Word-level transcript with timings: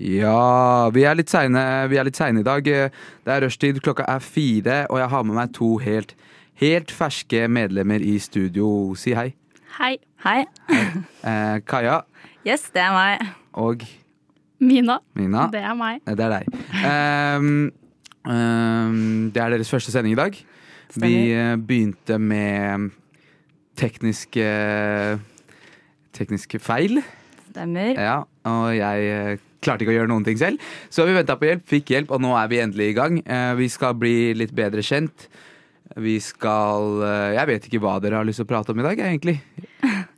Ja, 0.00 0.90
vi 0.92 1.04
er 1.08 1.16
litt 1.16 1.30
seine, 1.32 1.60
vi 1.88 1.96
er 1.96 2.04
litt 2.08 2.18
seine 2.18 2.42
i 2.42 2.46
dag. 2.46 2.64
Det 2.66 3.32
er 3.32 3.44
rushtid, 3.46 3.78
klokka 3.84 4.04
er 4.12 4.20
fire, 4.24 4.82
og 4.92 4.98
jeg 5.00 5.08
har 5.12 5.22
med 5.24 5.38
meg 5.38 5.54
to 5.56 5.76
helt, 5.82 6.12
helt 6.60 6.92
ferske 6.92 7.46
medlemmer 7.48 8.02
i 8.04 8.18
studio. 8.20 8.68
Si 8.98 9.14
hei. 9.16 9.30
Hei. 9.78 9.94
Hei. 10.24 10.42
Eh, 11.26 11.58
Kaja 11.68 12.00
Yes, 12.46 12.68
det 12.72 12.80
er 12.80 12.92
meg. 12.94 13.24
og 13.52 13.82
Mina. 14.60 14.98
Mina. 15.18 15.48
Det 15.52 15.60
er 15.60 15.74
meg. 15.76 16.00
Eh, 16.06 16.14
Det 16.16 16.24
er 16.24 16.32
deg. 16.32 16.46
Um, 17.36 17.48
um, 18.24 19.30
det 19.34 19.42
er 19.42 19.50
deres 19.56 19.70
første 19.70 19.92
sending 19.92 20.14
i 20.14 20.20
dag. 20.20 20.36
Stemmer. 20.90 21.08
Vi 21.08 21.32
eh, 21.34 21.56
begynte 21.56 22.18
med 22.18 22.90
tekniske 23.76 24.46
Tekniske 26.16 26.58
feil. 26.64 27.02
Stemmer. 27.50 27.92
Ja, 28.00 28.22
og 28.48 28.70
jeg 28.76 29.10
eh, 29.12 29.36
klarte 29.66 29.84
ikke 29.84 29.94
å 29.94 29.98
gjøre 29.98 30.12
noen 30.12 30.26
ting 30.26 30.38
selv. 30.40 30.62
Så 30.90 31.06
vi 31.08 31.16
venta 31.16 31.36
på 31.38 31.50
hjelp, 31.50 31.66
fikk 31.68 31.92
hjelp, 31.94 32.14
og 32.14 32.22
nå 32.24 32.32
er 32.38 32.52
vi 32.52 32.62
endelig 32.62 32.92
i 32.92 32.96
gang. 32.96 33.20
Eh, 33.26 33.52
vi 33.58 33.68
skal 33.72 33.98
bli 33.98 34.16
litt 34.38 34.54
bedre 34.56 34.84
kjent. 34.86 35.28
Vi 35.96 36.16
skal 36.20 37.02
eh, 37.06 37.34
Jeg 37.38 37.48
vet 37.52 37.68
ikke 37.68 37.82
hva 37.84 37.98
dere 38.02 38.20
har 38.20 38.26
lyst 38.26 38.42
til 38.42 38.48
å 38.48 38.52
prate 38.54 38.74
om 38.74 38.82
i 38.82 38.86
dag, 38.86 39.00
egentlig. 39.10 39.38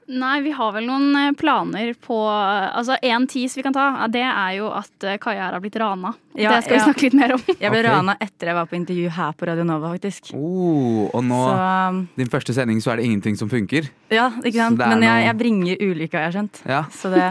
Nei, 0.08 0.40
vi 0.40 0.54
har 0.56 0.72
vel 0.72 0.86
noen 0.88 1.12
eh, 1.20 1.34
planer 1.36 1.90
på 2.00 2.16
Altså, 2.28 2.96
en 3.04 3.26
tease 3.28 3.58
vi 3.58 3.64
kan 3.66 3.74
ta, 3.76 4.06
det 4.08 4.24
er 4.24 4.54
jo 4.56 4.70
at 4.72 5.04
eh, 5.04 5.18
Kaja 5.20 5.42
her 5.44 5.56
har 5.58 5.60
blitt 5.60 5.76
rana. 5.76 6.14
Ja, 6.38 6.54
det 6.54 6.62
skal 6.64 6.78
vi 6.78 6.84
snakke 6.86 7.04
litt 7.04 7.16
mer 7.18 7.34
om. 7.34 7.42
Jeg 7.60 7.72
ble 7.72 7.82
okay. 7.82 7.88
rana 7.90 8.14
etter 8.22 8.48
jeg 8.48 8.56
var 8.56 8.68
på 8.70 8.76
intervju 8.78 9.10
her 9.12 9.32
på 9.36 9.48
Radio 9.48 9.64
Nova, 9.66 9.90
faktisk. 9.96 10.30
Oh, 10.38 11.08
og 11.10 11.24
nå, 11.26 11.38
Så 11.42 12.20
din 12.20 12.30
første 12.30 12.54
sending, 12.54 12.78
så 12.80 12.92
er 12.92 13.00
det 13.00 13.08
ingenting 13.08 13.36
som 13.36 13.50
funker. 13.50 13.88
ja, 14.14 14.28
ikke 14.38 14.56
sant. 14.56 14.78
Men 14.80 15.02
jeg, 15.02 15.24
jeg 15.26 15.38
bringer 15.40 15.82
ulykke, 15.82 16.22
har 16.22 16.36
skjønt. 16.36 16.62
Ja, 16.68 16.84
Så 16.94 17.10
det, 17.12 17.26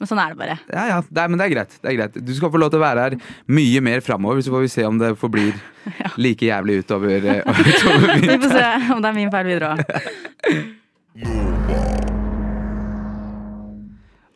men 0.00 0.10
sånn 0.10 0.22
er 0.22 0.32
det 0.32 0.40
bare. 0.40 0.56
ja, 0.72 0.86
ja 0.94 0.98
det 1.04 1.22
er, 1.22 1.28
men 1.28 1.38
det 1.42 1.46
er 1.46 1.54
greit. 1.54 1.76
Det 1.76 1.92
er 1.92 1.98
greit. 2.00 2.18
Du 2.24 2.32
skal 2.38 2.54
få 2.54 2.62
lov 2.64 2.72
til 2.72 2.80
å 2.80 2.86
være 2.86 3.04
her 3.04 3.18
mye 3.60 3.84
mer 3.84 4.02
framover, 4.06 4.40
så 4.42 4.54
får 4.56 4.64
vi 4.64 4.72
se 4.78 4.88
om 4.88 4.98
det 4.98 5.12
forblir 5.20 5.54
like 6.24 6.48
jævlig 6.48 6.80
utover, 6.82 7.30
eh, 7.36 7.62
utover 7.70 8.16
Vi 8.24 8.40
får 8.48 8.56
se 8.56 8.66
om 8.96 9.04
det 9.04 9.12
er 9.12 9.16
min 9.20 9.32
feil 9.36 9.52
videre 9.52 9.76
òg. 9.76 11.56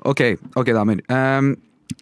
Ok, 0.09 0.23
ok 0.59 0.73
damer. 0.75 1.03
Um, 1.13 1.55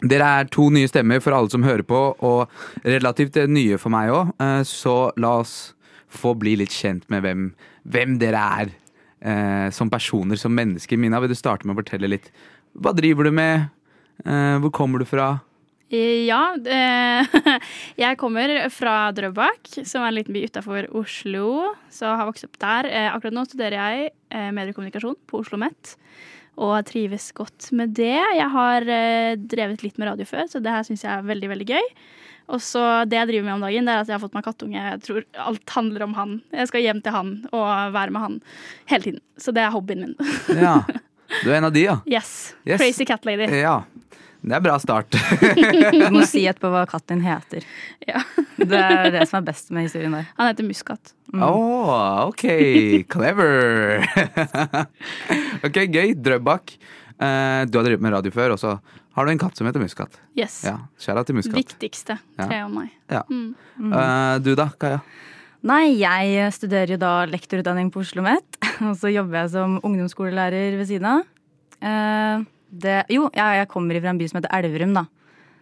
dere 0.07 0.29
er 0.41 0.51
to 0.53 0.69
nye 0.73 0.89
stemmer 0.89 1.21
for 1.21 1.37
alle 1.37 1.51
som 1.53 1.67
hører 1.67 1.85
på, 1.87 1.99
og 2.25 2.87
relativt 2.87 3.37
eh, 3.41 3.51
nye 3.51 3.79
for 3.81 3.93
meg 3.93 4.13
òg. 4.15 4.31
så 4.69 5.11
la 5.21 5.35
oss 5.43 5.75
få 6.11 6.35
bli 6.39 6.57
litt 6.59 6.73
kjent 6.75 7.05
med 7.13 7.23
hvem, 7.25 7.51
hvem 7.91 8.17
dere 8.19 8.41
er 8.61 8.71
uh, 8.71 9.69
som 9.75 9.91
personer, 9.91 10.39
som 10.41 10.55
mennesker. 10.55 10.99
Mina, 10.99 11.21
vil 11.21 11.35
du 11.35 11.39
starte 11.39 11.67
med 11.67 11.77
å 11.77 11.83
fortelle 11.83 12.11
litt? 12.11 12.31
Hva 12.75 12.95
driver 12.97 13.29
du 13.29 13.35
med? 13.35 13.69
Uh, 14.25 14.59
hvor 14.63 14.73
kommer 14.75 15.03
du 15.03 15.07
fra? 15.09 15.37
Ja, 15.91 16.55
jeg 17.99 18.19
kommer 18.21 18.53
fra 18.71 19.11
Drøbak, 19.11 19.73
som 19.83 20.05
er 20.05 20.13
en 20.13 20.17
liten 20.21 20.37
by 20.37 20.45
utafor 20.47 20.87
Oslo. 20.95 21.73
Så 21.91 22.07
har 22.07 22.29
vokst 22.29 22.47
opp 22.47 22.61
der. 22.63 22.87
Eh, 22.87 23.09
Akkurat 23.11 23.35
nå 23.35 23.43
studerer 23.49 23.75
jeg 23.75 24.13
eh, 24.31 24.53
mediekommunikasjon 24.55 25.19
på 25.27 25.41
Oslo 25.41 25.59
OsloMet. 25.59 25.97
Og 26.61 26.77
trives 26.89 27.31
godt 27.37 27.71
med 27.77 27.95
det. 27.97 28.17
Jeg 28.37 28.49
har 28.53 28.85
eh, 28.85 29.35
drevet 29.41 29.85
litt 29.85 30.01
med 30.01 30.11
radio 30.11 30.27
før, 30.29 30.45
så 30.51 30.61
det 30.61 30.75
her 30.75 30.85
syns 30.85 31.07
jeg 31.07 31.13
er 31.15 31.29
veldig 31.29 31.49
veldig 31.55 31.69
gøy. 31.71 31.87
Og 32.51 32.59
så 32.61 32.83
Det 33.07 33.17
jeg 33.17 33.29
driver 33.31 33.47
med 33.47 33.55
om 33.55 33.63
dagen, 33.65 33.87
det 33.87 33.93
er 33.95 34.03
at 34.03 34.11
jeg 34.11 34.17
har 34.17 34.23
fått 34.25 34.35
meg 34.37 34.45
kattunge. 34.45 34.81
Jeg 34.81 35.03
tror 35.07 35.25
alt 35.47 35.75
handler 35.77 36.05
om 36.09 36.17
han. 36.19 36.33
Jeg 36.53 36.69
skal 36.69 36.85
hjem 36.85 37.01
til 37.05 37.15
han 37.15 37.31
og 37.53 37.95
være 37.95 38.11
med 38.15 38.25
han 38.27 38.41
hele 38.91 39.07
tiden. 39.07 39.23
Så 39.39 39.55
det 39.57 39.63
er 39.65 39.73
hobbyen 39.75 40.05
min. 40.09 40.17
Ja, 40.59 40.81
Du 41.45 41.51
er 41.53 41.61
en 41.61 41.69
av 41.69 41.73
de, 41.73 41.85
ja. 41.87 42.01
Yes. 42.11 42.57
Yes. 42.67 42.81
Crazy 42.83 43.07
cat 43.07 43.25
lady. 43.25 43.47
Ja, 43.55 43.85
Det 44.41 44.57
er 44.57 44.63
bra 44.65 44.77
start. 44.81 45.17
Du 45.93 46.07
må 46.15 46.23
si 46.29 46.47
etterpå 46.49 46.71
hva 46.73 46.87
katten 46.89 47.21
din 47.21 47.27
heter. 47.29 47.67
Ja. 48.09 48.23
Det 48.61 48.77
er 48.79 49.11
det 49.15 49.27
som 49.29 49.41
er 49.41 49.49
best 49.51 49.73
med 49.75 49.89
historien 49.89 50.15
der. 50.17 50.29
Han 50.39 50.51
heter 50.51 50.67
Muskat. 50.67 51.13
Mm. 51.33 51.43
Å, 51.47 51.51
ok. 52.31 52.45
Clever. 53.11 54.05
ok, 55.67 55.79
gøy. 55.89 56.15
Drøbak. 56.17 56.75
Eh, 57.21 57.63
du 57.69 57.79
har 57.79 57.87
drevet 57.87 58.05
med 58.05 58.15
radio 58.17 58.33
før, 58.35 58.57
og 58.57 58.61
så 58.61 58.77
har 59.17 59.27
du 59.27 59.33
en 59.33 59.41
katt 59.41 59.59
som 59.59 59.69
heter 59.69 59.83
Muskat. 59.83 60.21
Yes. 60.39 60.63
Ja, 60.69 60.77
Kjære 61.01 61.27
til 61.29 61.41
Muskat. 61.41 61.59
Viktigste 61.61 62.17
Tre 62.39 62.63
om 62.65 62.79
meg. 62.81 62.95
Ja. 63.13 63.25
Mm. 63.29 63.53
Eh, 63.91 64.37
du 64.45 64.55
da, 64.59 64.71
Kaja? 64.81 65.03
Nei, 65.69 65.99
jeg 66.01 66.55
studerer 66.57 66.95
jo 66.95 67.01
da 67.01 67.27
lektorutdanning 67.29 67.91
på 67.93 68.01
Oslo 68.01 68.25
OsloMet. 68.25 68.61
Og 68.89 68.95
så 68.97 69.13
jobber 69.13 69.43
jeg 69.43 69.53
som 69.57 69.77
ungdomsskolelærer 69.85 70.79
ved 70.81 70.89
siden 70.89 71.11
av. 71.11 71.29
Det, 72.71 73.05
jo, 73.11 73.29
jeg, 73.35 73.57
jeg 73.61 73.69
kommer 73.69 73.99
fra 74.01 74.13
en 74.13 74.19
by 74.21 74.29
som 74.31 74.39
heter 74.41 74.53
Elverum, 74.59 74.95
da. 74.95 75.07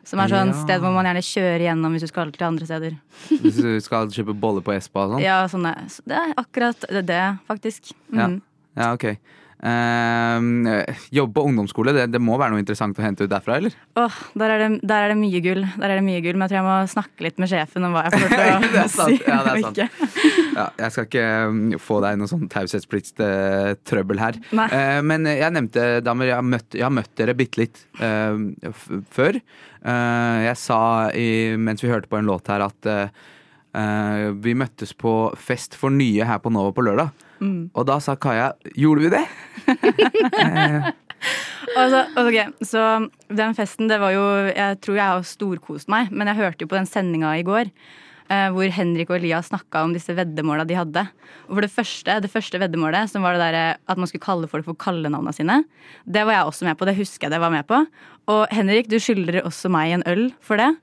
Som 0.09 0.21
er 0.23 0.31
sånn 0.33 0.53
Ja. 0.55 0.59
sted 0.63 0.81
hvor 0.81 0.93
man 0.95 1.05
gjerne 1.05 1.21
kjører 1.25 1.65
gjennom 1.67 1.93
hvis 1.93 2.05
du 2.07 2.09
skal 2.09 2.31
til 2.33 2.47
andre 2.47 2.65
steder. 2.69 2.95
Hvis 3.43 3.59
du 3.61 3.81
skal 3.85 4.09
kjøpe 4.09 4.33
boller 4.41 4.65
på 4.65 4.73
Espa 4.73 5.05
og 5.05 5.17
sånn? 5.17 5.25
Ja, 5.25 5.43
sånne, 5.53 5.75
så 5.93 6.05
det 6.09 6.17
er 6.17 6.33
akkurat 6.41 6.87
det, 7.05 7.25
faktisk. 7.49 7.93
Ja. 8.13 8.29
Mm. 8.29 8.39
Ja, 8.79 8.93
ok. 8.95 9.19
Eh, 9.59 10.99
jobb 11.11 11.33
på 11.35 11.43
ungdomsskole, 11.49 11.91
det, 11.97 12.05
det 12.13 12.21
må 12.23 12.37
være 12.39 12.55
noe 12.55 12.63
interessant 12.63 12.99
å 12.99 13.03
hente 13.03 13.27
ut 13.27 13.33
derfra, 13.33 13.57
eller? 13.59 13.75
Åh, 13.99 14.19
der, 14.39 14.53
er 14.55 14.63
det, 14.63 14.69
der 14.87 15.07
er 15.07 15.13
det 15.13 15.19
mye 15.19 15.41
gull. 15.43 15.65
Der 15.75 15.91
er 15.91 15.99
det 15.99 16.05
mye 16.07 16.21
gull, 16.23 16.39
Men 16.39 16.47
jeg 16.47 16.53
tror 16.53 16.61
jeg 16.61 16.69
må 16.69 16.77
snakke 16.93 17.27
litt 17.27 17.41
med 17.43 17.51
sjefen 17.51 17.89
om 17.89 17.97
hva 17.97 18.05
jeg 18.07 18.15
får 18.15 18.35
til 18.35 18.69
Det 18.77 18.83
å 18.85 18.93
sant, 18.93 19.15
si. 19.17 19.19
ja, 19.27 19.39
det 19.43 19.55
er 19.55 19.63
sant. 19.67 19.81
Ja, 20.59 20.67
jeg 20.85 20.95
skal 20.95 21.09
ikke 21.09 21.27
mm, 21.55 21.65
få 21.83 21.99
deg 22.05 22.21
noe 22.21 22.31
sånn 22.31 22.47
taushetsplikt-trøbbel 22.55 24.23
her. 24.23 24.39
Eh, 24.69 25.01
men 25.07 25.27
jeg 25.31 25.55
nevnte, 25.55 25.89
damer, 26.07 26.31
jeg 26.31 26.39
har 26.39 26.47
møtt, 26.47 26.71
jeg 26.79 26.87
har 26.87 26.95
møtt 26.95 27.13
dere 27.19 27.37
bitte 27.39 27.63
litt 27.65 27.83
eh, 28.03 28.39
f 28.71 28.87
før. 29.15 29.41
Eh, 29.83 30.39
jeg 30.49 30.59
sa 30.59 30.81
i, 31.15 31.29
mens 31.59 31.83
vi 31.85 31.91
hørte 31.93 32.11
på 32.11 32.19
en 32.19 32.29
låt 32.31 32.51
her 32.51 32.65
at 32.67 32.89
eh, 32.91 33.11
eh, 33.79 34.29
vi 34.35 34.55
møttes 34.59 34.95
på 34.99 35.15
Fest 35.39 35.77
for 35.79 35.95
nye 35.95 36.27
her 36.27 36.41
på 36.43 36.53
Nova 36.55 36.75
på 36.75 36.87
lørdag. 36.87 37.27
Mm. 37.41 37.71
Og 37.75 37.87
da 37.87 37.99
sa 38.03 38.17
Kaja 38.19 38.53
Gjorde 38.75 39.05
vi 39.07 39.13
det? 39.15 39.25
Eh, 41.75 41.83
okay, 41.83 42.05
ok, 42.15 42.53
så 42.63 42.81
den 43.35 43.55
festen, 43.59 43.89
det 43.91 43.97
var 43.99 44.13
jo 44.15 44.23
Jeg 44.55 44.77
tror 44.85 44.95
jeg 44.95 45.11
har 45.11 45.25
storkost 45.27 45.91
meg, 45.91 46.13
men 46.15 46.31
jeg 46.31 46.39
hørte 46.39 46.63
jo 46.63 46.71
på 46.71 46.79
den 46.79 46.87
sendinga 46.87 47.33
i 47.41 47.43
går. 47.43 47.73
eh, 48.31 48.49
hvor 48.55 48.69
Henrik 48.71 49.11
og 49.11 49.17
Elias 49.19 49.49
snakka 49.51 49.83
om 49.85 49.95
disse 49.97 50.15
veddemåla 50.15 50.67
de 50.69 50.77
hadde. 50.79 51.03
Og 51.49 51.57
for 51.57 51.61
Det 51.67 51.73
første 51.73 52.21
det 52.23 52.31
første 52.31 52.61
veddemålet, 52.61 53.11
som 53.11 53.23
var 53.27 53.35
det 53.35 53.41
der, 53.41 53.77
at 53.89 53.99
man 53.99 54.07
skulle 54.07 54.23
kalle 54.25 54.49
folk 54.49 54.65
for 54.69 54.75
kallenavna 54.79 55.33
sine, 55.33 55.65
det 56.07 56.25
var 56.27 56.35
jeg 56.39 56.45
også 56.53 56.65
med 56.69 56.79
på. 56.79 56.87
Det 56.87 56.97
husker 56.97 57.27
jeg 57.27 57.33
det 57.33 57.41
var 57.41 57.51
med 57.51 57.67
på. 57.67 57.87
Og 58.29 58.47
Henrik, 58.53 58.89
du 58.89 58.99
skylder 59.01 59.43
også 59.43 59.71
meg 59.73 59.97
en 59.97 60.07
øl 60.07 60.29
for 60.41 60.57
det. 60.61 60.77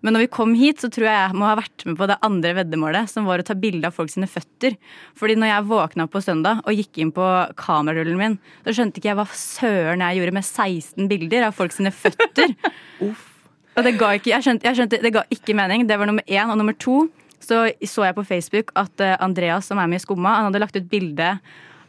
Men 0.00 0.16
når 0.16 0.24
vi 0.24 0.30
kom 0.32 0.52
hit, 0.56 0.80
så 0.80 0.88
tror 0.92 1.06
jeg 1.06 1.16
jeg 1.18 1.36
må 1.36 1.48
ha 1.48 1.56
vært 1.58 1.84
med 1.84 1.98
på 2.00 2.08
det 2.08 2.16
andre 2.24 2.54
veddemålet, 2.56 3.10
som 3.12 3.26
var 3.28 3.42
å 3.42 3.46
ta 3.46 3.56
bilde 3.58 3.88
av 3.88 3.96
folk 3.96 4.12
sine 4.12 4.28
føtter. 4.30 4.76
Fordi 5.18 5.36
når 5.36 5.52
jeg 5.52 5.68
våkna 5.70 6.06
på 6.10 6.22
søndag 6.24 6.62
og 6.64 6.76
gikk 6.76 7.02
inn 7.02 7.12
på 7.16 7.26
kamerarullen 7.60 8.20
min, 8.20 8.38
så 8.64 8.76
skjønte 8.76 9.00
ikke 9.00 9.12
jeg 9.12 9.18
hva 9.20 9.26
søren 9.36 10.04
jeg 10.06 10.20
gjorde 10.20 10.36
med 10.38 10.46
16 10.46 11.10
bilder 11.10 11.48
av 11.50 11.56
folk 11.56 11.76
sine 11.76 11.92
føtter. 11.92 12.56
Og 13.78 13.86
det 13.86 13.94
ga 14.00 14.10
ikke, 14.16 14.32
jeg 14.32 14.44
skjønte, 14.44 14.66
jeg 14.66 14.76
skjønte, 14.76 14.98
det 15.04 15.12
ga 15.14 15.22
ikke 15.32 15.54
mening. 15.56 15.86
Det 15.88 15.96
var 15.96 16.08
nummer 16.10 16.24
én. 16.26 16.50
Og 16.50 16.58
nummer 16.58 16.74
to 16.76 17.04
så 17.40 17.62
så 17.88 18.04
jeg 18.04 18.16
på 18.18 18.26
Facebook 18.28 18.72
at 18.76 19.00
eh, 19.00 19.16
Andreas, 19.22 19.70
som 19.70 19.78
er 19.80 19.88
med 19.88 20.00
i 20.00 20.04
Skumma, 20.04 20.34
han 20.36 20.50
hadde 20.50 20.60
lagt 20.60 20.76
ut 20.76 20.90
bilde 20.90 21.30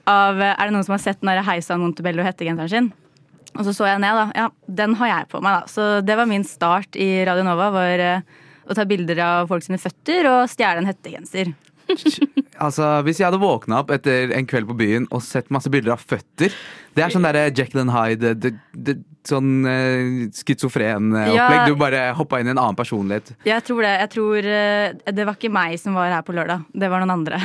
av 0.08 0.40
eh, 0.40 0.56
Er 0.56 0.70
det 0.70 0.76
noen 0.76 0.86
som 0.88 0.96
har 0.96 1.04
sett 1.04 1.20
den 1.20 1.44
Heisan 1.44 1.82
Montebello-hettegenseren 1.84 2.72
sin? 2.72 2.92
Og 3.58 3.66
så 3.68 3.74
så 3.76 3.90
jeg 3.90 4.02
ned, 4.04 4.16
da. 4.16 4.28
Ja, 4.38 4.48
den 4.82 4.96
har 5.00 5.12
jeg 5.12 5.32
på 5.32 5.42
meg, 5.44 5.62
da. 5.62 5.72
Så 5.72 5.90
det 6.06 6.16
var 6.20 6.30
min 6.30 6.46
start 6.48 6.96
i 7.00 7.10
Radio 7.28 7.44
Nova. 7.48 7.72
Var 7.76 8.06
eh, 8.06 8.40
å 8.68 8.78
ta 8.78 8.86
bilder 8.88 9.20
av 9.26 9.52
folk 9.52 9.66
sine 9.66 9.82
føtter 9.82 10.30
og 10.32 10.48
stjele 10.52 10.84
en 10.84 10.92
hettegenser. 10.92 11.54
Altså, 12.62 12.86
Hvis 13.02 13.18
jeg 13.18 13.26
hadde 13.26 13.42
våkna 13.42 13.80
opp 13.82 13.90
etter 13.96 14.32
en 14.38 14.46
kveld 14.46 14.68
på 14.70 14.76
byen 14.78 15.08
og 15.10 15.24
sett 15.26 15.50
masse 15.54 15.72
bilder 15.72 15.96
av 15.96 16.04
føtter 16.06 16.54
Det 16.94 17.02
er 17.02 17.14
sånn 17.14 17.26
derre 17.26 17.48
Jekyll 17.50 17.82
and 17.82 17.94
Hyde, 17.96 18.36
det, 18.38 18.52
det, 18.78 18.96
sånn 19.26 19.66
uh, 19.66 20.28
schizofren-opplegg. 20.36 21.34
Ja. 21.34 21.66
Du 21.66 21.74
bare 21.80 22.04
hoppa 22.18 22.40
inn 22.42 22.52
i 22.52 22.54
en 22.54 22.62
annen 22.62 22.78
personlighet. 22.78 23.34
Jeg 23.48 23.66
tror 23.66 23.82
det. 23.86 23.96
Jeg 24.04 24.12
tror 24.16 24.52
eh, 24.54 25.12
Det 25.14 25.26
var 25.26 25.38
ikke 25.38 25.54
meg 25.54 25.78
som 25.82 25.98
var 25.98 26.14
her 26.14 26.26
på 26.28 26.38
lørdag. 26.38 26.68
Det 26.74 26.90
var 26.92 27.02
noen 27.02 27.16
andre. 27.18 27.42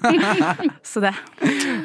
så 0.92 1.04
det. 1.04 1.12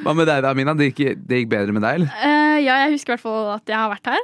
Hva 0.04 0.16
med 0.18 0.28
deg 0.32 0.44
da, 0.44 0.56
Mina? 0.58 0.76
Det 0.76 0.92
gikk, 0.92 1.24
det 1.24 1.44
gikk 1.44 1.52
bedre 1.56 1.76
med 1.76 1.88
deg, 1.88 2.02
eller? 2.02 2.16
Eh, 2.20 2.51
Eh, 2.51 2.51
ja, 2.60 2.76
jeg 2.86 2.94
husker 2.98 3.14
i 3.14 3.16
hvert 3.16 3.24
fall 3.24 3.50
at 3.56 3.72
jeg 3.72 3.78
har 3.78 3.90
vært 3.92 4.12
her 4.12 4.22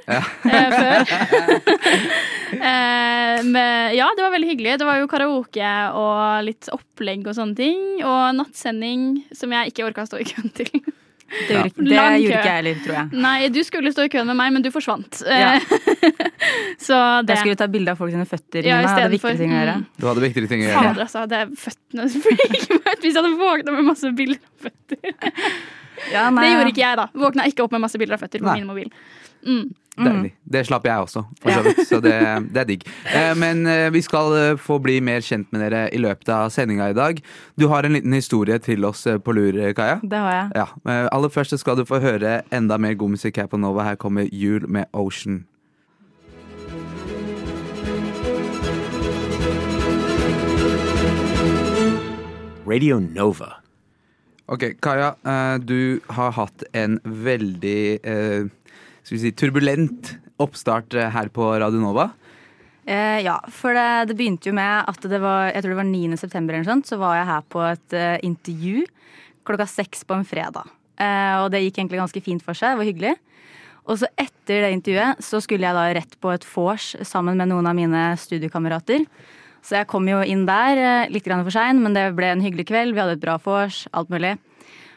eh, 0.51 0.69
før. 0.77 0.97
Eh, 2.47 3.43
men 3.43 3.91
ja, 3.93 4.05
det 4.15 4.23
var 4.23 4.31
veldig 4.31 4.47
hyggelig. 4.49 4.77
Det 4.79 4.85
var 4.87 5.01
jo 5.01 5.07
karaoke 5.11 5.71
og 5.99 6.45
litt 6.47 6.69
opplegg 6.73 7.25
og 7.27 7.35
sånne 7.35 7.57
ting. 7.59 7.81
Og 8.07 8.37
nattsending 8.37 9.03
som 9.35 9.51
jeg 9.53 9.73
ikke 9.73 9.83
orka 9.89 10.05
å 10.05 10.09
stå 10.09 10.21
i 10.23 10.27
køen 10.29 10.53
til. 10.55 10.69
Det 11.27 11.51
gjorde, 11.51 11.67
ikke- 11.67 11.83
det 11.83 11.97
gjorde 11.97 12.21
ikke 12.23 12.31
jeg 12.47 12.55
heller, 12.55 12.77
tror 12.85 12.95
jeg. 12.95 13.19
Nei, 13.25 13.49
du 13.51 13.59
skulle 13.67 13.91
stå 13.91 14.05
i 14.07 14.11
køen 14.13 14.29
med 14.31 14.37
meg, 14.39 14.53
men 14.55 14.63
du 14.63 14.69
forsvant. 14.71 15.19
Ja. 15.27 15.57
Eh, 15.57 15.61
Så 16.87 16.95
det 17.27 17.35
Jeg 17.35 17.43
skulle 17.43 17.59
ta 17.59 17.67
bilde 17.67 17.91
av 17.91 17.99
folk 17.99 18.15
sine 18.15 18.25
føtter. 18.31 18.63
Ja, 18.63 18.77
i 18.79 18.85
Jeg 18.85 18.93
hadde 18.95 19.19
istedenfor- 19.19 19.41
ting 19.43 19.51
å 19.51 19.59
gjøre. 19.59 19.75
Mm. 19.81 19.85
Du 19.99 20.07
hadde 20.07 20.23
viktigere 20.23 20.47
ting 20.53 20.63
å 20.63 20.69
gjøre. 20.69 20.85
Fader, 20.87 21.03
altså. 21.03 21.25
Det 21.27 21.41
er 21.43 21.51
føttene 21.67 22.07
som 22.15 22.23
freaker 22.29 22.79
meg 22.79 22.87
ut. 22.93 23.01
Hvis 23.03 23.11
jeg 23.11 23.19
hadde 23.19 23.41
våkna 23.43 23.75
med 23.75 23.89
masse 23.91 24.13
bilder 24.15 24.39
av 24.39 24.69
føtter. 24.69 25.35
Ja, 26.13 26.29
Det 26.31 26.51
gjorde 26.51 26.71
ikke 26.73 26.83
jeg, 26.85 26.97
da. 26.97 27.07
Våkna 27.13 27.47
ikke 27.49 27.65
opp 27.65 27.71
med 27.75 27.81
masse 27.81 27.99
bilder 27.99 28.17
av 28.17 28.23
føtter 28.25 28.43
på 28.43 28.49
Nei. 28.51 28.59
min 28.61 28.67
mobil. 28.69 28.91
Mm. 29.47 29.67
Deilig. 29.97 30.29
Det 30.45 30.61
slapp 30.67 30.83
jeg 30.85 31.01
også, 31.07 31.23
for 31.41 31.49
så 31.49 31.61
vidt. 31.65 31.79
Så 31.89 31.97
det, 32.05 32.13
det 32.53 32.61
er 32.61 32.67
digg. 32.69 32.83
Eh, 33.17 33.31
Men 33.39 33.63
eh, 33.65 33.87
vi 33.93 34.01
skal 34.05 34.35
eh, 34.37 34.59
få 34.61 34.77
bli 34.83 34.99
mer 35.01 35.25
kjent 35.25 35.49
med 35.51 35.63
dere 35.65 35.87
i 35.89 35.97
løpet 35.97 36.29
av 36.29 36.51
sendinga 36.53 36.91
i 36.91 36.93
dag. 36.97 37.21
Du 37.57 37.65
har 37.71 37.83
en 37.87 37.97
liten 37.97 38.13
historie 38.13 38.59
til 38.61 38.85
oss 38.85 39.07
på 39.07 39.33
lur, 39.33 39.57
Kaja. 39.73 39.97
Det 40.03 40.21
har 40.21 40.35
jeg. 40.35 40.51
Ja. 40.61 40.67
Aller 41.09 41.33
først 41.33 41.57
skal 41.57 41.79
du 41.81 41.85
få 41.89 41.99
høre 42.03 42.41
enda 42.53 42.77
mer 42.77 42.93
god 42.93 43.15
musikk 43.17 43.41
her 43.41 43.49
på 43.49 43.57
Nova. 43.57 43.87
Her 43.89 43.95
kommer 43.97 44.29
Jul 44.31 44.69
med 44.69 44.85
Ocean. 44.93 45.45
Radio 52.67 52.99
Nova. 52.99 53.66
Ok, 54.47 54.63
Kaja, 54.79 55.13
eh, 55.27 55.57
du 55.59 55.99
har 56.15 56.31
hatt 56.37 56.63
en 56.71 56.99
veldig 57.03 57.81
eh, 57.99 58.47
skal 59.03 59.15
vi 59.17 59.21
si, 59.25 59.33
turbulent 59.35 60.13
oppstart 60.39 60.95
eh, 60.95 61.09
her 61.11 61.27
på 61.33 61.49
Radio 61.59 61.83
Nova. 61.83 62.09
Ja, 62.87 63.33
for 63.51 63.75
det, 63.75 63.83
det 64.07 64.15
begynte 64.15 64.47
jo 64.47 64.53
med 64.55 64.87
at 64.87 65.03
det 65.11 65.17
var 65.19 65.49
jeg 65.49 65.59
tror 65.59 65.73
det 65.73 65.79
var 65.81 65.87
9. 65.89 66.19
september, 66.21 66.55
eller 66.55 66.69
sånt, 66.69 66.87
så 66.87 66.95
var 67.01 67.17
jeg 67.17 67.27
her 67.27 67.41
på 67.51 67.59
et 67.67 67.95
uh, 67.99 68.13
intervju 68.23 68.85
klokka 69.47 69.67
seks 69.67 70.05
på 70.07 70.15
en 70.17 70.27
fredag. 70.27 70.69
Eh, 70.97 71.35
og 71.41 71.51
det 71.53 71.63
gikk 71.63 71.79
egentlig 71.81 72.01
ganske 72.01 72.23
fint 72.25 72.43
for 72.43 72.57
seg. 72.57 72.73
Det 72.73 72.81
var 72.81 72.89
hyggelig. 72.89 73.15
Og 73.87 74.01
så 74.01 74.09
etter 74.19 74.65
det 74.65 74.73
intervjuet 74.75 75.23
så 75.23 75.39
skulle 75.43 75.67
jeg 75.67 75.77
da 75.77 75.85
rett 75.95 76.15
på 76.23 76.33
et 76.33 76.47
vors 76.49 76.93
sammen 77.07 77.39
med 77.39 77.51
noen 77.51 77.69
av 77.69 77.77
mine 77.77 78.03
studiekamerater. 78.19 79.05
Så 79.67 79.75
jeg 79.75 79.89
kom 79.91 80.07
jo 80.07 80.21
inn 80.23 80.45
der 80.47 80.79
eh, 80.79 81.09
litt 81.11 81.25
grann 81.27 81.43
for 81.43 81.51
sein, 81.51 81.81
men 81.83 81.95
det 81.95 82.13
ble 82.15 82.31
en 82.31 82.43
hyggelig 82.43 82.69
kveld. 82.69 82.95
Vi 82.95 83.03
hadde 83.03 83.17
et 83.17 83.23
bra 83.23 83.35
vors, 83.43 83.83
alt 83.91 84.11
mulig. 84.13 84.37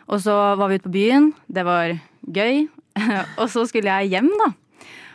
Og 0.07 0.23
så 0.23 0.35
var 0.59 0.71
vi 0.71 0.79
ute 0.79 0.87
på 0.87 0.95
byen. 0.95 1.31
Det 1.51 1.65
var 1.67 1.97
gøy. 2.31 2.69
og 3.41 3.47
så 3.51 3.67
skulle 3.67 3.91
jeg 3.91 4.13
hjem, 4.15 4.31
da. 4.39 4.53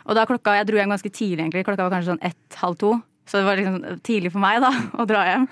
Og 0.06 0.14
da 0.18 0.26
klokka, 0.28 0.58
Jeg 0.60 0.68
dro 0.68 0.78
hjem 0.78 0.92
ganske 0.92 1.10
tidlig, 1.10 1.40
egentlig. 1.40 1.64
Klokka 1.64 1.86
var 1.86 1.96
kanskje 1.96 2.12
sånn 2.12 2.26
ett-halv 2.28 2.76
to. 2.82 2.92
Så 3.26 3.40
det 3.40 3.46
var 3.48 3.58
liksom 3.58 4.02
tidlig 4.06 4.30
for 4.34 4.44
meg 4.44 4.60
da, 4.62 4.70
å 5.00 5.06
dra 5.08 5.24
hjem. 5.26 5.48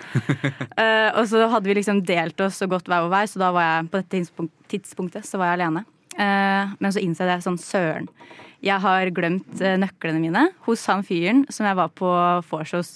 uh, 0.79 1.09
og 1.19 1.25
så 1.31 1.49
hadde 1.51 1.71
vi 1.71 1.79
liksom 1.81 2.05
delt 2.07 2.45
oss 2.45 2.61
så 2.61 2.69
godt 2.71 2.87
hver 2.91 3.07
vår 3.07 3.15
vei, 3.17 3.25
så 3.31 3.43
da 3.43 3.51
var 3.57 3.67
jeg 3.67 3.89
på 3.89 3.99
dette 3.99 4.15
tidspunkt, 4.15 4.55
tidspunktet 4.71 5.27
så 5.27 5.41
var 5.41 5.51
jeg 5.51 5.63
alene. 5.63 5.83
Uh, 6.15 6.77
men 6.79 6.95
så 6.95 7.03
innså 7.03 7.27
jeg 7.27 7.43
sånn 7.43 7.59
søren. 7.59 8.07
Jeg 8.65 8.79
har 8.85 9.11
glemt 9.17 9.59
uh, 9.59 9.75
nøklene 9.81 10.23
mine 10.23 10.45
hos 10.69 10.87
han 10.93 11.03
fyren 11.09 11.43
som 11.51 11.67
jeg 11.67 11.81
var 11.81 11.91
på 11.99 12.13
vors 12.53 12.77
hos. 12.79 12.95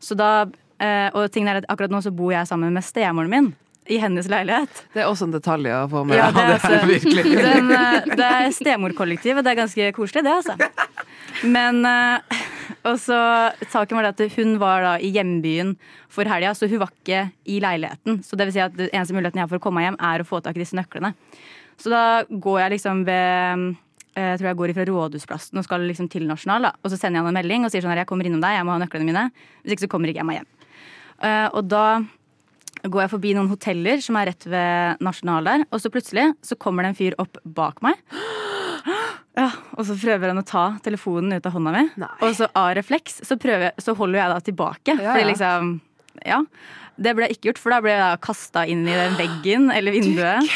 Så 0.00 0.16
da, 0.18 0.46
eh, 0.80 1.08
og 1.14 1.30
tingen 1.34 1.50
er 1.52 1.62
at 1.62 1.70
akkurat 1.72 1.92
nå 1.92 2.02
så 2.04 2.12
bor 2.14 2.32
jeg 2.34 2.46
sammen 2.50 2.74
med 2.74 2.86
stemoren 2.86 3.32
min. 3.32 3.50
I 3.88 3.96
hennes 4.02 4.26
leilighet. 4.28 4.82
Det 4.92 5.00
er 5.00 5.06
også 5.08 5.24
en 5.24 5.32
detalj 5.32 5.70
å 5.72 5.86
få 5.88 6.02
med. 6.04 6.18
Ja, 6.18 6.26
det 6.36 6.42
er, 6.44 6.58
det 6.60 6.76
er 6.76 6.90
virkelig. 6.90 7.22
Den, 7.48 7.70
eh, 7.72 8.08
det 8.20 8.26
er 8.26 8.50
stemorkollektiv, 8.52 9.38
og 9.40 9.46
det 9.46 9.54
er 9.54 9.60
ganske 9.62 9.86
koselig, 9.96 10.26
det, 10.26 10.34
altså. 10.42 10.58
Men 11.48 11.80
eh, 11.88 12.42
Og 12.84 12.98
så 13.00 13.16
saken 13.72 13.96
var 13.96 14.06
det 14.10 14.12
at 14.28 14.36
hun 14.36 14.58
var 14.60 14.84
da 14.84 14.92
i 15.00 15.08
hjembyen 15.14 15.72
for 16.12 16.28
helga, 16.28 16.52
så 16.54 16.68
hun 16.68 16.82
var 16.82 16.92
ikke 16.92 17.22
i 17.48 17.58
leiligheten. 17.64 18.20
Så 18.24 18.36
det 18.36 18.48
vil 18.48 18.58
si 18.58 18.62
at 18.64 18.76
den 18.76 18.92
eneste 18.92 19.16
muligheten 19.16 19.40
jeg 19.40 19.46
har 19.48 19.50
for 19.54 19.60
å 19.60 19.64
komme 19.64 19.80
meg 19.80 19.88
hjem, 19.88 19.98
er 20.10 20.22
å 20.22 20.28
få 20.28 20.42
tak 20.44 20.56
i 20.56 20.62
disse 20.62 20.76
nøklene. 20.76 21.14
Så 21.80 21.90
da 21.92 22.04
går 22.28 22.60
jeg 22.60 22.74
liksom 22.76 23.04
ved 23.08 23.66
jeg 24.18 24.38
tror 24.40 24.50
jeg 24.50 24.58
går 24.60 24.74
fra 24.76 24.86
Rådhusplassen 24.88 25.60
og 25.60 25.66
skal 25.66 25.86
liksom 25.86 26.10
til 26.12 26.26
Nasjonal. 26.28 26.68
da 26.68 26.72
Og 26.82 26.92
så 26.92 26.98
sender 26.98 27.20
jeg 27.20 27.26
han 27.26 27.32
en 27.32 27.38
melding 27.38 27.66
og 27.66 27.72
sier 27.72 27.84
sånn 27.84 27.94
her, 27.94 28.02
jeg 28.02 28.10
kommer 28.10 28.28
innom 28.28 28.42
deg, 28.44 28.56
jeg 28.58 28.66
må 28.68 28.74
ha 28.74 28.82
nøklene 28.82 29.08
mine. 29.08 29.26
Hvis 29.62 29.76
ikke 29.76 29.86
så 29.86 29.92
kommer 29.92 30.12
ikke 30.12 30.22
jeg 30.24 30.30
meg 30.30 30.40
hjem. 30.40 30.48
Uh, 31.18 31.48
og 31.58 31.68
da 31.70 31.84
går 32.86 33.04
jeg 33.04 33.12
forbi 33.12 33.34
noen 33.34 33.50
hoteller 33.50 34.02
som 34.04 34.18
er 34.20 34.30
rett 34.30 34.46
ved 34.46 35.02
Nasjonal 35.04 35.48
der, 35.48 35.64
og 35.72 35.82
så 35.82 35.90
plutselig 35.92 36.28
så 36.46 36.58
kommer 36.60 36.86
det 36.86 36.92
en 36.92 36.98
fyr 36.98 37.16
opp 37.22 37.40
bak 37.42 37.82
meg. 37.84 37.98
Ja, 39.38 39.50
Og 39.78 39.86
så 39.86 39.94
prøver 39.98 40.32
han 40.32 40.40
å 40.40 40.46
ta 40.46 40.64
telefonen 40.82 41.36
ut 41.36 41.46
av 41.46 41.54
hånda 41.54 41.72
mi, 41.74 41.84
Nei. 42.02 42.10
og 42.26 42.34
så 42.34 42.48
av 42.58 42.72
refleks 42.78 43.20
så, 43.26 43.36
prøver, 43.38 43.74
så 43.78 43.94
holder 43.98 44.18
jeg 44.18 44.32
da 44.32 44.38
tilbake. 44.50 44.94
Ja, 44.98 45.12
Fordi 45.12 45.32
liksom 45.32 45.74
Ja. 46.26 46.42
Det 46.98 47.12
ble 47.14 47.28
ikke 47.30 47.52
gjort, 47.52 47.60
for 47.62 47.70
da 47.70 47.76
ble 47.78 47.92
jeg 47.94 48.20
kasta 48.26 48.64
inn 48.66 48.80
i 48.82 48.94
den 48.96 49.12
veggen 49.14 49.68
eller 49.70 49.94
vinduet 49.94 50.48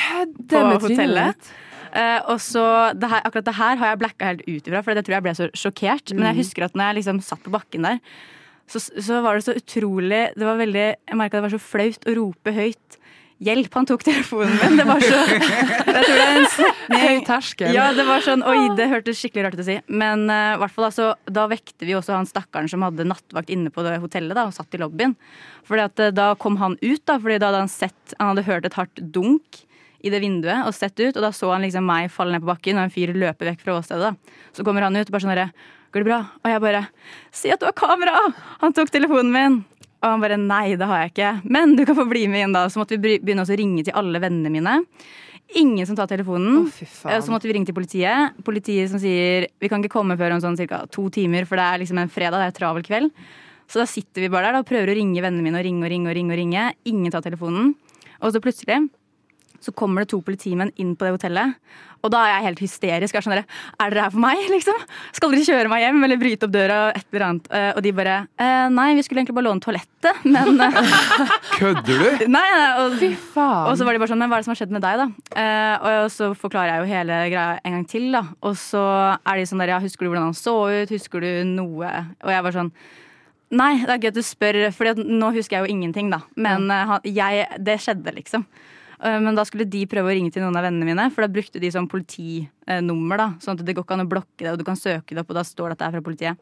på 0.51 0.63
hotellet. 0.83 1.53
Eh, 1.93 2.21
og 2.33 2.41
så, 2.41 2.65
det 2.97 3.11
her, 3.13 3.25
Akkurat 3.29 3.49
det 3.49 3.59
her 3.59 3.81
har 3.81 3.93
jeg 3.93 4.01
blacka 4.01 4.31
helt 4.31 4.47
ut 4.47 4.71
ifra, 4.71 4.85
for 4.85 4.97
det 4.97 5.05
tror 5.07 5.19
jeg 5.19 5.27
ble 5.27 5.35
så 5.39 5.51
sjokkert. 5.53 6.15
Men 6.17 6.31
jeg 6.31 6.43
husker 6.43 6.69
at 6.69 6.79
når 6.79 6.91
jeg 6.91 7.01
liksom 7.03 7.21
satt 7.25 7.45
på 7.45 7.53
bakken 7.53 7.89
der, 7.89 8.01
så, 8.71 8.81
så 8.81 9.21
var 9.25 9.37
det 9.37 9.45
så 9.45 9.53
utrolig 9.59 10.21
Det 10.39 10.47
var 10.47 10.55
veldig, 10.57 10.85
Jeg 10.95 11.17
merka 11.19 11.41
det 11.41 11.45
var 11.49 11.53
så 11.53 11.59
flaut 11.61 12.07
å 12.09 12.15
rope 12.17 12.55
høyt 12.57 12.99
'hjelp', 13.43 13.75
han 13.75 13.89
tok 13.91 14.05
telefonen 14.07 14.53
min. 14.55 14.77
Det 14.79 14.85
var 14.87 15.03
så 15.03 15.17
Jeg 15.97 16.05
tror 16.07 16.15
det 16.15 16.27
er 16.27 16.37
en 16.37 17.01
Høy 17.03 17.23
terskel. 17.27 17.73
ja, 17.75 17.89
det 17.97 18.05
var 18.07 18.23
sånn, 18.23 18.45
oi, 18.47 18.71
det 18.79 18.87
hørtes 18.93 19.19
skikkelig 19.19 19.47
rart 19.49 19.57
ut 19.59 19.65
å 19.65 19.67
si. 19.67 19.79
Men 19.91 20.29
uh, 20.31 20.55
hvert 20.63 20.75
fall 20.77 20.87
altså, 20.87 21.09
da 21.27 21.49
vekte 21.51 21.89
vi 21.89 21.97
også 21.99 22.15
han 22.15 22.29
stakkaren 22.29 22.71
som 22.71 22.85
hadde 22.87 23.07
nattvakt 23.09 23.51
inne 23.51 23.73
på 23.75 23.83
det 23.87 23.97
hotellet 24.03 24.39
da, 24.39 24.47
og 24.47 24.55
satt 24.55 24.79
i 24.79 24.83
lobbyen. 24.83 25.17
Fordi 25.67 25.87
at 25.89 26.03
eh, 26.03 26.15
da 26.15 26.33
kom 26.39 26.59
han 26.63 26.79
ut, 26.83 27.03
da, 27.07 27.19
fordi 27.23 27.41
da 27.43 27.51
hadde 27.51 27.65
han 27.65 27.71
sett 27.71 28.15
Han 28.19 28.33
hadde 28.33 28.47
hørt 28.47 28.67
et 28.67 28.79
hardt 28.79 29.03
dunk 29.15 29.63
i 30.03 30.11
det 30.13 30.21
vinduet 30.23 30.67
og 30.67 30.75
sett 30.75 30.99
ut, 31.01 31.17
og 31.17 31.23
da 31.23 31.31
så 31.35 31.53
han 31.55 31.65
liksom 31.65 31.87
meg 31.87 32.11
falle 32.13 32.35
ned 32.35 32.45
på 32.45 32.51
bakken 32.51 32.79
og 32.79 32.87
en 32.87 32.95
fyr 32.95 33.15
løpe 33.15 33.47
vekk 33.47 33.63
fra 33.65 33.79
åstedet. 33.79 34.13
Så 34.57 34.67
kommer 34.67 34.87
han 34.87 34.97
ut 34.99 35.07
og 35.07 35.15
bare 35.15 35.25
sånn 35.25 35.35
herre 35.35 35.53
Går 35.93 36.01
det 36.01 36.09
bra? 36.09 36.19
Og 36.41 36.49
jeg 36.49 36.61
bare 36.65 36.87
Si 37.37 37.51
at 37.53 37.61
du 37.61 37.67
har 37.69 37.75
kamera! 37.77 38.17
Han 38.63 38.73
tok 38.73 38.89
telefonen 38.93 39.33
min. 39.35 39.59
Og 40.03 40.09
han 40.09 40.23
bare 40.23 40.39
nei, 40.41 40.75
det 40.81 40.89
har 40.89 41.03
jeg 41.05 41.13
ikke. 41.13 41.33
Men 41.53 41.77
du 41.79 41.85
kan 41.87 41.99
få 41.99 42.07
bli 42.11 42.25
med 42.33 42.47
inn, 42.47 42.55
da. 42.57 42.65
Så 42.73 42.81
måtte 42.81 42.97
vi 42.97 43.19
begynne 43.21 43.45
å 43.45 43.59
ringe 43.61 43.85
til 43.87 43.95
alle 44.01 44.23
vennene 44.23 44.51
mine. 44.51 44.79
Ingen 45.61 45.87
som 45.87 45.99
tar 45.99 46.09
telefonen. 46.09 46.65
Oh, 46.65 47.21
Så 47.21 47.31
måtte 47.31 47.47
vi 47.47 47.55
ringe 47.55 47.69
til 47.69 47.77
politiet. 47.77 48.41
Politiet 48.43 48.91
som 48.91 48.99
sier 49.03 49.47
vi 49.61 49.71
kan 49.71 49.85
ikke 49.85 49.93
komme 49.99 50.17
før 50.19 50.35
om 50.35 50.43
sånn 50.43 50.57
ca. 50.65 50.87
to 50.91 51.07
timer, 51.13 51.45
for 51.47 51.61
det 51.61 51.69
er 51.69 51.85
liksom 51.85 52.01
en 52.01 52.11
fredag, 52.11 52.41
det 52.41 52.49
er 52.49 52.55
en 52.55 52.59
travel 52.59 52.87
kveld. 52.87 53.13
Så 53.69 53.79
da 53.79 53.87
sitter 53.87 54.25
vi 54.25 54.33
bare 54.33 54.49
der 54.49 54.59
da, 54.59 54.65
og 54.65 54.69
prøver 54.69 54.91
å 54.91 54.97
ringe 54.97 55.23
vennene 55.23 55.45
mine 55.45 55.61
og 55.61 55.65
ringe 55.65 55.85
og 55.85 55.93
ringe. 55.93 56.09
og 56.11 56.17
ringe 56.17 56.33
og 56.35 56.41
ringe. 56.41 56.65
Ingen 56.89 57.13
tar 57.13 57.23
telefonen. 57.23 57.75
Og 58.23 58.33
så 58.33 58.41
plutselig 58.43 58.89
så 59.63 59.73
kommer 59.75 60.03
det 60.03 60.13
to 60.13 60.21
politimenn 60.25 60.73
inn 60.83 60.95
på 60.99 61.07
det 61.07 61.17
hotellet. 61.17 61.57
Og 62.03 62.11
da 62.11 62.25
er 62.27 62.33
jeg 62.33 62.47
helt 62.49 62.63
hysterisk. 62.65 63.15
Jeg 63.15 63.21
Er, 63.21 63.25
sånn, 63.25 63.35
der, 63.39 63.61
er 63.79 63.93
dere 63.93 64.05
her 64.07 64.15
for 64.15 64.23
meg, 64.25 64.41
liksom? 64.57 64.81
Skal 65.15 65.35
dere 65.35 65.45
kjøre 65.47 65.71
meg 65.71 65.85
hjem 65.85 66.01
eller 66.07 66.19
bryte 66.19 66.49
opp 66.49 66.55
døra? 66.55 66.79
og 66.89 66.99
Et 66.99 67.07
eller 67.15 67.27
annet. 67.29 67.51
Eh, 67.55 67.69
Og 67.77 67.83
de 67.87 67.93
bare 67.95 68.17
eh, 68.43 68.65
Nei, 68.75 68.89
vi 68.99 69.05
skulle 69.07 69.23
egentlig 69.23 69.37
bare 69.39 69.47
låne 69.47 69.63
toalettet, 69.63 70.25
men 70.35 70.59
eh, 70.67 70.81
Kødder 71.61 72.03
du? 72.03 72.25
Nei, 72.27 72.43
nei 72.43 72.71
og, 72.83 72.97
Fy 72.99 73.13
faen. 73.15 73.69
og 73.71 73.79
så 73.79 73.87
var 73.87 73.95
de 73.95 74.03
bare 74.03 74.11
sånn, 74.11 74.23
men 74.25 74.33
hva 74.33 74.41
er 74.41 74.43
det 74.43 74.49
som 74.49 74.55
har 74.57 74.61
skjedd 74.65 74.75
med 74.75 74.85
deg 74.85 74.99
da? 75.05 75.07
Eh, 75.45 75.87
og 75.93 76.11
så 76.15 76.33
forklarer 76.39 76.75
jeg 76.75 76.83
jo 76.83 76.91
hele 76.97 77.21
greia 77.33 77.61
en 77.63 77.79
gang 77.79 77.87
til 77.95 78.11
da. 78.19 78.25
Og 78.43 78.59
så 78.59 78.83
er 79.15 79.39
de 79.39 79.47
sånn 79.49 79.63
der, 79.63 79.77
ja, 79.77 79.81
husker 79.83 80.07
du 80.07 80.11
hvordan 80.11 80.31
han 80.33 80.39
så 80.39 80.57
ut? 80.73 80.93
Husker 80.97 81.23
du 81.23 81.31
noe? 81.55 81.95
Og 82.27 82.35
jeg 82.35 82.47
var 82.49 82.59
sånn, 82.59 82.73
nei, 83.55 83.73
det 83.85 83.95
er 83.95 84.03
gøy 84.03 84.11
at 84.11 84.19
du 84.19 84.25
spør, 84.27 84.61
for 84.75 85.03
nå 85.07 85.33
husker 85.37 85.61
jeg 85.61 85.67
jo 85.69 85.77
ingenting 85.77 86.11
da. 86.13 86.23
Men 86.35 86.67
mm. 86.67 86.79
han, 86.91 87.07
jeg, 87.07 87.47
det 87.63 87.79
skjedde 87.85 88.19
liksom. 88.19 88.47
Eh, 89.03 89.21
Men 89.21 89.35
da 89.35 89.45
skulle 89.45 89.67
de 89.69 89.83
prøve 89.91 90.13
å 90.13 90.15
ringe 90.15 90.31
til 90.33 90.45
noen 90.45 90.57
av 90.57 90.67
vennene 90.69 90.87
mine, 90.87 91.09
for 91.11 91.25
da 91.25 91.33
brukte 91.33 91.61
de 91.61 91.71
sånn 91.75 91.91
politinummer. 91.91 93.17
da, 93.19 93.29
Sånn 93.43 93.59
at 93.59 93.65
det 93.67 93.75
går 93.75 93.85
ikke 93.85 93.99
an 93.99 94.07
å 94.07 94.11
blokke 94.11 94.45
det, 94.45 94.53
og 94.53 94.59
du 94.59 94.65
kan 94.65 94.79
søke 94.79 95.11
det 95.11 95.19
opp, 95.25 95.31
og 95.31 95.41
da 95.41 95.43
står 95.43 95.73
det 95.73 95.73
at 95.73 95.79
det 95.79 95.89
er 95.89 95.97
fra 95.97 96.07
politiet. 96.07 96.39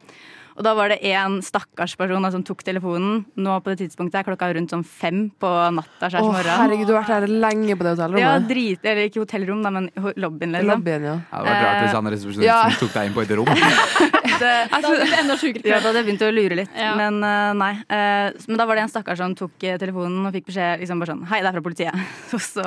Og 0.58 0.64
da 0.66 0.72
var 0.76 0.92
det 0.92 0.98
en 1.12 1.38
stakkars 1.44 1.94
person 1.98 2.24
da, 2.26 2.30
som 2.34 2.42
tok 2.46 2.64
telefonen. 2.66 3.24
Nå 3.40 3.56
på 3.64 3.72
det 3.72 3.84
tidspunktet 3.84 4.20
er 4.20 4.26
klokka 4.28 4.50
rundt 4.56 4.72
sånn 4.74 4.84
fem 4.86 5.28
på 5.40 5.50
natta. 5.76 6.10
Å, 6.10 6.24
morgen. 6.26 6.50
herregud, 6.64 6.88
du 6.90 6.94
har 6.96 7.04
vært 7.04 7.14
her 7.14 7.28
lenge 7.46 7.76
på 7.78 7.86
det 7.86 7.94
Ja, 8.20 8.32
drit, 8.42 8.84
eller 8.84 9.08
ikke 9.08 9.22
hotellrom, 9.24 9.62
da, 9.64 9.70
men 9.70 9.90
lobbyen. 9.96 10.56
Liksom. 10.56 10.72
lobbyen, 10.74 11.06
ja. 11.06 11.16
Ja, 11.30 11.42
det 11.42 11.50
hadde 11.50 11.50
vært 11.50 11.66
rart 11.68 11.82
hvis 11.84 11.96
han 11.98 12.10
resepsjonisten 12.14 12.48
Ja. 12.48 12.60
tok 12.80 12.92
deg 12.96 13.10
inn 13.10 13.16
på 13.16 13.24
et 13.26 13.36
rom. 13.38 13.52
Det, 14.40 14.48
Da 14.72 14.78
hadde 14.80 15.04
det 15.04 15.16
enda 15.20 15.34
sjukere. 15.36 15.68
ja, 15.68 15.78
da 15.82 15.90
hadde 15.90 16.00
jeg 16.00 16.06
begynt 16.06 16.22
å 16.24 16.30
lure 16.32 16.56
litt. 16.56 16.70
Ja. 16.72 16.94
Men 16.96 17.18
eh, 17.26 17.50
nei. 17.60 17.72
Eh, 17.92 18.38
men 18.48 18.56
da 18.56 18.64
var 18.64 18.78
det 18.78 18.86
en 18.86 18.92
stakkar 18.92 19.18
som 19.20 19.34
tok 19.36 19.66
eh, 19.68 19.76
telefonen 19.80 20.24
og 20.24 20.32
fikk 20.32 20.46
beskjed 20.48 20.80
liksom 20.80 21.02
bare 21.02 21.12
sånn 21.12 21.26
Hei, 21.28 21.42
det 21.44 21.50
er 21.50 21.56
fra 21.58 21.64
politiet. 21.66 21.98
Og 22.38 22.40
så 22.40 22.64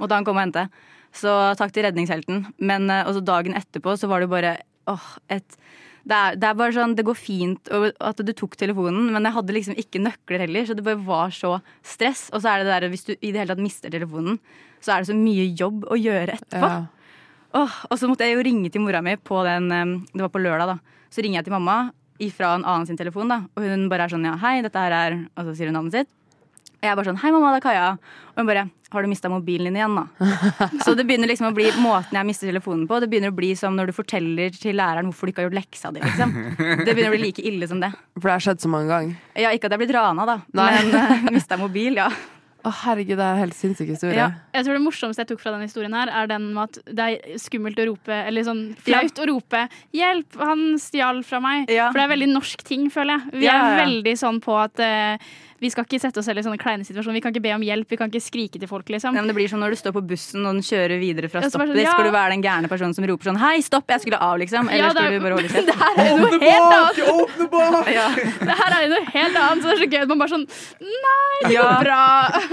måtte 0.00 0.16
han 0.16 0.24
komme 0.24 0.40
og 0.40 0.46
hente. 0.46 0.64
Så 1.12 1.34
takk 1.60 1.74
til 1.76 1.84
redningshelten. 1.84 2.46
Men 2.64 2.88
eh, 2.88 3.04
også 3.04 3.20
dagen 3.28 3.58
etterpå 3.60 3.92
så 4.00 4.08
var 4.08 4.22
det 4.24 4.30
jo 4.30 4.32
bare 4.32 4.54
åh, 4.88 5.10
et 5.36 5.58
det 6.02 6.16
er, 6.18 6.38
det 6.40 6.48
er 6.48 6.56
bare 6.58 6.74
sånn, 6.74 6.96
det 6.98 7.04
går 7.06 7.18
fint 7.18 7.70
at 7.70 8.22
du 8.26 8.32
tok 8.34 8.56
telefonen, 8.58 9.12
men 9.14 9.28
jeg 9.28 9.36
hadde 9.36 9.54
liksom 9.54 9.78
ikke 9.78 10.02
nøkler 10.02 10.42
heller, 10.46 10.66
så 10.66 10.74
det 10.74 10.84
bare 10.86 10.98
var 11.06 11.34
så 11.36 11.54
stress. 11.86 12.24
Og 12.34 12.42
så 12.42 12.50
er 12.50 12.62
det 12.62 12.68
det 12.68 12.74
der, 12.74 12.92
hvis 12.92 13.06
du 13.06 13.12
i 13.14 13.30
det 13.30 13.38
hele 13.38 13.54
tatt 13.54 13.62
mister 13.62 13.92
telefonen, 13.92 14.40
så 14.82 14.96
er 14.96 15.02
det 15.02 15.12
så 15.12 15.16
mye 15.18 15.46
jobb 15.58 15.86
å 15.86 15.98
gjøre 16.00 16.38
etterpå. 16.40 16.72
ja. 16.74 16.82
Oh, 17.52 17.72
og 17.90 17.98
så 18.00 18.08
måtte 18.08 18.24
jeg 18.24 18.38
jo 18.38 18.44
ringe 18.46 18.70
til 18.72 18.80
mora 18.80 19.02
mi 19.04 19.12
på 19.20 19.42
den 19.44 19.66
Det 19.68 20.22
var 20.22 20.30
på 20.32 20.40
lørdag, 20.40 20.70
da. 20.70 21.02
Så 21.12 21.20
ringer 21.20 21.42
jeg 21.42 21.50
til 21.50 21.52
mamma 21.52 21.92
fra 22.32 22.54
en 22.54 22.64
annen 22.64 22.86
sin 22.88 22.96
telefon, 22.96 23.28
da. 23.28 23.42
Og 23.52 23.66
hun 23.66 23.88
bare 23.92 24.06
er 24.06 24.14
sånn 24.14 24.24
ja, 24.24 24.36
hei, 24.40 24.62
dette 24.64 24.78
her 24.78 24.94
er 24.94 25.16
Og 25.36 25.50
så 25.50 25.54
sier 25.58 25.68
hun 25.68 25.76
navnet 25.76 25.98
sitt. 25.98 26.10
Og 26.82 26.86
jeg 26.88 26.90
er 26.90 26.96
bare 26.98 27.06
sånn 27.12 27.18
hei, 27.22 27.30
mamma, 27.30 27.52
det 27.54 27.60
er 27.60 27.62
Kaja. 27.68 27.90
Og 28.32 28.40
hun 28.42 28.48
bare 28.48 28.64
har 28.92 29.04
du 29.06 29.08
mista 29.08 29.30
mobilen 29.30 29.68
din 29.70 29.78
igjen, 29.78 29.94
da? 29.94 30.66
så 30.84 30.92
det 30.98 31.06
begynner 31.08 31.30
liksom 31.30 31.46
å 31.48 31.54
bli 31.56 31.68
måten 31.80 32.18
jeg 32.18 32.28
mister 32.28 32.50
telefonen 32.50 32.88
på. 32.90 32.98
Det 33.00 33.08
begynner 33.08 33.30
å 33.32 33.36
bli 33.38 33.52
som 33.56 33.78
når 33.78 33.88
du 33.88 33.94
forteller 33.96 34.50
til 34.58 34.74
læreren 34.76 35.06
hvorfor 35.08 35.30
du 35.30 35.32
ikke 35.32 35.44
har 35.44 35.48
gjort 35.48 35.60
leksa 35.62 35.92
di, 35.94 36.02
liksom. 36.02 36.34
Det 36.82 36.90
begynner 36.90 37.08
å 37.08 37.14
bli 37.14 37.22
like 37.22 37.46
ille 37.48 37.70
som 37.70 37.80
det. 37.80 37.92
For 38.18 38.26
det 38.28 38.34
har 38.34 38.44
skjedd 38.50 38.66
så 38.66 38.72
mange 38.74 38.90
ganger. 38.90 39.16
Ja, 39.38 39.54
ikke 39.54 39.70
at 39.70 39.76
jeg 39.76 39.78
er 39.78 39.84
blitt 39.86 39.94
rana, 39.96 40.26
da, 40.28 40.36
Nei. 40.58 40.68
men 40.82 40.92
uh, 40.98 41.32
mista 41.38 41.56
mobil, 41.60 42.02
ja. 42.02 42.10
Å 42.62 42.70
herregud, 42.84 43.16
det 43.18 43.24
er 43.26 43.32
en 43.34 43.40
helt 43.42 43.56
sinnssyk 43.58 43.88
historie. 43.90 44.14
Ja. 44.20 44.28
Jeg 44.54 44.66
tror 44.68 44.76
Det 44.76 44.82
morsomste 44.84 45.24
jeg 45.24 45.30
tok 45.32 45.40
fra 45.42 45.50
denne 45.54 45.66
historien, 45.66 45.96
her 45.98 46.12
er 46.14 46.28
den 46.30 46.44
med 46.54 46.68
at 46.68 46.92
det 46.94 47.06
er 47.08 47.40
skummelt 47.42 47.80
å 47.82 47.86
rope 47.88 48.18
Eller 48.28 48.44
sånn 48.46 48.60
flaut 48.86 49.18
å 49.18 49.26
rope 49.32 49.64
'hjelp, 49.90 50.36
han 50.38 50.62
stjal 50.78 51.24
fra 51.26 51.40
meg'. 51.42 51.72
Ja. 51.72 51.88
For 51.90 51.98
det 51.98 52.04
er 52.06 52.12
veldig 52.14 52.28
norsk 52.36 52.62
ting, 52.68 52.86
føler 52.92 53.18
jeg. 53.18 53.40
Vi 53.40 53.48
Ja, 53.48 53.56
er 53.56 53.58
ja, 53.64 53.72
ja. 53.72 53.80
veldig 53.82 54.14
sånn 54.20 54.38
på 54.44 54.54
at 54.62 54.78
eh, 54.78 55.32
vi 55.62 55.70
skal 55.70 55.86
ikke 55.86 56.00
sette 56.02 56.18
oss 56.18 56.26
selv 56.26 56.42
i 56.42 56.44
sånne 56.44 56.58
kleine 56.58 56.82
situasjoner. 56.84 57.14
Vi 57.14 57.22
kan 57.22 57.32
ikke 57.32 57.44
be 57.44 57.52
om 57.54 57.62
hjelp, 57.62 57.86
vi 57.92 57.98
kan 58.00 58.10
ikke 58.10 58.20
skrike 58.24 58.58
til 58.58 58.66
folk, 58.70 58.88
liksom. 58.90 59.14
Ja, 59.14 59.22
men 59.22 59.30
det 59.30 59.36
blir 59.38 59.46
som 59.48 59.60
når 59.62 59.76
du 59.76 59.78
står 59.78 59.94
på 59.94 60.02
bussen 60.10 60.42
og 60.42 60.56
den 60.58 60.64
kjører 60.66 60.98
videre 60.98 61.30
fra 61.30 61.42
stoppet. 61.46 61.70
sånn, 61.70 61.78
ja. 61.84 61.92
Skal 61.94 62.08
du 62.08 62.12
være 62.14 62.34
den 62.34 62.42
gærne 62.42 62.70
personen 62.72 62.94
som 62.96 63.06
roper 63.06 63.30
sånn 63.30 63.38
'hei, 63.38 63.62
stopp, 63.62 63.86
jeg 63.94 64.02
skulle 64.02 64.18
av', 64.18 64.38
liksom? 64.42 64.68
Eller 64.68 64.84
Ja, 64.84 64.90
skal 64.90 65.12
du 65.14 65.20
bare 65.22 65.34
holde 65.38 65.48
kjeft? 65.48 65.66
Det 65.70 65.78
her 65.78 65.94
er 66.02 66.08
jo 66.10 66.16
noe 66.18 66.40
helt 66.42 66.74
annet! 66.76 66.98
Åpne 67.14 67.46
bak! 67.54 67.92
Ja. 67.94 68.08
Det 68.42 68.56
her 68.58 68.70
er 68.76 68.82
jo 68.82 68.90
noe 68.94 69.04
helt 69.14 69.36
annet, 69.44 69.62
så 69.62 69.68
det 69.70 69.74
er 69.78 69.82
så 69.84 69.90
gøy 69.94 70.02
at 70.02 70.08
man 70.12 70.18
bare 70.18 70.34
sånn 70.34 70.46
Nei, 70.82 71.38
det 71.46 71.54
Ja. 71.54 71.62
går 71.62 71.84
bra! 71.84 72.02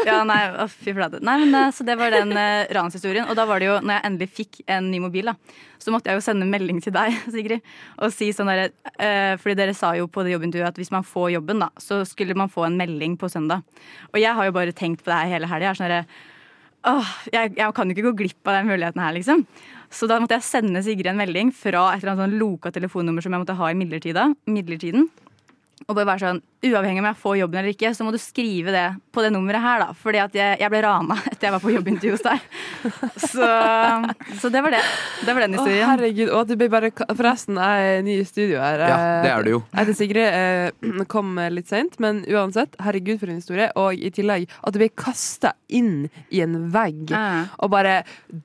ja, 0.06 0.24
nei, 0.24 0.68
fy 0.70 0.94
flate. 0.94 1.20
Nei, 1.22 1.38
men 1.46 1.56
eh, 1.56 1.72
Så 1.72 1.84
det 1.86 1.98
var 1.98 2.12
den 2.14 2.32
uh, 2.38 2.66
ranshistorien. 2.78 3.26
Og 3.30 3.36
da 3.36 3.46
var 3.50 3.60
det 3.60 3.68
jo, 3.72 3.80
når 3.82 3.94
jeg 4.00 4.06
endelig 4.12 4.30
fikk 4.30 4.62
en 4.68 4.92
ny 4.92 5.00
mobil, 5.02 5.26
da, 5.26 5.36
så 5.80 5.94
måtte 5.94 6.12
jeg 6.12 6.20
jo 6.20 6.24
sende 6.26 6.48
melding 6.50 6.82
til 6.84 6.94
deg, 6.96 7.16
Sigrid, 7.34 7.66
og 8.00 8.14
si 8.16 8.30
sånn 8.36 8.52
derre 8.52 8.70
eh, 8.98 9.36
Fordi 9.40 9.56
dere 9.60 9.76
sa 9.78 9.94
jo 9.98 10.10
på 10.12 10.26
det 10.26 10.36
jobbintervjuet 10.36 10.74
at 10.74 10.82
hvis 10.82 10.92
man 10.94 11.08
får 11.08 11.32
jobben, 11.38 11.64
da, 11.64 11.70
så 11.82 12.02
skulle 12.08 12.38
man 12.38 12.52
få 12.52 12.68
en 12.68 12.78
melding 12.80 13.16
på 13.20 13.32
søndag. 13.32 13.64
Og 14.12 14.20
jeg 14.22 14.36
har 14.36 14.50
jo 14.50 14.56
bare 14.56 14.76
tenkt 14.76 15.06
på 15.06 15.12
det 15.12 15.22
her 15.22 15.34
hele 15.38 15.50
helga. 15.50 15.76
Sånn 15.78 16.04
Åh, 16.88 17.08
jeg, 17.34 17.58
jeg 17.58 17.74
kan 17.76 17.90
jo 17.90 17.96
ikke 17.96 18.08
gå 18.08 18.14
glipp 18.22 18.48
av 18.48 18.56
den 18.56 18.70
muligheten 18.70 19.02
her, 19.04 19.12
liksom. 19.12 19.42
Så 19.92 20.08
da 20.08 20.20
måtte 20.22 20.38
jeg 20.38 20.48
sende 20.48 20.80
Sigrid 20.86 21.10
en 21.12 21.20
melding 21.20 21.50
fra 21.52 21.90
et 21.92 22.04
eller 22.04 22.14
annet 22.14 22.24
sånn 22.24 22.38
loka 22.40 22.72
telefonnummer 22.72 23.26
som 23.26 23.36
jeg 23.36 23.44
måtte 23.44 23.58
ha 23.60 23.72
i 23.72 23.76
midlertiden. 23.76 25.10
Og 25.88 25.96
bare 25.98 26.08
være 26.08 26.24
sånn, 26.24 26.42
Uavhengig 26.60 27.00
om 27.00 27.06
jeg 27.08 27.16
får 27.22 27.36
jobben 27.40 27.60
eller 27.62 27.72
ikke, 27.72 27.94
så 27.96 28.04
må 28.04 28.12
du 28.12 28.18
skrive 28.20 28.74
det 28.76 28.88
på 29.16 29.22
det 29.24 29.30
nummeret 29.32 29.62
her. 29.64 29.80
da 29.80 29.94
Fordi 29.96 30.20
at 30.20 30.34
jeg, 30.36 30.58
jeg 30.60 30.72
ble 30.74 30.82
rana 30.84 31.16
etter 31.32 31.48
jeg 31.48 31.54
var 31.56 31.62
på 31.64 31.72
jobbintervju 31.72 32.18
hos 32.18 32.26
deg. 32.26 32.50
Så, 33.30 33.48
så 34.42 34.50
det 34.52 34.62
var 34.66 34.76
det. 34.76 34.82
Det 35.26 35.36
var 35.36 35.46
den 35.46 35.56
Å, 35.56 35.62
historien. 35.62 35.88
herregud. 35.90 36.32
Og 36.34 36.42
at 36.42 36.52
du 36.52 36.56
ble 36.60 36.68
bare 36.74 36.90
Forresten, 37.16 37.56
jeg 37.60 37.94
er 38.00 38.04
ny 38.04 38.18
i 38.20 38.26
studio 38.28 38.60
her. 38.60 38.84
Ja, 38.84 38.98
det 39.24 39.32
er 39.32 39.46
du 39.48 39.52
jo. 39.54 39.62
Jeg 39.72 39.80
heter 39.86 39.98
Sigrid. 40.02 40.28
eh, 40.28 41.06
Kom 41.12 41.32
litt 41.56 41.72
seint, 41.72 41.96
men 42.04 42.22
uansett, 42.28 42.76
herregud 42.84 43.22
for 43.24 43.32
en 43.32 43.40
historie. 43.40 43.70
Og 43.80 43.96
i 43.96 44.12
tillegg 44.16 44.50
at 44.60 44.76
du 44.76 44.82
ble 44.82 44.90
kasta 45.00 45.54
inn 45.72 46.10
i 46.34 46.42
en 46.44 46.58
vegg. 46.74 47.14
Ja. 47.14 47.46
Og 47.64 47.72
bare 47.74 48.02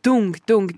dunk, 0.06 0.38
dunk, 0.50 0.74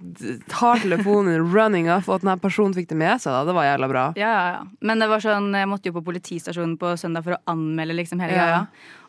tar 0.51 0.81
telefonen 0.85 1.45
running 1.53 1.91
off, 1.93 2.09
og 2.09 2.21
at 2.21 2.27
denne 2.27 2.39
personen 2.43 2.75
fikk 2.77 2.89
det 2.95 2.99
med 3.01 3.21
seg. 3.23 3.33
da 3.37 3.45
Det 3.49 3.57
var 3.61 3.69
jævla 3.69 3.91
bra. 3.93 4.07
Ja, 4.17 4.33
ja, 4.33 4.47
ja. 4.57 4.65
Men 4.87 5.03
det 5.05 5.11
var 5.13 5.21
sånn, 5.25 5.53
jeg 5.57 5.69
måtte 5.71 5.91
jo 5.93 5.97
på 5.99 6.05
politistasjonen 6.07 6.77
på 6.81 6.95
søndag 7.01 7.26
for 7.27 7.37
å 7.37 7.43
anmelde 7.53 7.97
liksom 7.99 8.23
hele 8.23 8.33
Ja. 8.37 8.47
greia. 8.47 8.67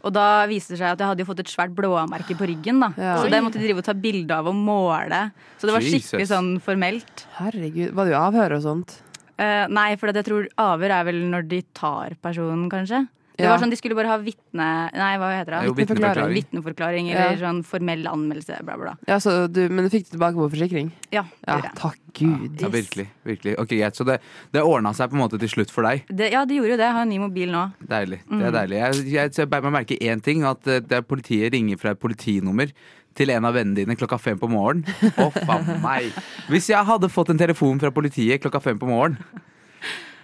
Og 0.07 0.13
da 0.13 0.45
viste 0.47 0.73
det 0.75 0.79
seg 0.81 0.91
at 0.93 0.99
jeg 1.01 1.07
hadde 1.09 1.23
jo 1.23 1.29
fått 1.29 1.39
et 1.43 1.51
svært 1.51 1.73
blåmerke 1.75 2.35
på 2.37 2.47
ryggen. 2.47 2.79
da 2.81 2.89
Ja. 2.97 3.15
Så 3.21 3.29
det 3.29 3.41
måtte 3.43 3.59
de 3.59 3.65
drive 3.67 3.81
og 3.81 3.87
ta 3.87 3.93
bilde 3.93 4.31
av 4.31 4.47
og 4.47 4.55
måle. 4.55 5.31
Så 5.59 5.67
det 5.67 5.73
var 5.73 5.81
skikkelig 5.81 6.25
Jesus. 6.25 6.29
sånn 6.35 6.61
formelt. 6.61 7.25
Herregud. 7.39 7.91
Var 7.93 8.05
det 8.05 8.13
jo 8.13 8.19
avhør 8.19 8.55
og 8.57 8.63
sånt? 8.63 9.01
Eh, 9.39 9.67
nei, 9.67 9.95
for 9.97 10.11
jeg 10.11 10.25
tror 10.25 10.47
avhør 10.57 10.89
er 10.99 11.03
vel 11.05 11.19
når 11.29 11.47
de 11.47 11.61
tar 11.73 12.15
personen, 12.23 12.69
kanskje. 12.69 13.07
Det 13.37 13.43
Ja. 13.45 13.51
var 13.53 13.59
sånn, 13.61 13.69
De 13.69 13.77
skulle 13.77 13.93
bare 13.93 14.07
ha 14.09 14.17
vitne... 14.17 14.65
Nei, 14.97 15.11
hva 15.21 15.27
heter 15.37 15.53
det? 15.53 15.75
Vitneforklaring. 15.77 16.33
Vitneforklaring 16.33 17.09
eller 17.11 17.35
Ja. 17.37 17.51
sånn 17.51 17.59
formell 17.63 18.01
anmeldelse. 18.09 18.63
Bla, 18.65 18.77
bla. 18.81 18.95
Ja, 19.07 19.19
så 19.21 19.47
du, 19.51 19.69
Men 19.69 19.85
du 19.85 19.91
fikk 19.93 20.07
det 20.09 20.17
tilbake 20.17 20.33
på 20.39 20.49
forsikring? 20.49 20.91
Ja, 21.13 21.23
Ja, 21.45 21.59
takk 21.77 21.99
Gud. 22.17 22.59
Ja, 22.59 22.67
virkelig. 22.73 23.07
virkelig. 23.23 23.53
Ok, 23.61 23.69
greit. 23.77 23.93
Så 23.95 24.03
det, 24.09 24.19
det 24.51 24.63
ordna 24.65 24.89
seg 24.97 25.11
på 25.11 25.19
en 25.19 25.21
måte 25.21 25.37
til 25.39 25.49
slutt 25.53 25.69
for 25.69 25.83
deg. 25.85 26.01
det, 26.09 26.31
ja, 26.33 26.45
det 26.49 26.57
gjorde 26.57 26.71
jo 26.73 26.77
det. 26.81 26.87
Jeg 26.89 26.95
har 26.97 27.01
en 27.05 27.09
ny 27.13 27.19
mobil 27.19 27.51
nå. 27.53 27.65
Deilig. 27.87 28.23
Mm. 28.25 28.39
Det 28.39 28.47
er 28.47 28.55
deilig. 28.57 28.77
Jeg, 28.81 29.11
jeg, 29.13 29.31
jeg 29.37 29.63
må 29.67 29.71
merke 29.77 29.99
én 30.01 30.23
ting. 30.23 30.41
At 30.43 30.65
eh, 30.65 30.79
det 30.81 30.97
er 30.97 31.01
politiet 31.05 31.53
ringer 31.53 31.77
fra 31.77 31.91
et 31.93 31.99
politinummer 32.01 32.71
til 33.17 33.29
en 33.33 33.45
av 33.45 33.53
vennene 33.53 33.75
dine 33.75 33.95
klokka 33.97 34.17
fem 34.19 34.37
på 34.41 34.49
morgenen. 34.49 34.85
Å, 35.17 35.29
faen 35.45 35.77
meg. 35.85 36.09
Hvis 36.49 36.69
jeg 36.73 36.83
hadde 36.85 37.09
fått 37.09 37.29
en 37.29 37.37
telefon 37.37 37.77
fra 37.81 37.89
politiet 37.93 38.41
klokka 38.41 38.61
fem 38.65 38.77
på 38.81 38.89
morgenen, 38.89 39.21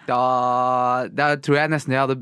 da, 0.08 1.08
da 1.08 1.30
tror 1.40 1.62
jeg 1.62 1.72
nesten 1.72 1.94
jeg 1.96 2.02
hadde 2.04 2.18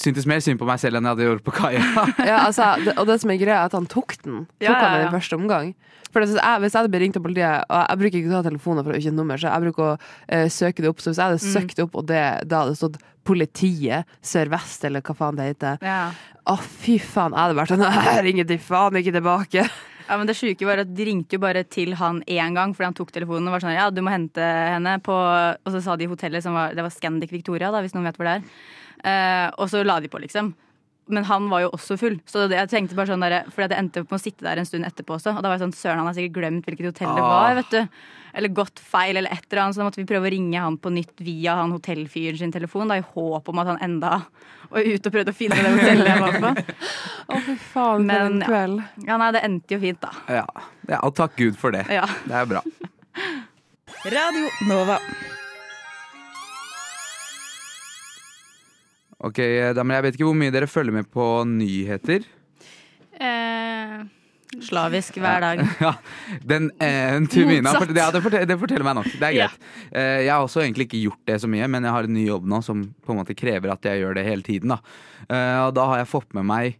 syntes 0.00 0.26
mer 0.28 0.40
synd 0.44 0.58
på 0.60 0.66
meg 0.68 0.78
selv 0.82 0.98
enn 0.98 1.06
jeg 1.08 1.14
hadde 1.16 1.28
gjort 1.30 1.44
på 1.46 1.54
Kaja. 1.56 1.82
Ja, 2.30 2.42
altså, 2.46 2.72
det, 2.84 2.96
og 2.98 3.06
det 3.08 3.20
som 3.22 3.30
er 3.32 3.40
greia, 3.40 3.60
er 3.62 3.70
at 3.70 3.76
han 3.78 3.86
tok 3.90 4.16
den. 4.24 4.44
Tok 4.46 4.66
Ja, 4.66 4.72
ja, 4.74 4.78
han 4.84 4.98
den 5.00 5.08
i 5.08 5.14
første 5.16 5.38
omgang. 5.38 5.72
For 6.12 6.20
det, 6.20 6.34
jeg, 6.36 6.60
Hvis 6.60 6.74
jeg 6.74 6.78
hadde 6.82 6.90
blitt 6.92 7.02
ringt 7.06 7.16
av 7.16 7.22
politiet, 7.24 7.62
og 7.72 7.78
jeg 7.88 8.00
bruker 8.02 8.18
ikke 8.20 8.32
å 8.32 8.34
ta 8.36 8.42
telefoner 8.50 8.84
for 8.84 8.92
å 8.92 8.98
ikke 9.00 9.14
nummer, 9.16 9.40
så 9.40 9.48
jeg 9.48 9.64
bruker 9.64 9.86
å 9.86 9.92
uh, 9.96 10.48
søke 10.52 10.84
det 10.84 10.90
opp. 10.92 11.00
Så 11.00 11.12
hvis 11.14 11.20
jeg 11.22 11.30
hadde 11.30 11.40
Mm. 11.40 11.54
søkt 11.56 11.80
opp, 11.86 11.94
og 11.96 12.04
det, 12.10 12.20
da 12.50 12.64
hadde 12.66 12.76
stått 12.76 13.00
Politiet 13.22 14.04
Sør-Vest, 14.26 14.82
eller 14.88 15.00
hva 15.06 15.14
faen 15.16 15.36
det 15.38 15.46
heter 15.52 15.78
Ja. 15.86 16.10
Å, 16.50 16.56
fy 16.58 16.98
faen, 16.98 17.32
jeg 17.32 17.38
hadde 17.44 17.56
vært 17.60 17.70
sånn 17.72 17.84
Jeg 18.18 18.24
ringer 18.26 18.48
til 18.50 18.58
faen 18.60 18.98
ikke 18.98 19.14
tilbake. 19.14 19.64
Ja, 20.08 20.16
men 20.18 20.26
det 20.26 20.34
sjuke 20.36 20.66
var 20.66 20.82
at 20.82 20.90
De 20.92 21.04
ringte 21.06 21.38
jo 21.38 21.40
bare 21.40 21.62
til 21.64 21.94
han 22.00 22.18
én 22.26 22.56
gang 22.58 22.74
fordi 22.74 22.88
han 22.90 22.96
tok 22.98 23.12
telefonen 23.14 23.46
og 23.48 23.54
var 23.54 23.62
sånn 23.64 23.76
Ja, 23.78 23.86
du 23.94 24.02
må 24.02 24.10
hente 24.12 24.42
henne 24.42 24.96
på 25.06 25.14
Og 25.14 25.70
så 25.72 25.80
sa 25.84 25.94
de 25.96 26.08
hotellet 26.10 26.42
som 26.42 26.52
var 26.58 26.74
Det 26.74 26.82
var 26.84 26.90
Scandic 26.92 27.30
Victoria, 27.32 27.70
da, 27.70 27.80
hvis 27.86 27.94
noen 27.94 28.08
vet 28.10 28.18
hvor 28.18 28.26
det 28.28 28.34
er. 28.40 28.48
Eh, 29.02 29.48
og 29.58 29.70
så 29.70 29.82
la 29.86 29.98
de 30.02 30.10
på, 30.10 30.20
liksom. 30.22 30.52
Men 31.12 31.26
han 31.26 31.48
var 31.50 31.64
jo 31.64 31.70
også 31.74 31.96
full. 31.98 32.16
Så 32.30 32.46
det, 32.46 32.56
jeg 32.60 32.70
tenkte 32.70 32.96
bare 32.96 33.10
sånn 33.10 33.24
der, 33.24 33.48
Fordi 33.52 33.72
det 33.72 33.78
endte 33.80 34.04
på 34.06 34.16
å 34.16 34.22
sitte 34.22 34.46
der 34.46 34.60
en 34.60 34.68
stund 34.68 34.86
etterpå 34.86 35.16
også. 35.16 35.34
Og 35.34 35.42
da 35.42 35.50
var 35.50 35.58
jeg 35.58 35.64
sånn 35.66 35.74
Søren, 35.76 36.02
han 36.02 36.08
har 36.08 36.16
sikkert 36.16 36.36
glemt 36.38 36.68
hvilket 36.68 36.92
hotell 36.92 37.10
det 37.16 37.24
var. 37.24 37.48
Ah. 37.50 37.56
vet 37.58 37.74
du 37.74 37.80
Eller 38.38 38.54
gått 38.54 38.80
feil, 38.80 39.18
eller 39.18 39.34
et 39.34 39.44
eller 39.50 39.64
annet. 39.64 39.76
Så 39.76 39.82
da 39.82 39.88
måtte 39.88 40.00
vi 40.00 40.06
prøve 40.08 40.30
å 40.30 40.32
ringe 40.32 40.62
han 40.62 40.78
på 40.78 40.92
nytt 40.94 41.24
via 41.26 41.58
han 41.58 41.74
hotellfyren 41.74 42.38
sin 42.38 42.54
telefon. 42.54 42.88
Da, 42.92 43.00
I 43.02 43.08
håp 43.16 43.50
om 43.50 43.62
at 43.64 43.72
han 43.74 43.82
enda 43.82 44.14
var 44.72 44.88
ute 44.88 45.10
og 45.10 45.18
prøvde 45.18 45.34
å 45.34 45.40
finne 45.42 45.58
det 45.58 45.74
hotellet 45.74 46.12
jeg 46.12 46.22
var 46.22 46.38
på. 46.38 46.54
Å, 47.32 47.42
fy 47.42 47.58
faen, 47.58 48.08
for 48.08 48.16
en 48.16 48.30
en 48.30 48.40
ja. 48.40 48.48
kveld. 48.48 48.80
Ja, 49.08 49.18
nei, 49.20 49.30
det 49.34 49.44
endte 49.50 49.76
jo 49.76 49.82
fint, 49.82 50.00
da. 50.02 50.14
Ja. 50.40 50.46
ja, 50.88 51.02
og 51.02 51.14
takk 51.18 51.36
Gud 51.40 51.58
for 51.60 51.74
det. 51.74 51.84
Ja. 51.92 52.06
Det 52.24 52.40
er 52.44 52.50
bra. 52.56 52.64
Radio 54.16 54.50
Nova. 54.70 54.98
Ok, 59.22 59.38
damer, 59.76 60.00
jeg 60.00 60.04
vet 60.08 60.16
ikke 60.18 60.26
hvor 60.26 60.38
mye 60.38 60.50
dere 60.54 60.66
følger 60.70 60.96
med 60.96 61.06
på 61.14 61.26
nyheter. 61.46 62.24
Eh, 63.22 64.00
Slavisk 64.60 65.16
hver 65.22 65.40
dag. 65.44 65.62
Ja, 65.84 65.92
den 66.44 66.68
eh, 66.82 67.14
Tumina 67.30 67.72
ja, 67.72 67.78
det, 68.10 68.20
forteller, 68.20 68.48
det 68.50 68.58
forteller 68.60 68.84
meg 68.88 68.98
nok. 68.98 69.08
Det 69.14 69.28
er 69.30 69.36
Ja. 69.38 69.48
Eh, 69.92 70.24
jeg 70.26 70.32
har 70.34 70.42
også 70.42 70.64
egentlig 70.64 70.88
ikke 70.90 71.04
gjort 71.06 71.22
det 71.30 71.38
så 71.44 71.48
mye, 71.50 71.68
men 71.70 71.86
jeg 71.86 71.94
har 71.94 72.08
en 72.08 72.14
ny 72.18 72.26
jobb 72.26 72.50
nå 72.50 72.60
som 72.66 72.82
på 73.06 73.14
en 73.14 73.22
måte 73.22 73.36
krever 73.38 73.72
at 73.72 73.86
jeg 73.88 74.02
gjør 74.02 74.18
det 74.18 74.26
hele 74.26 74.44
tiden. 74.46 74.74
Da. 74.74 74.80
Eh, 75.28 75.58
og 75.68 75.72
da 75.78 75.86
har 75.92 76.02
jeg 76.02 76.10
fått 76.12 76.34
med 76.36 76.48
meg 76.50 76.76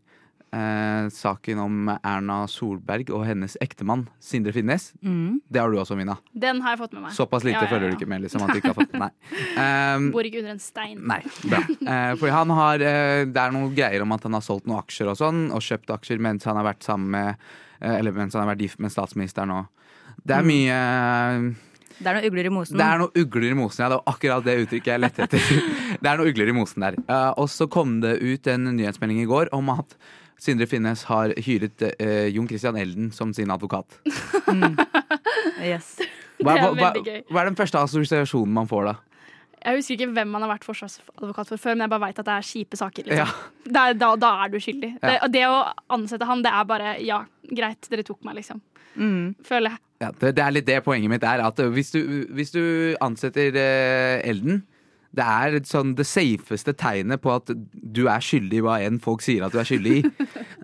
eh, 0.53 1.09
saken 1.13 1.59
om 1.63 1.91
Erna 1.95 2.43
Solberg 2.51 3.11
og 3.15 3.25
hennes 3.27 3.57
ektemann 3.65 4.05
Sindre 4.23 4.53
Finnes. 4.55 4.91
Mm. 5.03 5.41
Det 5.49 5.61
har 5.63 5.73
du 5.73 5.79
også, 5.81 5.97
Mina. 5.99 6.19
den 6.33 6.61
har 6.65 6.77
jeg 6.77 6.83
fått 6.85 6.97
med 6.97 7.07
meg. 7.07 7.17
Såpass 7.17 7.45
lite 7.47 7.57
Ja, 7.57 7.63
ja, 7.63 7.67
ja. 7.67 7.73
følger 7.75 7.91
du 7.91 7.97
ikke 7.99 8.09
med, 8.13 8.23
liksom. 8.27 8.45
At 8.45 8.53
du 8.55 8.61
ikke 8.61 8.73
har 8.75 8.79
fått 8.79 8.95
Nei. 9.01 9.11
Um, 9.57 10.11
Bor 10.15 10.29
ikke 10.29 10.43
under 10.43 10.55
en 10.57 10.63
stein. 10.63 11.01
Nei, 11.09 11.21
bra. 11.49 11.63
Eh, 11.73 12.15
for 12.21 12.33
han 12.37 12.55
har 12.57 12.85
eh, 12.87 13.25
Det 13.33 13.43
er 13.43 13.55
noen 13.57 13.75
greier 13.77 14.05
om 14.05 14.13
at 14.17 14.25
han 14.29 14.37
har 14.39 14.45
solgt 14.45 14.69
noen 14.69 14.83
aksjer 14.85 15.11
og 15.13 15.19
sånn, 15.21 15.45
og 15.55 15.65
kjøpt 15.65 15.93
aksjer 15.97 16.23
mens 16.23 16.45
han 16.49 16.59
har 16.61 16.69
vært 16.69 16.87
sammen 16.87 17.11
med 17.17 17.35
eh, 17.81 17.99
Eller 17.99 18.13
mens 18.17 18.37
han 18.37 18.45
har 18.45 18.53
vært 18.55 18.65
gift 18.69 18.81
med 18.83 18.93
statsministeren 18.95 19.51
og 19.57 19.69
Det 20.23 20.37
er 20.37 20.47
mye 20.47 20.79
eh, 20.79 21.47
Det 21.99 22.09
er 22.11 22.19
noen 22.19 22.29
ugler 22.31 22.49
i 22.49 22.53
mosen. 22.53 22.79
Det 22.81 22.87
er 22.87 23.01
noen 23.03 23.23
ugler 23.25 23.49
i 23.51 23.59
mosen, 23.59 23.85
ja. 23.85 23.89
Det 23.93 23.99
var 24.01 24.15
akkurat 24.15 24.45
det 24.47 24.57
uttrykket 24.65 24.93
jeg 24.95 25.03
lette 25.03 25.27
etter. 25.29 25.63
Det 26.03 26.09
er 26.11 26.19
noen 26.19 26.33
ugler 26.33 26.51
i 26.51 26.55
mosen 26.57 26.83
der. 26.83 26.97
Eh, 27.07 27.31
og 27.39 27.47
så 27.53 27.69
kom 27.71 28.01
det 28.03 28.17
ut 28.23 28.49
en 28.51 28.73
nyhetsmelding 28.77 29.23
i 29.23 29.29
går 29.31 29.53
om 29.55 29.71
at 29.77 29.95
Sindre 30.43 30.67
Finnes 30.67 31.05
har 31.07 31.35
hyret 31.47 31.85
eh, 31.93 32.27
Jon 32.35 32.49
Christian 32.51 32.79
Elden 32.81 33.13
som 33.15 33.35
sin 33.37 33.53
advokat. 33.55 34.01
Yes. 35.63 35.95
Hva, 36.43 36.57
er 36.57 36.73
hva, 36.75 36.89
hva, 36.91 37.19
hva 37.31 37.43
er 37.43 37.47
den 37.47 37.57
første 37.59 37.79
assosiasjonen 37.79 38.51
man 38.57 38.67
får 38.67 38.89
da? 38.89 38.95
Jeg 39.63 39.79
husker 39.79 39.95
ikke 39.95 40.09
hvem 40.17 40.33
man 40.35 40.43
har 40.43 40.51
vært 40.57 40.65
forsvarsadvokat 40.67 41.53
for 41.53 41.63
før, 41.63 41.77
men 41.77 41.85
jeg 41.85 41.93
bare 41.93 42.03
veit 42.09 42.19
at 42.19 42.27
det 42.27 42.35
er 42.35 42.47
kjipe 42.49 42.79
saker. 42.79 43.07
Liksom. 43.07 43.31
Ja. 43.71 43.85
Er, 43.85 43.95
da, 43.99 44.09
da 44.19 44.33
er 44.43 44.51
du 44.51 44.59
skyldig. 44.63 44.91
Ja. 44.97 45.05
Det, 45.05 45.15
og 45.23 45.35
det 45.37 45.45
å 45.47 45.61
ansette 45.95 46.27
han, 46.27 46.43
det 46.43 46.51
er 46.51 46.67
bare 46.67 46.97
ja, 47.05 47.21
greit, 47.47 47.87
dere 47.93 48.07
tok 48.07 48.19
meg, 48.27 48.41
liksom. 48.41 48.59
Mm. 48.97 49.37
Føler 49.47 49.77
jeg. 49.77 49.83
Ja, 50.03 50.11
det, 50.19 50.33
det 50.41 50.45
er 50.45 50.57
litt 50.57 50.67
det 50.67 50.81
poenget 50.83 51.15
mitt 51.15 51.27
er. 51.31 51.45
At 51.47 51.63
hvis 51.77 51.95
du, 51.95 52.01
hvis 52.35 52.51
du 52.55 52.63
ansetter 53.05 53.55
eh, 53.55 54.19
Elden 54.27 54.65
det 55.13 55.25
er 55.25 55.59
sånn 55.69 55.93
det 55.99 56.07
safeste 56.09 56.73
tegnet 56.79 57.21
på 57.23 57.35
at 57.35 57.51
du 57.53 58.07
er 58.09 58.25
skyldig 58.25 58.61
i 58.61 58.65
hva 58.65 58.79
enn 58.85 59.01
folk 59.03 59.25
sier 59.25 59.45
at 59.45 59.53
du 59.53 59.61
er 59.63 59.69
skyldig 59.69 60.01
i. 60.01 60.05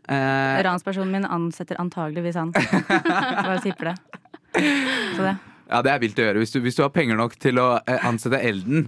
Eh, 0.09 0.59
Ranspersonen 0.65 1.11
min 1.13 1.27
ansetter 1.29 1.77
antageligvis 1.77 2.39
han. 2.41 2.55
Bare 3.45 3.59
tipper 3.61 3.91
det. 3.91 3.97
Så 5.19 5.27
det. 5.27 5.35
Ja, 5.69 5.83
det 5.85 5.91
er 5.93 6.01
vilt 6.01 6.17
å 6.17 6.25
gjøre. 6.25 6.41
Hvis 6.41 6.55
du, 6.55 6.63
hvis 6.65 6.79
du 6.79 6.81
har 6.81 6.95
penger 6.95 7.19
nok 7.19 7.37
til 7.37 7.61
å 7.61 7.67
eh, 7.83 8.07
ansette 8.09 8.41
Elden, 8.41 8.87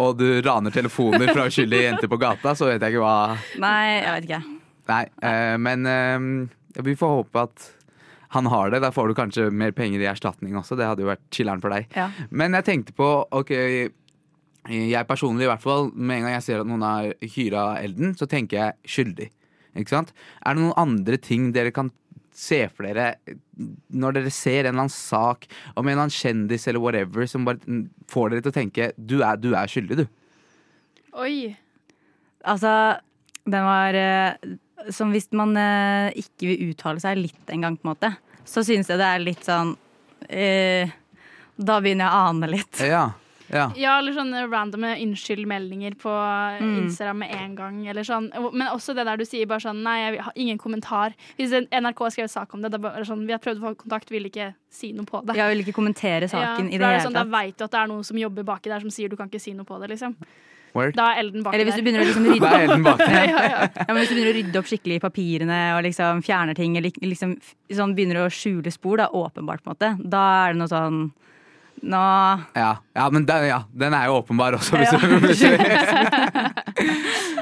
og 0.00 0.16
du 0.16 0.40
raner 0.40 0.72
telefoner 0.72 1.28
fra 1.28 1.44
uskyldige 1.50 1.90
jenter 1.90 2.08
på 2.08 2.16
gata, 2.22 2.54
så 2.56 2.70
vet 2.70 2.80
jeg 2.80 2.96
ikke 2.96 3.04
hva 3.04 3.36
Nei, 3.60 3.84
jeg 3.98 4.14
vet 4.14 4.28
ikke. 4.30 4.40
Nei, 4.94 5.04
eh, 5.28 5.54
men 5.60 5.92
eh, 5.92 6.82
vi 6.88 6.96
får 6.96 7.16
håpe 7.18 7.44
at 7.50 7.68
han 8.32 8.48
har 8.48 8.72
det. 8.72 8.80
Da 8.80 8.88
får 8.96 9.12
du 9.12 9.18
kanskje 9.18 9.50
mer 9.52 9.74
penger 9.76 10.00
i 10.00 10.08
erstatning 10.08 10.56
også. 10.56 10.76
Det 10.80 10.88
hadde 10.88 11.04
jo 11.04 11.10
vært 11.10 11.24
chiller'n 11.36 11.60
for 11.60 11.74
deg. 11.74 11.92
Ja. 11.92 12.08
Men 12.32 12.56
jeg 12.56 12.64
tenkte 12.64 12.96
på 12.96 13.08
ok, 13.28 13.52
jeg 14.70 15.08
personlig 15.08 15.46
i 15.46 15.50
hvert 15.50 15.62
fall, 15.64 15.88
med 15.94 16.20
en 16.20 16.26
gang 16.28 16.36
jeg 16.36 16.46
ser 16.46 16.62
at 16.62 16.68
noen 16.68 16.84
har 16.86 17.08
hyra 17.34 17.64
Elden, 17.82 18.14
så 18.18 18.28
tenker 18.30 18.58
jeg 18.58 18.92
skyldig. 18.94 19.28
Ikke 19.80 19.94
sant? 19.94 20.12
Er 20.44 20.54
det 20.54 20.62
noen 20.62 20.78
andre 20.78 21.18
ting 21.18 21.50
dere 21.54 21.72
kan 21.74 21.90
se 22.32 22.62
for 22.72 22.88
dere 22.88 23.36
når 23.92 24.16
dere 24.16 24.30
ser 24.32 24.64
en 24.64 24.72
eller 24.72 24.86
annen 24.86 24.94
sak 24.94 25.44
om 25.74 25.84
en 25.84 25.92
eller 25.92 26.06
annen 26.06 26.14
kjendis 26.14 26.64
eller 26.70 26.80
whatever 26.80 27.28
som 27.28 27.44
bare 27.44 27.60
får 28.10 28.32
dere 28.32 28.44
til 28.44 28.52
å 28.52 28.56
tenke 28.56 28.88
du 28.96 29.18
er, 29.20 29.36
du 29.36 29.52
er 29.52 29.68
skyldig, 29.68 30.02
du. 30.02 30.06
Oi. 31.20 31.52
Altså, 32.48 32.72
den 33.46 33.66
var 33.68 33.94
eh, 33.94 34.54
Som 34.90 35.12
hvis 35.14 35.28
man 35.36 35.52
eh, 35.60 36.08
ikke 36.18 36.48
vil 36.48 36.72
uttale 36.72 37.02
seg 37.02 37.20
litt 37.20 37.52
engang, 37.52 37.76
på 37.78 37.86
en 37.86 37.92
måte, 37.92 38.10
så 38.48 38.64
syns 38.66 38.90
jeg 38.90 38.98
det 38.98 39.08
er 39.08 39.22
litt 39.22 39.44
sånn 39.46 39.76
eh, 40.26 40.90
Da 41.54 41.78
begynner 41.84 42.08
jeg 42.08 42.10
å 42.10 42.30
ane 42.32 42.50
litt. 42.50 42.80
Ja, 42.82 43.04
ja. 43.52 43.66
Ja, 43.76 43.98
eller 44.00 44.14
sånne 44.16 44.46
randome 44.50 44.94
unnskyld-meldinger 45.04 45.94
på 46.00 46.12
Mm. 46.62 46.76
Instagram 46.84 47.18
med 47.18 47.30
en 47.36 47.54
gang. 47.56 47.80
Eller 47.88 48.02
sånn. 48.02 48.30
Men 48.52 48.68
også 48.72 48.94
det 48.96 49.04
der 49.06 49.16
du 49.20 49.24
sier 49.24 49.46
bare 49.46 49.60
sånn 49.60 49.82
Nei, 49.82 49.98
jeg 50.00 50.22
har 50.24 50.32
ingen 50.36 50.58
kommentar. 50.58 51.12
Hvis 51.38 51.52
NRK 51.52 51.98
har 52.06 52.10
skrevet 52.14 52.30
sak 52.32 52.54
om 52.54 52.62
det, 52.62 52.70
det 52.72 52.80
er 52.80 52.84
bare 52.88 53.04
sånn 53.04 53.26
Vi 53.26 53.32
har 53.32 53.38
prøvd 53.44 53.60
å 53.60 53.66
få 53.70 53.74
kontakt, 53.84 54.08
vil 54.10 54.24
ikke 54.30 54.54
si 54.70 54.92
noe 54.92 55.04
på 55.08 55.20
det. 55.26 55.36
Jeg 55.36 55.52
vil 55.56 55.64
ikke 55.66 55.76
kommentere 55.76 56.28
saken 56.28 56.68
i 56.72 56.78
for 56.78 56.78
det 56.78 56.92
hele 56.96 57.04
sånn, 57.04 57.12
Da 57.20 57.24
veit 57.24 57.56
du 57.58 57.64
at 57.64 57.70
det 57.70 57.80
er 57.80 57.86
noen 57.92 58.04
som 58.04 58.16
jobber 58.16 58.42
baki 58.44 58.68
der 58.72 58.80
som 58.80 58.90
sier 58.90 59.08
du 59.12 59.16
kan 59.16 59.28
ikke 59.28 59.40
si 59.40 59.52
noe 59.52 59.64
på 59.68 59.78
det, 59.80 59.90
liksom. 59.90 60.16
Word. 60.74 60.94
Da 60.96 61.10
er 61.12 61.18
Elden 61.20 61.42
baki 61.44 61.54
Eller 61.54 61.66
hvis 61.68 61.74
du 61.76 61.82
der. 61.82 61.84
begynner 61.84 62.00
å 62.00 62.08
liksom 62.08 62.24
rydde 62.32 62.48
ja, 63.12 63.24
ja, 63.28 63.42
ja. 63.44 63.68
Ja, 63.88 63.94
Hvis 63.94 64.08
du 64.08 64.14
begynner 64.16 64.32
å 64.32 64.36
rydde 64.38 64.58
opp 64.62 64.70
skikkelig 64.70 64.96
i 64.96 65.02
papirene 65.04 65.58
og 65.76 65.82
liksom 65.84 66.22
fjerner 66.24 66.54
ting, 66.56 66.76
eller 66.78 66.90
liksom 67.02 67.34
sånn 67.68 67.92
begynner 67.94 68.22
å 68.24 68.30
skjule 68.32 68.72
spor, 68.72 68.96
da, 68.96 69.08
åpenbart, 69.12 69.60
på 69.62 69.68
en 69.68 69.76
måte, 69.76 69.90
da 70.08 70.22
er 70.48 70.54
det 70.54 70.62
noe 70.62 70.68
sånn 70.72 71.12
Nå 71.82 72.00
Ja, 72.54 72.76
ja 72.94 73.06
men 73.10 73.24
den, 73.26 73.46
ja, 73.48 73.62
den 73.74 73.94
er 73.96 74.06
jo 74.06 74.20
åpenbar 74.20 74.54
også. 74.58 74.78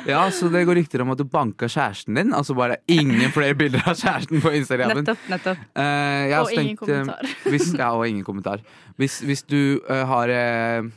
Ja, 0.08 0.22
så 0.32 0.48
det 0.50 0.62
går 0.64 0.78
rykter 0.80 1.02
om 1.04 1.12
at 1.12 1.20
du 1.20 1.26
banka 1.28 1.68
kjæresten 1.70 2.16
din. 2.16 2.32
Altså 2.34 2.54
bare 2.56 2.78
ingen 2.90 3.30
flere 3.34 3.54
bilder 3.54 3.84
av 3.84 3.98
kjæresten 4.00 4.40
på 4.42 4.52
Instagram. 4.56 4.94
Nettopp. 5.00 5.26
nettopp. 5.30 5.60
Uh, 5.76 6.40
Og 6.40 6.48
stengt, 6.48 6.62
ingen 6.62 6.78
kommentar. 6.80 7.34
Hvis, 7.44 7.66
ja, 7.76 7.90
og 7.92 8.06
ingen 8.08 8.24
kommentar. 8.26 8.64
Hvis, 9.00 9.20
hvis 9.28 9.44
du 9.44 9.78
uh, 9.90 10.02
har 10.08 10.32
uh, 10.32 10.88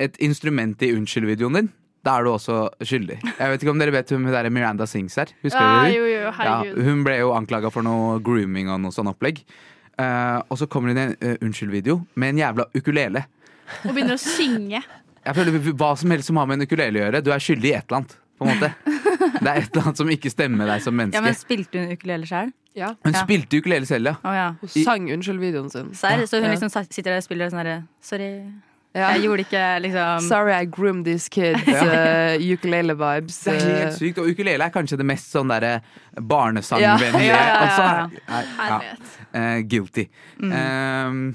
et 0.00 0.16
instrument 0.24 0.82
i 0.82 0.90
unnskyld-videoen 0.96 1.60
din, 1.60 1.70
da 2.06 2.16
er 2.18 2.24
du 2.24 2.32
også 2.32 2.60
skyldig. 2.86 3.18
Jeg 3.26 3.52
vet 3.52 3.64
ikke 3.64 3.74
om 3.74 3.80
dere 3.82 3.92
vet 3.94 4.12
hvem 4.14 4.28
der 4.32 4.48
Miranda 4.54 4.86
Sings 4.88 5.18
er? 5.20 5.32
Husker 5.44 5.60
Ja, 5.60 5.70
dere 5.74 5.88
hun? 5.88 5.96
jo, 5.96 6.04
jo, 6.08 6.34
Ja, 6.48 6.84
hun 6.88 7.02
ble 7.06 7.18
jo 7.20 7.32
anklaga 7.36 7.72
for 7.74 7.84
noe 7.86 8.20
grooming 8.24 8.70
og 8.72 8.80
noe 8.80 8.94
sånn 8.94 9.10
opplegg. 9.10 9.42
Eh, 9.98 10.38
og 10.46 10.60
så 10.60 10.68
kommer 10.70 10.92
det 10.92 10.94
inn 10.94 11.16
en 11.16 11.34
uh, 11.34 11.42
unnskyld-video 11.42 11.98
med 12.14 12.34
en 12.34 12.40
jævla 12.44 12.68
ukulele. 12.76 13.24
Og 13.82 13.90
begynner 13.90 14.14
å 14.14 14.22
synge. 14.22 14.82
Jeg 15.24 15.36
føler 15.36 15.72
Hva 15.74 15.90
som 15.98 16.14
helst 16.14 16.30
som 16.30 16.38
har 16.40 16.46
med 16.48 16.60
en 16.60 16.68
ukulele 16.68 17.00
å 17.00 17.02
gjøre, 17.02 17.22
du 17.26 17.32
er 17.34 17.42
skyldig 17.42 17.72
i 17.72 17.74
et 17.76 17.88
eller 17.88 18.00
annet. 18.00 18.14
På 18.38 18.46
en 18.46 18.54
måte. 18.54 18.70
Det 19.42 19.50
er 19.50 19.58
et 19.60 19.74
eller 19.74 19.88
annet 19.88 20.00
som 20.00 20.10
ikke 20.14 20.30
stemmer 20.32 20.62
med 20.62 20.70
deg 20.70 20.84
som 20.84 20.94
menneske. 20.96 21.18
Ja, 21.18 21.24
men 21.24 21.36
Spilte 21.36 21.82
hun 21.82 21.92
ukulele 21.92 22.28
sjøl? 22.30 22.54
Ja. 22.78 22.92
Hun 23.02 23.16
ja. 23.16 23.24
spilte 23.26 23.58
ukulele 23.58 23.88
selv, 23.90 24.12
ja. 24.12 24.14
Oh, 24.22 24.34
ja. 24.36 24.46
Hun 24.62 24.70
sang 24.86 25.08
unnskyld-videoen 25.16 25.70
sin. 25.72 25.90
Serr? 25.98 26.22
Så 26.30 26.38
hun 26.38 26.46
Ja. 26.46 26.54
liksom 26.54 26.70
sitter 26.70 27.10
der 27.10 27.18
og 27.18 27.26
spiller 27.26 27.50
sånn 27.50 27.60
herre 27.64 27.76
Sorry, 28.00 28.30
Ja. 28.98 29.10
jeg 29.14 29.22
gjorde 29.26 29.44
ikke 29.46 29.64
liksom 29.84 30.26
Sorry 30.26 30.52
I 30.58 30.66
groomed 30.66 31.04
these 31.06 31.30
kids. 31.30 31.62
Uh, 31.68 32.34
ukulele 32.52 32.96
vibes. 32.98 33.38
Det 33.46 33.54
er 33.54 33.62
uh, 33.62 33.78
helt 33.84 33.98
sykt. 33.98 34.18
Og 34.22 34.30
ukulele 34.34 34.66
er 34.66 34.74
kanskje 34.74 34.98
det 35.00 35.06
mest 35.08 35.30
sånn 35.34 35.52
derre 35.52 35.78
barnesangvennlige. 36.18 37.32
Ja. 37.32 37.48
Ja, 38.28 38.42
ja, 38.58 38.68
ja, 38.68 38.78
eh, 39.38 39.60
guilty. 39.68 40.06
Mm. 40.42 40.52
Uh, 40.52 41.34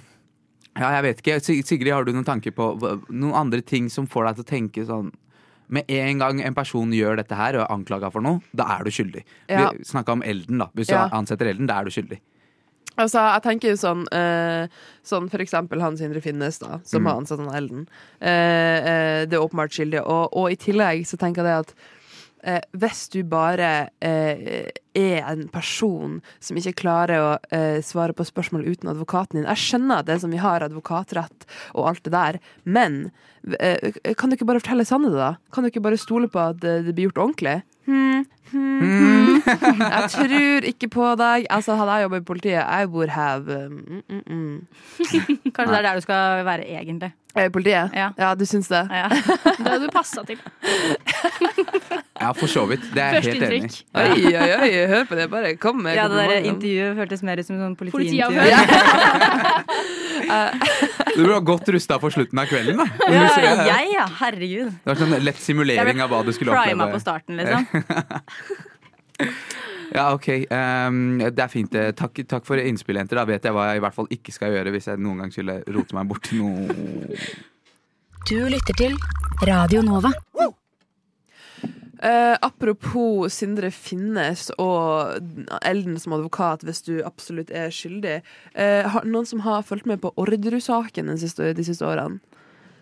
ja, 0.79 0.89
jeg 0.97 1.03
vet 1.05 1.19
ikke. 1.23 1.39
Sig- 1.45 1.65
Sigrid, 1.67 1.93
har 1.93 2.05
du 2.07 2.13
noen 2.15 2.25
tanker 2.27 2.51
på 2.55 2.71
noen 3.09 3.35
andre 3.37 3.61
ting 3.61 3.89
som 3.93 4.07
får 4.09 4.29
deg 4.31 4.39
til 4.39 4.45
å 4.45 4.49
tenke 4.53 4.85
sånn 4.89 5.11
med 5.73 5.89
en 5.89 6.19
gang 6.19 6.41
en 6.45 6.53
person 6.53 6.91
gjør 6.93 7.17
dette 7.21 7.37
her 7.37 7.55
og 7.57 7.63
er 7.63 7.71
anklaga 7.73 8.09
for 8.13 8.21
noe, 8.21 8.41
da 8.53 8.67
er 8.75 8.83
du 8.85 8.91
skyldig. 8.93 9.23
Ja. 9.49 9.69
Vi 9.73 9.85
snakka 9.89 10.13
om 10.17 10.21
Elden, 10.21 10.59
da. 10.61 10.67
Hvis 10.75 10.91
Ja. 10.91 11.07
du 11.07 11.15
ansetter 11.17 11.49
Elden, 11.49 11.65
da 11.69 11.79
er 11.79 11.85
du 11.87 11.93
skyldig. 11.95 12.19
Altså, 12.97 13.19
jeg 13.33 13.41
tenker 13.45 13.71
jo 13.73 13.77
sånn 13.81 14.03
eh, 14.13 14.67
Sånn 15.03 15.29
for 15.31 15.41
eksempel 15.41 15.81
han 15.81 15.97
Sindre 15.97 16.21
Finnes, 16.21 16.59
da, 16.61 16.77
som 16.85 17.01
Mm. 17.01 17.07
har 17.09 17.17
ansatt 17.21 17.39
han 17.41 17.55
Elden. 17.57 17.87
Eh, 18.21 18.77
eh, 18.91 19.25
det 19.25 19.33
er 19.33 19.41
åpenbart 19.43 19.73
skyldig. 19.73 20.03
Og, 20.05 20.29
og 20.37 20.51
i 20.53 20.55
tillegg 20.61 21.03
så 21.09 21.17
tenker 21.17 21.43
jeg 21.43 21.49
det 21.49 21.57
at 21.63 21.73
eh, 22.43 22.61
hvis 22.77 23.01
du 23.09 23.23
bare 23.23 23.89
eh, 24.03 24.69
er 24.93 25.23
en 25.31 25.47
person 25.51 26.21
som 26.39 26.57
ikke 26.59 26.75
klarer 26.83 27.17
å 27.23 27.31
eh, 27.51 27.81
svare 27.81 28.13
på 28.13 28.23
spørsmål 28.29 28.67
uten 28.69 28.91
advokaten 28.93 29.39
din 29.41 29.49
Jeg 29.49 29.57
skjønner 29.63 30.05
det 30.05 30.19
som 30.21 30.29
vi 30.31 30.37
har 30.43 30.61
advokatrett 30.61 31.47
og 31.73 31.87
alt 31.89 32.03
det 32.05 32.13
der, 32.13 32.39
men 32.63 33.09
kan 34.15 34.29
du 34.31 34.37
ikke 34.37 34.45
bare 34.47 34.61
fortelle 34.61 34.85
sannheten, 34.87 35.17
da? 35.19 35.33
Kan 35.51 35.65
du 35.65 35.71
ikke 35.71 35.81
bare 35.83 35.97
stole 35.99 36.29
på 36.31 36.39
at 36.39 36.61
det, 36.63 36.85
det 36.85 36.93
blir 36.95 37.09
gjort 37.09 37.19
ordentlig? 37.25 37.57
Hmm, 37.89 38.21
hmm. 38.51 39.41
Jeg 39.45 40.09
tror 40.09 40.67
ikke 40.69 40.87
på 40.93 41.15
deg. 41.19 41.47
Altså, 41.49 41.75
hadde 41.75 41.97
jeg 41.97 42.07
jobba 42.07 42.21
i 42.21 42.25
politiet, 42.27 42.63
I 42.63 42.85
would 42.85 43.09
have 43.09 43.65
um, 43.65 43.73
mm, 43.87 44.03
mm, 44.09 44.23
mm. 44.27 44.67
Kanskje 45.55 45.71
det 45.71 45.77
er 45.77 45.87
der 45.89 45.95
du 45.95 46.01
skal 46.01 46.45
være 46.45 46.69
egentlig. 46.69 47.13
I 47.33 47.49
Politiet? 47.49 47.89
Ja. 47.93 48.35
du 48.35 48.45
syns 48.45 48.67
det? 48.69 48.87
Ja. 48.91 49.09
Det 49.09 49.65
hadde 49.65 49.87
du 49.87 49.91
passa 49.91 50.21
til. 50.23 50.37
Ja, 52.19 52.29
for 52.37 52.47
så 52.47 52.65
vidt. 52.69 52.83
Det 52.93 53.01
er 53.01 53.17
jeg 53.17 53.23
helt 53.23 53.43
enig 53.43 53.63
i. 53.63 53.85
Oi, 53.97 54.35
oi, 54.37 54.51
oi, 54.61 54.87
hør 54.87 55.07
på 55.09 55.15
det. 55.17 55.25
Bare 55.31 55.55
kom 55.57 55.81
med 55.81 55.97
Ja, 55.97 56.05
det 56.07 56.27
der 56.29 56.45
intervjuet 56.51 56.95
føltes 57.01 57.23
mer 57.25 57.41
ut 57.41 57.47
som 57.47 57.57
sånn 57.57 57.75
politiintervju. 57.79 58.39
Du 61.13 61.21
blir 61.21 61.41
godt 61.45 61.67
rusta 61.69 61.99
for 62.01 62.13
slutten 62.13 62.39
av 62.41 62.47
kvelden, 62.49 62.79
da. 62.79 62.85
Ja, 63.11 63.25
jeg, 63.67 63.89
ja. 63.93 64.05
Herregud. 64.17 64.71
Det 64.71 64.89
var 64.89 64.97
sånn 64.97 65.13
lett 65.21 65.41
simulering 65.41 66.01
av 66.01 66.09
hva 66.09 66.21
du 66.25 66.31
skulle 66.33 66.55
Prima 66.57 66.87
på 66.89 67.01
starten, 67.01 67.37
liksom. 67.37 67.67
Ja, 69.93 70.07
ok. 70.15 70.27
Um, 70.49 71.19
det 71.21 71.43
er 71.43 71.51
fint. 71.51 71.75
eh, 71.77 71.91
Takk, 71.93 72.23
takk 72.25 72.47
for 72.47 72.57
innspillet, 72.57 73.03
jenter. 73.03 73.19
Da 73.19 73.27
vet 73.29 73.43
jeg 73.45 73.53
hva 73.53 73.67
jeg 73.69 73.77
i 73.77 73.83
hvert 73.83 73.93
fall 73.93 74.09
ikke 74.09 74.33
skal 74.33 74.55
gjøre 74.55 74.73
hvis 74.73 74.89
jeg 74.89 74.97
noen 74.97 75.21
gang 75.21 75.33
skulle 75.33 75.59
rote 75.75 75.93
meg 75.93 76.09
borti 76.09 76.39
noe 76.39 77.19
Du 78.25 78.39
lytter 78.49 78.79
til 78.79 78.97
Radio 79.45 79.83
Nova. 79.85 80.09
Uh, 82.03 82.35
apropos 82.43 83.31
Sindre 83.31 83.69
Finnes 83.71 84.49
og 84.59 85.13
Elden 85.63 85.95
som 86.01 86.17
advokat, 86.17 86.65
hvis 86.67 86.81
du 86.83 86.97
absolutt 87.05 87.53
er 87.55 87.69
skyldig. 87.71 88.17
Uh, 88.57 88.89
har, 88.91 89.05
noen 89.07 89.29
som 89.29 89.45
har 89.45 89.63
fulgt 89.63 89.87
med 89.87 90.01
på 90.03 90.11
Orderud-saken 90.19 91.13
de 91.13 91.53
de 91.55 91.63
siste 91.69 91.85
årene? 91.87 92.19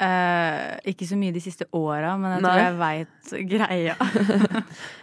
Eh, 0.01 0.79
ikke 0.89 1.05
så 1.05 1.17
mye 1.19 1.33
de 1.35 1.41
siste 1.43 1.67
åra, 1.77 2.15
men 2.17 2.31
jeg 2.37 2.41
Nei. 2.41 2.51
tror 2.51 2.63
jeg 2.63 2.77
veit 2.81 3.51
greia. 3.51 3.95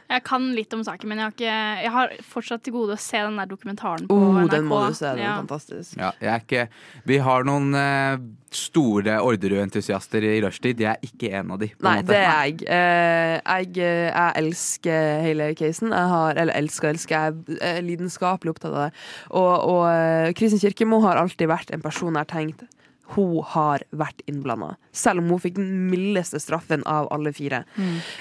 Jeg 0.09 0.23
kan 0.25 0.41
litt 0.57 0.73
om 0.73 0.81
saken, 0.87 1.05
men 1.11 1.19
jeg 1.21 1.27
har, 1.27 1.33
ikke, 1.35 1.57
jeg 1.85 1.91
har 1.93 2.13
fortsatt 2.25 2.63
til 2.65 2.73
gode 2.73 2.95
å 2.95 3.01
se 3.03 3.19
den 3.21 3.35
der 3.37 3.45
dokumentaren 3.51 4.07
på 4.09 4.15
Oh, 4.17 4.39
NRK. 4.41 4.51
den 4.55 4.65
må 4.65 4.79
du 4.89 4.95
se. 4.97 5.05
Den 5.05 5.19
er 5.21 5.27
Ja. 5.27 5.35
fantastisk. 5.43 5.99
Ja, 6.01 6.13
jeg 6.19 6.31
er 6.33 6.41
ikke 6.47 6.63
Vi 7.11 7.19
har 7.27 7.45
noen 7.45 7.67
uh, 7.77 8.17
store 8.51 9.19
Orderud-entusiaster 9.21 10.25
i 10.25 10.39
rushtid. 10.41 10.81
Jeg 10.81 10.97
er 10.97 11.05
ikke 11.05 11.29
en 11.37 11.53
av 11.53 11.61
de. 11.61 11.69
på 11.77 11.85
Nei, 11.85 11.93
måte. 12.01 12.09
det 12.09 12.23
er 12.25 12.41
jeg. 12.47 12.57
Uh, 12.65 13.37
jeg. 13.45 13.77
Jeg 13.85 14.33
elsker 14.41 15.21
hele 15.29 15.51
casen. 15.61 15.93
Jeg 15.93 16.09
har, 16.15 16.41
eller 16.41 16.57
elsker, 16.57 16.89
elsker. 16.95 17.29
Jeg 17.29 17.61
er 17.69 17.85
lidenskapelig 17.85 18.57
opptatt 18.57 18.73
av 18.73 18.87
det. 18.89 19.05
Og, 19.29 19.69
og 19.77 20.35
Kristin 20.41 20.65
Kirkemo 20.65 21.03
har 21.05 21.21
alltid 21.21 21.53
vært 21.53 21.71
en 21.77 21.85
person 21.85 22.17
jeg 22.17 22.25
har 22.25 22.33
tenkt 22.33 22.65
hun 23.14 23.38
har 23.55 23.85
vært 23.97 24.21
innblanda. 24.29 24.75
Selv 24.92 25.23
om 25.23 25.31
hun 25.33 25.40
fikk 25.42 25.57
den 25.57 25.87
mildeste 25.88 26.40
straffen 26.42 26.83
av 26.88 27.09
alle 27.14 27.33
fire. 27.37 27.62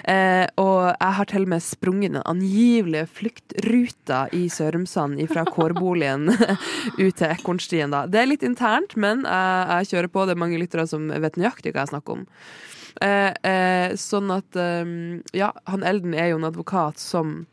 Eh, 0.07 0.45
og 0.61 0.93
jeg 0.93 1.17
har 1.19 1.29
til 1.31 1.47
og 1.47 1.51
med 1.55 1.65
sprunget 1.65 2.15
den 2.15 2.23
angivelige 2.23 3.09
fluktruta 3.19 4.21
i 4.35 4.45
Sørumsand 4.53 5.19
fra 5.31 5.43
kårboligen 5.55 6.31
ut 7.03 7.17
til 7.19 7.27
Ekornstien. 7.27 7.91
Da. 7.91 8.05
Det 8.07 8.21
er 8.21 8.31
litt 8.31 8.47
internt, 8.47 8.95
men 8.95 9.25
jeg, 9.27 9.67
jeg 9.73 9.91
kjører 9.93 10.13
på. 10.13 10.25
Det 10.25 10.37
er 10.37 10.43
mange 10.45 10.61
lyttere 10.61 10.87
som 10.89 11.11
vet 11.11 11.39
nøyaktig 11.39 11.75
hva 11.75 11.83
jeg 11.83 11.95
snakker 11.95 12.19
om. 12.19 12.25
Eh, 13.03 13.33
eh, 13.45 13.93
sånn 13.99 14.31
at 14.33 14.57
eh, 14.57 14.87
Ja, 15.37 15.51
han 15.69 15.85
Elden 15.85 16.15
er 16.17 16.31
jo 16.31 16.39
en 16.39 16.47
advokat 16.47 16.97
som 16.97 17.43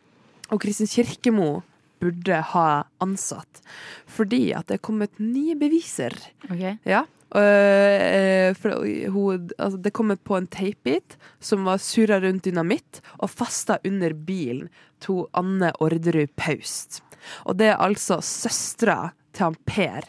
Og 0.48 0.62
Kristin 0.62 0.88
Kirkemo 0.88 1.64
burde 2.00 2.40
ha 2.52 2.68
ansatt. 3.00 3.62
Fordi 4.10 4.52
at 4.56 4.68
det 4.68 4.78
er 4.78 4.84
kommet 4.84 5.20
nye 5.22 5.54
beviser. 5.56 6.12
Ok. 6.50 6.64
Ja. 6.84 7.04
Øh, 7.34 8.54
for 8.54 8.84
hun, 9.10 9.48
altså, 9.58 9.78
det 9.82 9.92
kom 9.92 10.12
på 10.14 10.36
en 10.38 10.46
teipbit 10.46 11.16
som 11.42 11.64
var 11.66 11.82
surra 11.82 12.20
rundt 12.22 12.46
dynamitt 12.46 13.00
og 13.18 13.32
festa 13.32 13.80
under 13.84 14.14
bilen 14.14 14.68
til 15.02 15.24
Anne 15.34 15.72
Orderud 15.82 16.30
Paust. 16.38 17.02
Og 17.48 17.58
det 17.58 17.72
er 17.72 17.82
altså 17.82 18.20
søstera 18.22 19.10
til 19.34 19.48
han 19.48 19.58
Per. 19.66 20.06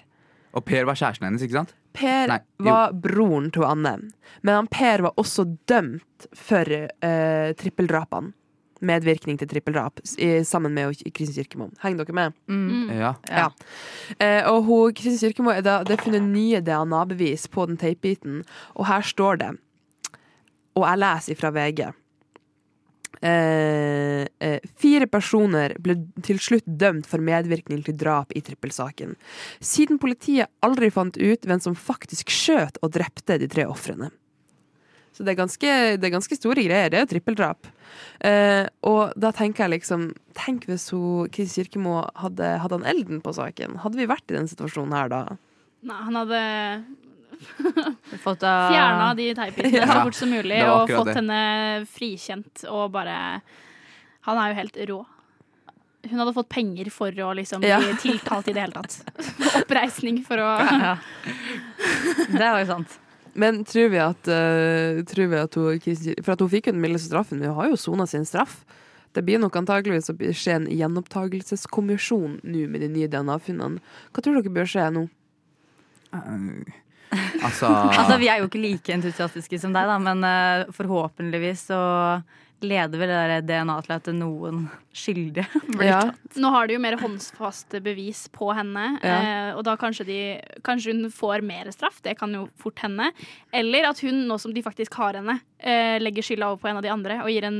Og 0.55 0.63
Per 0.67 0.85
var 0.88 0.99
kjæresten 0.99 1.25
hennes, 1.27 1.43
ikke 1.43 1.57
sant? 1.57 1.75
Per 1.95 2.27
Nei, 2.29 2.41
var 2.67 2.93
broren 2.93 3.49
til 3.55 3.63
Anne, 3.65 3.95
men 4.43 4.53
han 4.53 4.67
Per 4.71 5.05
var 5.07 5.15
også 5.19 5.47
dømt 5.67 6.27
for 6.35 6.67
eh, 6.75 7.53
trippeldrapene. 7.57 8.35
Medvirkning 8.86 9.39
til 9.41 9.50
trippeldrap 9.52 10.02
sammen 10.48 10.76
med 10.76 10.95
Kristin 11.15 11.41
Kirkemo. 11.41 11.69
Henger 11.82 12.06
dere 12.06 12.17
med? 12.19 12.39
Mm. 12.48 12.93
Ja. 12.95 13.13
Ja. 13.30 13.50
Eh, 14.19 14.41
og 14.52 14.63
hun, 14.69 14.95
Kristin 14.95 15.21
Kirkemo 15.21 15.54
er 15.54 15.65
da, 15.65 15.82
det 15.86 15.98
er 15.98 16.06
funnet 16.06 16.26
nye 16.26 16.63
DNA-bevis 16.65 17.50
på 17.54 17.67
den 17.69 17.80
teipbiten, 17.82 18.43
og 18.76 18.89
her 18.89 19.06
står 19.06 19.41
det, 19.43 19.52
og 20.76 20.84
jeg 20.84 21.02
leser 21.02 21.39
fra 21.39 21.54
VG 21.56 21.86
eh, 23.21 24.26
eh, 24.39 24.60
Fire 24.80 25.08
personer 25.12 25.76
ble 25.82 25.98
til 26.26 26.39
slutt 26.41 26.67
dømt 26.67 27.08
for 27.10 27.24
medvirkning 27.24 27.84
til 27.86 27.98
drap 28.00 28.34
i 28.36 28.43
trippelsaken. 28.45 29.15
Siden 29.63 30.02
politiet 30.02 30.52
aldri 30.65 30.91
fant 30.93 31.17
ut 31.17 31.48
hvem 31.48 31.63
som 31.63 31.78
faktisk 31.78 32.34
skjøt 32.34 32.82
og 32.82 32.95
drepte 32.98 33.39
de 33.41 33.50
tre 33.52 33.67
ofrene. 33.69 34.12
Så 35.15 35.23
det 35.23 35.32
er, 35.32 35.38
ganske, 35.39 35.69
det 35.95 36.04
er 36.10 36.12
ganske 36.12 36.36
store 36.36 36.63
greier. 36.65 36.89
Det 36.91 36.97
er 36.99 37.06
jo 37.06 37.12
trippeldrap. 37.13 37.69
Eh, 38.19 38.65
og 38.84 39.13
da 39.15 39.30
tenker 39.36 39.63
jeg 39.65 39.78
liksom 39.80 40.10
Tenk 40.36 40.65
hvis 40.67 40.89
hun, 40.91 41.30
Kristin 41.32 41.63
Kirkemo 41.63 42.01
hadde, 42.19 42.49
hadde 42.60 42.80
han 42.82 42.88
elden 42.91 43.21
på 43.23 43.32
saken. 43.38 43.78
Hadde 43.86 43.95
vi 44.01 44.10
vært 44.12 44.28
i 44.34 44.36
den 44.36 44.49
situasjonen 44.51 44.91
her 44.97 45.08
da? 45.13 45.21
Nei, 45.88 45.99
han 46.10 46.19
hadde 46.19 46.41
Fått 48.25 48.43
fjerna 48.43 49.10
de 49.17 49.30
teipbitene 49.36 49.82
Ja, 49.82 49.88
så 49.89 50.04
fort 50.08 50.15
som 50.19 50.32
mulig 50.32 50.60
og 50.67 50.91
fått 50.91 51.10
det. 51.12 51.15
henne 51.19 51.39
frikjent 51.91 52.63
og 52.71 52.91
bare 52.95 53.17
Han 54.28 54.39
er 54.39 54.51
jo 54.54 54.60
helt 54.62 54.80
rå. 54.91 54.99
Hun 56.06 56.21
hadde 56.21 56.36
fått 56.38 56.49
penger 56.54 56.91
for 56.93 57.10
å 57.25 57.32
liksom 57.38 57.63
bli 57.63 57.71
Ja. 57.71 57.80
tiltalt 58.01 58.47
i 58.51 58.54
det 58.56 58.62
hele 58.67 58.75
tatt. 58.78 58.99
Oppreisning 59.63 60.19
for 60.28 60.38
å 60.43 60.51
Ja. 60.60 60.95
Det 62.30 62.39
var 62.45 62.60
jo 62.62 62.69
sant. 62.75 62.99
Men 63.36 63.63
tror 63.67 63.91
vi 63.91 64.00
at, 64.00 64.30
uh, 64.32 65.02
tror 65.08 65.30
vi 65.32 65.39
at 65.41 65.58
hun, 65.60 65.80
For 66.24 66.36
at 66.36 66.43
hun 66.43 66.52
fikk 66.52 66.69
jo 66.69 66.76
den 66.76 66.84
mildeste 66.84 67.12
straffen, 67.12 67.41
men 67.41 67.52
hun 67.52 67.60
har 67.60 67.74
jo 67.74 67.80
sona 67.80 68.08
sin 68.08 68.26
straff. 68.28 68.62
Det 69.15 69.24
blir 69.24 69.39
nok 69.39 69.56
antageligvis 69.56 70.12
å 70.12 70.15
skje 70.15 70.58
en 70.58 70.69
gjenopptakelseskommisjon 70.71 72.39
nå 72.43 72.63
med 72.71 72.84
de 72.84 72.89
nye 72.91 73.12
DNA-funnene. 73.12 73.84
Hva 74.12 74.24
tror 74.24 74.39
dere 74.39 74.56
bør 74.56 74.71
skje 74.71 74.89
nå? 74.95 75.06
Altså, 77.45 77.67
Altså, 77.69 78.17
Vi 78.19 78.28
er 78.28 78.41
jo 78.41 78.48
ikke 78.50 78.60
like 78.60 78.91
entusiastiske 78.91 79.60
som 79.62 79.71
deg, 79.76 79.88
da, 79.88 79.95
men 80.02 80.24
uh, 80.26 80.71
forhåpentligvis 80.76 81.67
så 81.69 81.80
leder 82.61 82.97
vel 82.97 83.09
det 83.11 83.17
der 83.27 83.63
DNA 83.65 83.75
til 83.85 83.93
at 83.93 84.05
noen 84.15 84.69
skyldige 84.95 85.45
blir 85.75 85.89
Ja. 85.89 85.99
tatt. 86.09 86.37
Nå 86.39 86.49
har 86.53 86.67
de 86.67 86.73
jo 86.77 86.79
mer 86.79 86.95
håndfaste 86.97 87.81
bevis 87.83 88.27
på 88.33 88.53
henne, 88.55 88.99
Ja. 89.03 89.17
eh, 89.19 89.55
og 89.57 89.63
da 89.67 89.75
kanskje, 89.77 90.05
de, 90.07 90.19
kanskje 90.63 90.93
hun 90.95 91.11
får 91.11 91.43
mer 91.43 91.69
straff. 91.71 92.01
Det 92.01 92.17
kan 92.17 92.33
jo 92.33 92.47
fort 92.57 92.79
hende. 92.79 93.11
Eller 93.53 93.89
at 93.89 93.99
hun, 94.01 94.23
nå 94.27 94.39
som 94.39 94.53
de 94.53 94.63
faktisk 94.65 94.93
har 94.95 95.13
henne, 95.19 95.39
eh, 95.59 95.99
legger 95.99 96.23
skylda 96.23 96.47
over 96.53 96.61
på 96.63 96.69
en 96.71 96.77
av 96.77 96.83
de 96.83 96.89
andre 96.89 97.19
og 97.23 97.29
gir 97.29 97.43
en 97.45 97.59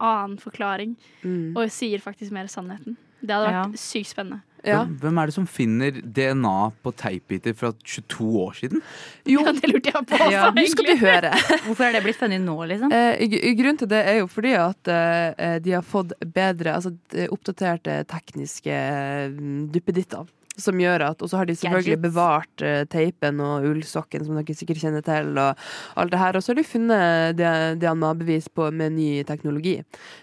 annen 0.00 0.36
forklaring. 0.38 0.96
Mm. 1.24 1.56
Og 1.56 1.70
sier 1.72 1.98
faktisk 2.04 2.30
mer 2.32 2.46
sannheten. 2.52 2.96
Det 3.22 3.30
hadde 3.32 3.48
vært 3.48 3.72
Ja. 3.72 3.80
sykt 3.80 4.12
spennende. 4.12 4.42
Ja. 4.66 4.82
hvem, 4.82 4.96
hvem 5.02 5.20
er 5.22 5.30
det 5.30 5.36
som 5.36 5.46
finner 5.46 6.00
DNA 6.02 6.56
på 6.82 6.92
teipbiter 6.98 7.54
fra 7.56 7.72
22 7.84 8.30
år 8.42 8.56
siden? 8.58 8.82
Jo, 9.26 9.44
Ja, 9.46 9.52
det 9.54 9.70
lurte 9.70 9.92
jeg 9.92 10.08
på 10.10 10.18
også, 10.18 10.30
Ja, 10.32 10.46
nå 10.54 10.64
skal 10.72 10.88
du 10.90 10.94
høre. 11.00 11.32
Hvorfor 11.66 11.88
er 11.88 11.96
det 11.96 12.02
blitt 12.06 12.18
funnet 12.20 12.42
nå, 12.42 12.56
liksom? 12.70 12.94
Eh, 12.94 13.26
grunnen 13.58 13.80
til 13.80 13.90
det 13.90 14.02
er 14.10 14.20
jo 14.20 14.30
fordi 14.30 14.56
at 14.58 14.90
eh, 14.92 15.58
de 15.62 15.76
har 15.76 15.86
fått 15.86 16.16
bedre, 16.20 16.74
altså 16.78 16.94
oppdaterte 17.30 18.00
tekniske 18.10 18.72
eh, 18.72 19.38
duppeditter. 19.72 20.26
Som 20.56 20.80
gjør 20.80 21.02
at, 21.10 21.20
Og 21.20 21.28
så 21.28 21.36
har 21.36 21.44
de 21.44 21.52
selvfølgelig 21.52 21.98
bevart 22.00 22.62
uh, 22.64 22.86
teipen 22.88 23.42
og 23.44 23.66
ullsokken, 23.68 24.22
som 24.24 24.38
dere 24.38 24.56
sikkert 24.56 24.80
kjenner 24.80 25.04
til. 25.04 25.34
Og 25.36 25.66
alt 26.00 26.14
det 26.14 26.20
her, 26.22 26.38
og 26.38 26.40
så 26.40 26.54
har 26.54 26.56
de 26.56 26.64
funnet 26.64 27.42
DNA-bevis 27.82 28.48
med 28.72 28.96
ny 28.96 29.10
teknologi. 29.28 29.82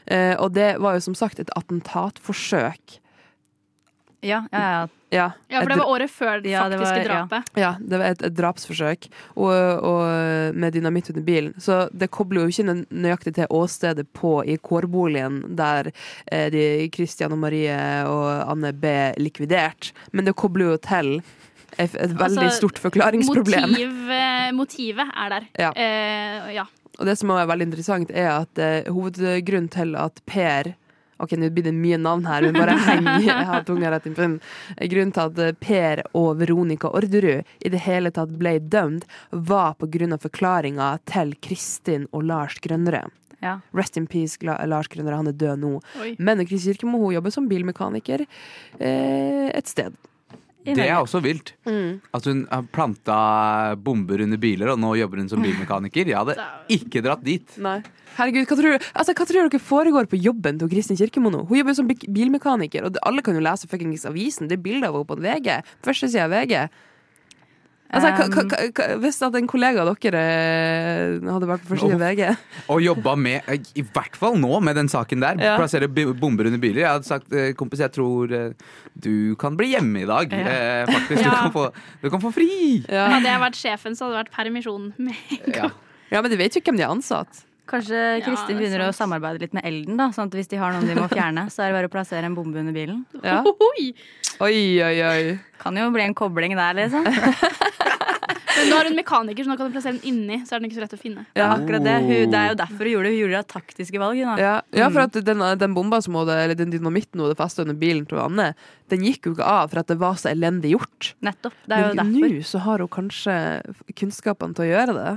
Uh, 0.09 0.33
og 0.41 0.55
det 0.57 0.71
var 0.81 0.97
jo 0.97 1.05
som 1.05 1.13
sagt 1.13 1.37
et 1.43 1.53
attentatforsøk. 1.53 2.97
Ja, 4.23 4.41
ja, 4.51 4.59
ja. 4.73 4.83
Ja, 5.13 5.27
Ja, 5.51 5.59
for 5.61 5.69
det 5.69 5.75
var 5.77 5.89
året 5.93 6.09
før 6.09 6.39
det 6.41 6.49
Ja, 6.49 6.63
det 6.71 6.79
faktiske 6.79 7.01
var- 7.07 7.27
drapet. 7.29 7.49
Ja, 7.61 7.75
det 7.79 7.97
var 7.99 8.05
et, 8.15 8.21
et 8.25 8.33
drapsforsøk 8.33 9.05
og, 9.35 9.51
og 9.85 10.55
med 10.57 10.73
dynamitt 10.73 11.11
under 11.11 11.21
bilen. 11.27 11.53
Så 11.61 11.83
det 11.93 12.09
kobler 12.09 12.47
jo 12.47 12.49
ikke 12.49 12.85
nøyaktig 12.89 13.35
til 13.37 13.45
åstedet 13.53 14.07
på 14.17 14.31
i 14.49 14.57
kårboligen 14.57 15.43
der 15.55 15.91
eh, 16.31 16.49
de 16.49 16.89
Christian 16.95 17.31
og 17.35 17.43
Marie 17.43 17.77
og 18.09 18.25
Anne 18.49 18.73
ble 18.73 19.13
likvidert, 19.21 19.91
men 20.13 20.25
det 20.25 20.33
kobler 20.39 20.71
jo 20.73 20.77
til 20.81 21.13
et, 21.77 21.93
et 21.93 22.13
veldig 22.17 22.47
Altså, 22.47 22.57
stort 22.63 22.81
forklaringsproblem. 22.81 23.69
Motiv, 23.69 24.09
eh, 24.17 24.51
motivet 24.57 25.13
er 25.13 25.29
der. 25.37 25.47
Ja. 25.61 25.71
Eh, 25.77 26.53
ja. 26.57 26.65
Og 26.99 27.05
det 27.09 27.15
som 27.17 27.29
er 27.33 27.45
veldig 27.49 27.65
interessant, 27.69 28.11
er 28.13 28.31
at 28.43 28.57
eh, 28.61 28.89
hovedgrunnen 28.93 29.69
til 29.73 29.95
at 29.97 30.21
Per 30.29 30.73
Ok, 31.23 31.35
nå 31.39 31.49
blir 31.55 31.63
det 31.69 31.73
mye 31.75 31.97
navn 32.01 32.25
her, 32.27 32.43
men 32.45 32.57
bare 32.59 32.75
heng 32.83 33.07
jeg 33.23 33.47
har 33.49 33.63
tunga 33.67 33.91
rett 33.93 34.05
inn 34.09 34.15
på 34.17 34.25
den. 34.25 34.37
Grunnen 34.91 35.13
til 35.15 35.23
at 35.23 35.41
eh, 35.45 35.55
Per 35.63 36.03
og 36.19 36.29
Veronica 36.41 36.91
Orderud 36.91 37.43
i 37.63 37.71
det 37.73 37.81
hele 37.87 38.11
tatt 38.13 38.33
ble 38.39 38.57
dømt, 38.59 39.07
var 39.31 39.75
på 39.79 39.87
grunn 39.93 40.15
av 40.15 40.23
forklaringa 40.25 40.93
til 41.09 41.35
Kristin 41.43 42.07
og 42.11 42.27
Lars 42.29 42.59
Grønnerød. 42.63 43.11
ja. 43.43 43.57
Rest 43.75 43.97
in 43.97 44.07
peace, 44.07 44.37
Lars 44.43 44.87
Grønnerød. 44.87 45.17
Han 45.23 45.27
er 45.31 45.37
død 45.39 45.59
nå. 45.63 45.73
Oi. 46.01 46.15
Men 46.19 46.43
Kristin 46.47 46.73
Kirkemo 46.73 46.99
hun 47.01 47.13
jobber 47.15 47.31
som 47.35 47.47
bilmekaniker 47.51 48.25
eh, 48.79 49.49
et 49.51 49.67
sted. 49.67 49.95
Det 50.63 50.85
er 50.85 50.95
også 50.97 51.19
vilt. 51.23 51.53
At 52.15 52.29
hun 52.29 52.45
har 52.49 52.63
planta 52.73 53.17
bomber 53.83 54.23
under 54.23 54.39
biler, 54.41 54.71
og 54.73 54.79
nå 54.79 54.93
jobber 54.99 55.19
hun 55.23 55.29
som 55.31 55.43
bilmekaniker. 55.43 56.07
Jeg 56.07 56.19
hadde 56.19 56.37
ikke 56.71 57.03
dratt 57.03 57.23
dit. 57.25 57.57
Nei. 57.63 57.81
Herregud, 58.13 58.45
hva 58.45 58.57
tror, 58.59 58.75
altså, 58.93 59.15
hva 59.17 59.25
tror 59.25 59.47
dere 59.49 59.59
foregår 59.59 60.07
på 60.11 60.19
jobben 60.21 60.59
til 60.61 60.69
Kristin 60.69 60.99
Kirkemo 60.99 61.31
nå? 61.33 61.43
Hun 61.49 61.59
jobber 61.59 61.77
som 61.77 61.89
bilmekaniker, 61.89 62.85
og 62.85 62.99
alle 63.09 63.23
kan 63.25 63.37
jo 63.37 63.43
lese 63.43 63.69
fuckings 63.69 64.05
avisen. 64.09 64.49
Det 64.51 64.59
er 64.59 64.65
bilder 64.65 64.91
av 64.91 64.99
henne 64.99 65.09
på 65.09 65.17
VG. 65.23 65.49
Første 65.85 66.11
sida 66.13 66.27
av 66.27 66.35
VG. 66.35 66.67
Altså, 67.93 68.97
hvis 69.03 69.19
at 69.25 69.35
en 69.37 69.47
kollega 69.49 69.83
av 69.83 69.91
dere 70.01 70.21
eh, 70.23 71.27
hadde 71.29 71.49
vært 71.49 71.65
på 71.65 71.73
forsiden 71.75 71.99
av 71.99 72.01
VG 72.01 72.23
Og 72.73 72.81
jobba 72.81 73.13
med, 73.19 73.45
eh, 73.51 73.61
i 73.77 73.85
hvert 73.85 74.17
fall 74.17 74.39
nå, 74.41 74.51
med 74.65 74.79
den 74.79 74.89
saken 74.91 75.21
der. 75.23 75.37
Ja. 75.37 75.53
Plassere 75.61 75.89
bomber 75.91 76.49
under 76.49 76.61
biler. 76.61 76.83
Jeg 76.83 76.89
hadde 76.89 77.09
sagt 77.09 77.33
eh, 77.37 77.51
kompis, 77.59 77.83
jeg 77.85 77.93
tror 77.93 78.33
du 78.93 79.35
kan 79.41 79.57
bli 79.59 79.71
hjemme 79.73 80.03
i 80.03 80.09
dag. 80.09 80.33
Eh, 80.33 80.89
faktisk, 80.89 81.23
du, 81.23 81.29
kan 81.29 81.53
få, 81.53 81.69
du 82.01 82.09
kan 82.13 82.21
få 82.23 82.33
fri. 82.33 82.51
ja. 82.89 83.07
Hadde 83.13 83.29
jeg 83.29 83.45
vært 83.45 83.61
sjefen, 83.61 83.97
så 83.97 84.07
hadde 84.07 84.17
det 84.17 84.21
vært 84.25 84.35
permisjon. 84.41 84.91
med 84.97 85.17
en 85.37 85.49
gang. 85.49 85.73
Ja. 85.73 86.13
ja, 86.17 86.21
men 86.21 86.33
de 86.33 86.39
vet 86.39 86.55
jo 86.55 86.63
ikke 86.63 86.73
hvem 86.73 86.81
de 86.81 86.87
har 86.87 86.95
ansatt. 86.95 87.45
Kanskje 87.69 87.95
Ja, 87.95 88.19
Kristin 88.25 88.57
ja, 88.57 88.59
begynner 88.59 88.81
begynner 88.81 88.89
å 88.91 88.95
samarbeide 88.95 89.39
litt 89.45 89.53
med 89.55 89.63
Elden, 89.65 89.95
da, 89.95 90.09
sånn 90.11 90.27
at 90.27 90.35
hvis 90.35 90.49
de 90.51 90.59
har 90.59 90.73
noen 90.75 90.89
de 90.89 90.97
må 90.97 91.07
fjerne, 91.07 91.45
så 91.53 91.63
er 91.63 91.71
det 91.71 91.77
bare 91.77 91.87
å 91.87 91.93
plassere 91.93 92.27
en 92.27 92.35
bombe 92.35 92.59
under 92.59 92.75
bilen. 92.75 93.05
Ja. 93.23 93.39
Oi, 94.43 94.81
oi, 94.81 94.95
oi. 95.05 95.35
Kan 95.61 95.77
jo 95.77 95.85
bli 95.93 96.01
en 96.03 96.15
kobling 96.17 96.55
der, 96.57 96.73
liksom. 96.73 97.05
Nå 98.69 98.77
er 98.79 98.89
hun 98.89 98.95
mekaniker, 98.97 99.45
så 99.45 99.51
nå 99.51 99.57
kan 99.59 99.69
du 99.69 99.75
plassere 99.75 99.97
den 99.97 100.05
inni. 100.09 100.37
Så 100.47 100.55
er 100.55 100.61
den 100.61 100.69
ikke 100.69 100.77
så 100.79 100.83
lett 100.85 100.95
å 100.95 100.99
finne. 101.01 101.25
Ja, 101.37 101.49
akkurat 101.55 101.83
det. 101.85 101.95
Hun, 102.05 102.31
det 102.31 102.39
er 102.39 102.47
jo 102.51 102.57
derfor 102.61 102.87
hun 102.87 102.93
gjorde 102.93 103.07
det. 103.09 103.13
Hun 103.13 103.21
gjorde 103.21 103.37
det 103.41 103.47
taktiske 103.53 104.01
valg. 104.01 104.21
Ja, 104.21 104.53
ja, 104.75 104.87
for 104.93 105.01
at 105.05 105.19
den, 105.29 105.43
den 105.61 105.75
bomba 105.77 105.99
som 106.05 106.17
hadde, 106.21 106.37
eller 106.45 106.57
den 106.59 106.73
dynamitten 106.73 107.19
hun 107.19 107.27
hadde 107.27 107.39
festet 107.39 107.65
under 107.65 107.77
bilen 107.79 108.05
til 108.09 108.21
Anne, 108.23 108.47
den 108.93 109.05
gikk 109.07 109.29
jo 109.29 109.35
ikke 109.35 109.47
av 109.49 109.71
for 109.73 109.83
at 109.83 109.91
det 109.91 109.99
var 110.01 110.15
så 110.21 110.31
elendig 110.31 110.73
gjort. 110.75 111.13
Nettopp. 111.25 111.55
Det 111.67 111.77
er 111.77 111.85
jo 111.85 111.93
Men 111.93 112.01
derfor. 112.03 112.35
nå 112.37 112.49
så 112.53 112.63
har 112.67 112.83
hun 112.85 112.91
kanskje 112.97 113.35
kunnskapene 113.99 114.57
til 114.57 114.65
å 114.65 114.69
gjøre 114.71 114.93
det. 114.99 115.13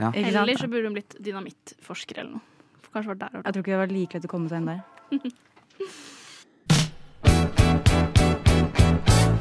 Ja. 0.00 0.08
Eller 0.16 0.58
så 0.58 0.68
burde 0.70 0.88
hun 0.88 0.96
blitt 0.96 1.14
dynamittforsker 1.22 2.22
eller 2.22 2.38
noe. 2.38 2.44
For 2.82 2.98
kanskje 2.98 3.14
vært 3.14 3.22
der. 3.24 3.38
Jeg 3.38 3.52
tror 3.52 3.62
ikke 3.64 3.74
det 3.74 3.82
var 3.84 3.92
like 3.96 4.18
lett 4.18 4.28
å 4.28 4.32
komme 4.32 4.48
seg 4.50 4.58
inn 4.62 4.70
der. 4.72 4.80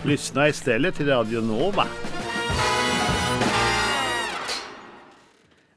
Lyssna 0.05 0.47
istället 0.49 0.95
till 0.95 1.07
Radio 1.07 1.41
Nova. 1.41 1.85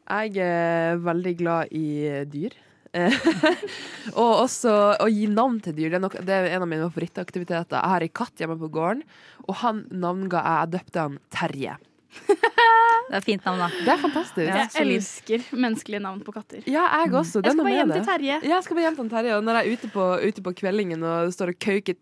Jeg 0.05 0.37
er 0.45 1.01
veldig 1.01 1.35
glad 1.40 1.73
i 1.73 1.87
dyr. 2.31 2.57
Og 4.21 4.31
også 4.45 4.73
å 5.03 5.09
gi 5.11 5.27
navn 5.33 5.57
til 5.64 5.75
dyr. 5.77 5.88
Det 5.90 5.99
er, 5.99 6.05
nok, 6.05 6.19
det 6.23 6.37
er 6.37 6.51
en 6.53 6.67
av 6.67 6.71
mine 6.71 6.87
favorittaktiviteter. 6.93 7.79
Jeg 7.81 7.93
har 7.95 8.05
en 8.07 8.14
katt 8.21 8.43
hjemme 8.45 8.59
på 8.61 8.71
gården, 8.75 9.03
og 9.49 9.59
han 9.64 9.83
navnga 9.90 10.43
jeg. 10.45 10.61
Jeg 10.61 10.73
døpte 10.77 11.07
han 11.07 11.19
Terje. 11.35 11.79
Det 13.05 13.12
er 13.12 13.21
et 13.21 13.27
fint 13.27 13.45
navn, 13.45 13.59
da. 13.61 13.67
Det 13.85 13.90
er 13.93 13.99
fantastisk. 14.01 14.47
Ja, 14.49 14.62
Jeg 14.64 14.87
elsker 14.97 15.43
menneskelige 15.61 16.01
navn 16.01 16.23
på 16.25 16.33
katter. 16.33 16.62
Ja, 16.64 16.87
jeg 17.03 17.12
også. 17.12 17.43
Det 17.45 17.51
Jeg 17.51 17.53
er 17.53 17.59
skal 17.59 17.61
bare 17.61 17.67
med 17.69 17.77
hjem 17.77 17.93
til 17.93 18.07
Terje. 18.09 18.38
Ja, 18.38 18.55
jeg 18.55 18.64
skal 18.64 18.79
bare 18.79 18.85
hjem 18.87 18.97
til 18.97 19.11
Terje. 19.12 19.35
Og 19.37 19.45
når 19.45 19.59
jeg 19.59 19.67
er 19.67 19.77
ute 19.77 19.90
på, 19.93 20.07
ute 20.25 20.45
på 20.47 20.55
kveldingen 20.62 21.05
og 21.05 21.35
står 21.37 21.53
og 21.53 21.59
kauker 21.61 21.99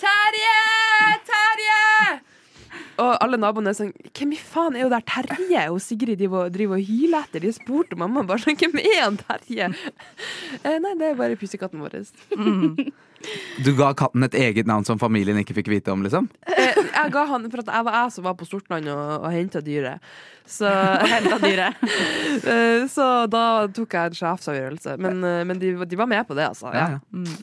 Terje! 0.00 0.56
Terje! 1.28 1.76
Og 3.02 3.10
alle 3.22 3.38
naboene 3.40 3.72
er 3.72 3.76
sånn 3.78 3.92
Hvem 4.16 4.34
i 4.36 4.38
faen 4.40 4.76
er 4.76 4.84
jo 4.86 4.90
der 4.92 5.04
Terje? 5.06 5.64
Og 5.72 5.80
Sigrid 5.84 6.18
driver, 6.20 6.50
driver 6.52 6.78
og 6.78 6.86
hyler 6.88 7.26
etter. 7.26 7.44
De 7.44 7.52
spurte 7.54 7.98
mamma 7.98 8.24
bare 8.26 8.44
sånn 8.44 8.58
Hvem 8.60 8.78
er 8.82 9.02
han 9.02 9.18
Terje? 9.20 9.70
Eh, 10.62 10.78
nei, 10.82 10.94
det 11.00 11.10
er 11.12 11.18
bare 11.18 11.38
pussekatten 11.40 11.82
vår. 11.82 11.98
Du 13.64 13.70
ga 13.78 13.90
katten 13.96 14.26
et 14.26 14.36
eget 14.38 14.68
navn 14.68 14.84
som 14.86 15.00
familien 15.00 15.38
ikke 15.40 15.56
fikk 15.56 15.70
vite 15.72 15.92
om, 15.92 16.04
liksom? 16.04 16.28
Eh, 16.52 16.76
jeg 16.84 17.12
ga 17.14 17.24
han 17.32 17.48
For 17.50 17.64
at 17.64 17.72
jeg 17.72 17.88
var 17.88 17.98
jeg 18.02 18.14
som 18.16 18.28
var 18.28 18.36
på 18.38 18.48
Sortland 18.48 18.92
og, 18.92 19.04
og 19.22 19.28
henta 19.34 19.62
dyret. 19.64 20.04
Så, 20.46 20.70
dyret. 21.46 21.76
Eh, 22.46 22.84
så 22.92 23.26
da 23.32 23.66
tok 23.74 23.94
jeg 23.96 24.12
en 24.12 24.16
sjefsavgjørelse. 24.18 24.96
Men, 25.02 25.24
men 25.48 25.60
de, 25.60 25.72
de 25.88 25.98
var 25.98 26.08
med 26.10 26.26
på 26.28 26.36
det, 26.38 26.48
altså. 26.52 26.70
Ja, 26.74 26.96
Ja. 26.96 27.04
Mm. 27.12 27.36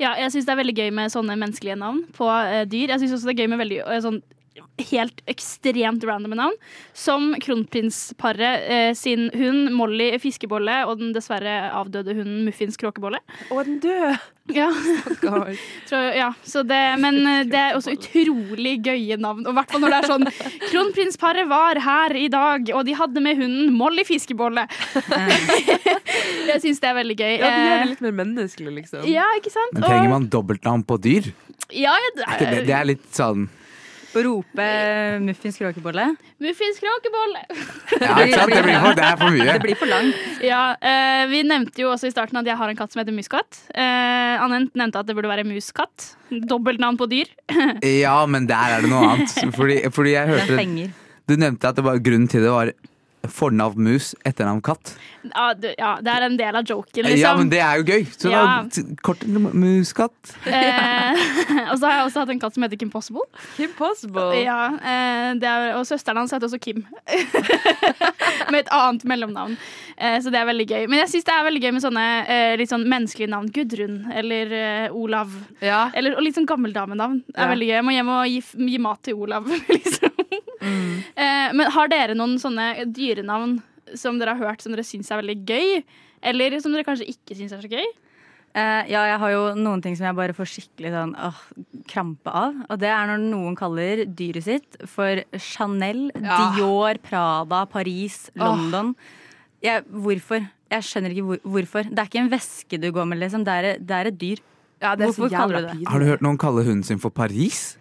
Ja, 0.00 0.14
jeg 0.18 0.32
syns 0.34 0.46
det 0.48 0.54
er 0.54 0.58
veldig 0.58 0.74
gøy 0.74 0.88
med 0.94 1.12
sånne 1.14 1.36
menneskelige 1.38 1.76
navn 1.78 2.00
på 2.16 2.26
eh, 2.26 2.64
dyr. 2.66 2.90
Jeg 2.94 3.02
syns 3.04 3.14
også 3.14 3.30
det 3.30 3.36
er 3.36 3.44
gøy 3.44 3.52
med 3.52 3.60
veldig 3.62 3.82
eh, 3.84 4.00
sånn 4.02 4.18
helt 4.90 5.22
ekstremt 5.30 6.04
randome 6.04 6.36
navn. 6.38 6.56
Som 6.92 7.34
kronprinsparet 7.42 8.70
eh, 8.70 8.92
sin 8.98 9.30
hund 9.34 9.72
Molly 9.74 10.12
Fiskebolle 10.22 10.82
og 10.88 11.00
den 11.00 11.14
dessverre 11.16 11.70
avdøde 11.74 12.14
hunden 12.16 12.44
Muffins 12.46 12.78
Kråkebolle. 12.80 13.22
Og 13.50 13.64
den 13.66 13.82
døde! 13.84 14.16
Ja, 14.52 14.66
Stakkar. 15.00 15.54
tror, 15.88 16.02
ja 16.22 16.26
så 16.44 16.60
det, 16.68 16.80
men 17.00 17.22
eh, 17.26 17.46
det 17.48 17.60
er 17.60 17.78
også 17.78 17.94
utrolig 17.96 18.74
gøye 18.84 19.16
navn. 19.16 19.46
Og 19.46 19.54
i 19.54 19.56
hvert 19.56 19.72
fall 19.72 19.84
når 19.84 19.94
det 19.94 20.00
er 20.02 20.10
sånn 20.12 20.28
Kronprinsparet 20.68 21.48
var 21.48 21.80
her 21.80 22.16
i 22.18 22.26
dag, 22.32 22.68
og 22.76 22.84
de 22.84 22.96
hadde 22.98 23.24
med 23.24 23.40
hunden 23.40 23.72
Molly 23.72 24.04
Fiskebolle. 24.04 24.66
jeg 26.50 26.60
syns 26.60 26.82
det 26.82 26.90
er 26.90 26.98
veldig 27.00 27.18
gøy. 27.22 27.32
Ja, 27.38 27.48
de 27.48 27.64
gjør 27.64 27.82
det 27.84 27.90
litt 27.94 28.04
mer 28.04 28.16
menneskelig, 28.20 28.76
liksom. 28.82 29.08
ja, 29.08 29.26
ikke 29.40 29.52
sant? 29.54 29.78
Men 29.78 29.88
trenger 29.88 30.12
man 30.12 30.28
dobbeltnavn 30.32 30.84
på 30.86 31.00
dyr? 31.00 31.32
Ja, 31.72 31.94
det 31.96 32.14
det, 32.20 32.46
er, 32.46 32.64
det 32.68 32.74
er 32.76 32.90
litt 32.92 33.06
sånn 33.16 33.48
Å 34.14 34.22
rope 34.22 34.66
muffins 35.24 35.56
kråkebolle. 35.58 36.04
Muffins 36.44 36.78
Kråkebolle. 36.82 37.42
Ja. 37.98 38.14
Det 38.14 38.60
blir 38.62 38.78
for, 38.78 38.94
det 38.94 39.04
er 39.06 39.16
for 39.18 39.34
mye. 39.34 39.46
Det 39.48 39.62
blir 39.64 39.78
for 39.80 39.90
langt. 39.90 40.20
Ja, 40.44 40.62
eh, 40.78 41.24
Vi 41.30 41.42
nevnte 41.46 41.82
jo 41.82 41.90
også 41.92 42.08
i 42.10 42.14
starten 42.14 42.38
at 42.38 42.46
jeg 42.46 42.56
har 42.60 42.70
en 42.70 42.78
katt 42.78 42.94
som 42.94 43.02
heter 43.02 43.14
Muskatt. 43.16 43.60
Eh, 43.74 44.34
Anne 44.44 44.64
nevnte 44.74 45.02
at 45.02 45.08
det 45.10 45.16
burde 45.18 45.30
være 45.30 45.46
Muskatt. 45.48 46.12
Dobbeltnavn 46.30 46.98
på 47.00 47.08
dyr. 47.10 47.30
Ja, 48.04 48.16
men 48.30 48.46
der 48.50 48.76
er 48.78 48.84
det 48.84 48.90
noe 48.92 49.14
annet. 49.14 49.34
Fordi, 49.56 49.80
fordi 49.94 50.14
jeg 50.14 50.30
hørte. 50.30 50.90
Du 51.24 51.36
nevnte 51.40 51.70
at 51.70 51.78
det 51.78 51.84
var 51.86 52.02
grunnen 52.04 52.28
til 52.30 52.44
det 52.44 52.52
var 52.52 52.70
fornavn 53.32 53.78
mus, 53.86 54.14
etternavn 54.26 54.60
katt. 54.64 54.94
Ja, 55.24 55.54
du, 55.54 55.68
ja, 55.78 55.94
Det 56.04 56.12
er 56.12 56.26
en 56.26 56.36
del 56.36 56.56
av 56.56 56.64
joken, 56.68 57.04
liksom. 57.06 57.18
Ja, 57.20 57.34
men 57.38 57.48
det 57.48 57.60
er 57.64 57.78
jo 57.80 57.84
gøy! 57.88 58.04
Så 58.12 58.30
Ja. 58.30 58.62
da, 58.68 58.82
kort 59.02 59.22
muskatt. 59.26 60.34
eh, 60.46 61.16
og 61.70 61.78
så 61.78 61.86
har 61.88 61.94
jeg 61.98 62.06
også 62.10 62.20
hatt 62.24 62.30
en 62.34 62.40
katt 62.40 62.54
som 62.54 62.62
heter 62.66 62.76
Kim 62.80 62.90
Possible. 62.92 63.24
Kim 63.56 63.70
Possible. 63.78 64.42
Ja, 64.44 64.66
eh, 64.76 65.34
det 65.40 65.48
er, 65.48 65.70
og 65.78 65.86
søsteren 65.88 66.18
hans 66.20 66.32
heter 66.36 66.46
også 66.50 66.60
Kim. 66.60 66.84
med 68.50 68.60
et 68.60 68.70
annet 68.74 69.04
mellomnavn. 69.08 69.56
Eh, 69.96 70.18
så 70.20 70.30
det 70.32 70.40
er 70.42 70.48
veldig 70.50 70.66
gøy. 70.68 70.86
Men 70.90 71.00
jeg 71.04 71.12
syns 71.14 71.26
det 71.28 71.34
er 71.34 71.46
veldig 71.48 71.62
gøy 71.64 71.72
med 71.76 71.84
sånne 71.84 72.04
eh, 72.28 72.54
litt 72.60 72.72
sånn 72.72 72.86
menneskelige 72.90 73.30
navn. 73.32 73.48
Gudrun 73.54 73.98
eller 74.14 74.54
eh, 74.58 74.88
Olav. 74.94 75.32
Ja. 75.64 75.86
Eller, 75.94 76.16
og 76.18 76.26
litt 76.26 76.36
sånn 76.38 76.48
gammeldamenavn. 76.50 77.22
Det 77.28 77.36
er 77.38 77.48
Ja. 77.48 77.50
veldig 77.54 77.68
gøy. 77.70 77.74
Jeg 77.78 77.86
må 77.88 77.96
hjem 77.96 78.12
og 78.14 78.24
gi, 78.28 78.40
gi 78.74 78.78
mat 78.84 79.02
til 79.06 79.14
Olav, 79.24 79.48
liksom. 79.74 80.13
Eh, 80.64 81.50
men 81.54 81.70
har 81.74 81.90
dere 81.92 82.16
noen 82.16 82.38
sånne 82.40 82.86
dyrenavn 82.94 83.58
som 83.94 84.16
dere 84.18 84.34
har 84.36 84.50
hørt 84.52 84.64
som 84.64 84.72
dere 84.72 84.86
syns 84.86 85.10
er 85.12 85.20
veldig 85.22 85.36
gøy? 85.46 85.84
Eller 86.24 86.56
som 86.64 86.72
dere 86.72 86.86
kanskje 86.86 87.10
ikke 87.12 87.36
syns 87.36 87.52
er 87.52 87.60
så 87.64 87.70
gøy? 87.70 87.84
Eh, 88.54 88.86
ja, 88.92 89.00
jeg 89.10 89.18
har 89.18 89.30
jo 89.32 89.42
noen 89.58 89.80
ting 89.82 89.96
som 89.98 90.06
jeg 90.06 90.14
bare 90.14 90.34
får 90.36 90.46
skikkelig 90.46 90.92
sånn 90.94 91.14
åh, 91.18 91.38
krampe 91.90 92.30
av. 92.30 92.54
Og 92.70 92.78
det 92.78 92.90
er 92.94 93.08
når 93.10 93.24
noen 93.26 93.56
kaller 93.58 94.04
dyret 94.06 94.46
sitt 94.46 94.78
for 94.86 95.24
Chanel, 95.42 96.06
Ja. 96.14 96.38
Dior, 96.54 97.00
Prada, 97.02 97.64
Paris, 97.66 98.30
London. 98.38 98.94
Jeg, 99.64 99.82
hvorfor? 99.90 100.46
Jeg 100.70 100.86
skjønner 100.86 101.10
ikke 101.14 101.26
hvor, 101.26 101.40
hvorfor. 101.56 101.90
Det 101.90 101.98
er 101.98 102.08
ikke 102.10 102.22
en 102.22 102.30
veske 102.32 102.78
du 102.80 102.88
går 102.94 103.08
med, 103.10 103.18
liksom. 103.24 103.44
Det 103.46 103.52
er, 103.58 103.78
det 103.82 103.96
er 103.98 104.10
et 104.12 104.20
dyr. 104.22 104.44
Ja, 104.80 104.94
det 104.94 105.08
er 105.08 105.12
så 105.12 105.24
Hvorfor 105.24 105.34
kaller 105.34 105.60
du 105.64 105.68
det? 105.72 105.88
Har 105.88 105.98
du 106.02 106.06
hørt 106.06 106.22
noen 106.24 106.38
kalle 106.38 106.62
hunden 106.66 106.84
sin 106.86 107.02
for 107.02 107.10
Paris? 107.10 107.74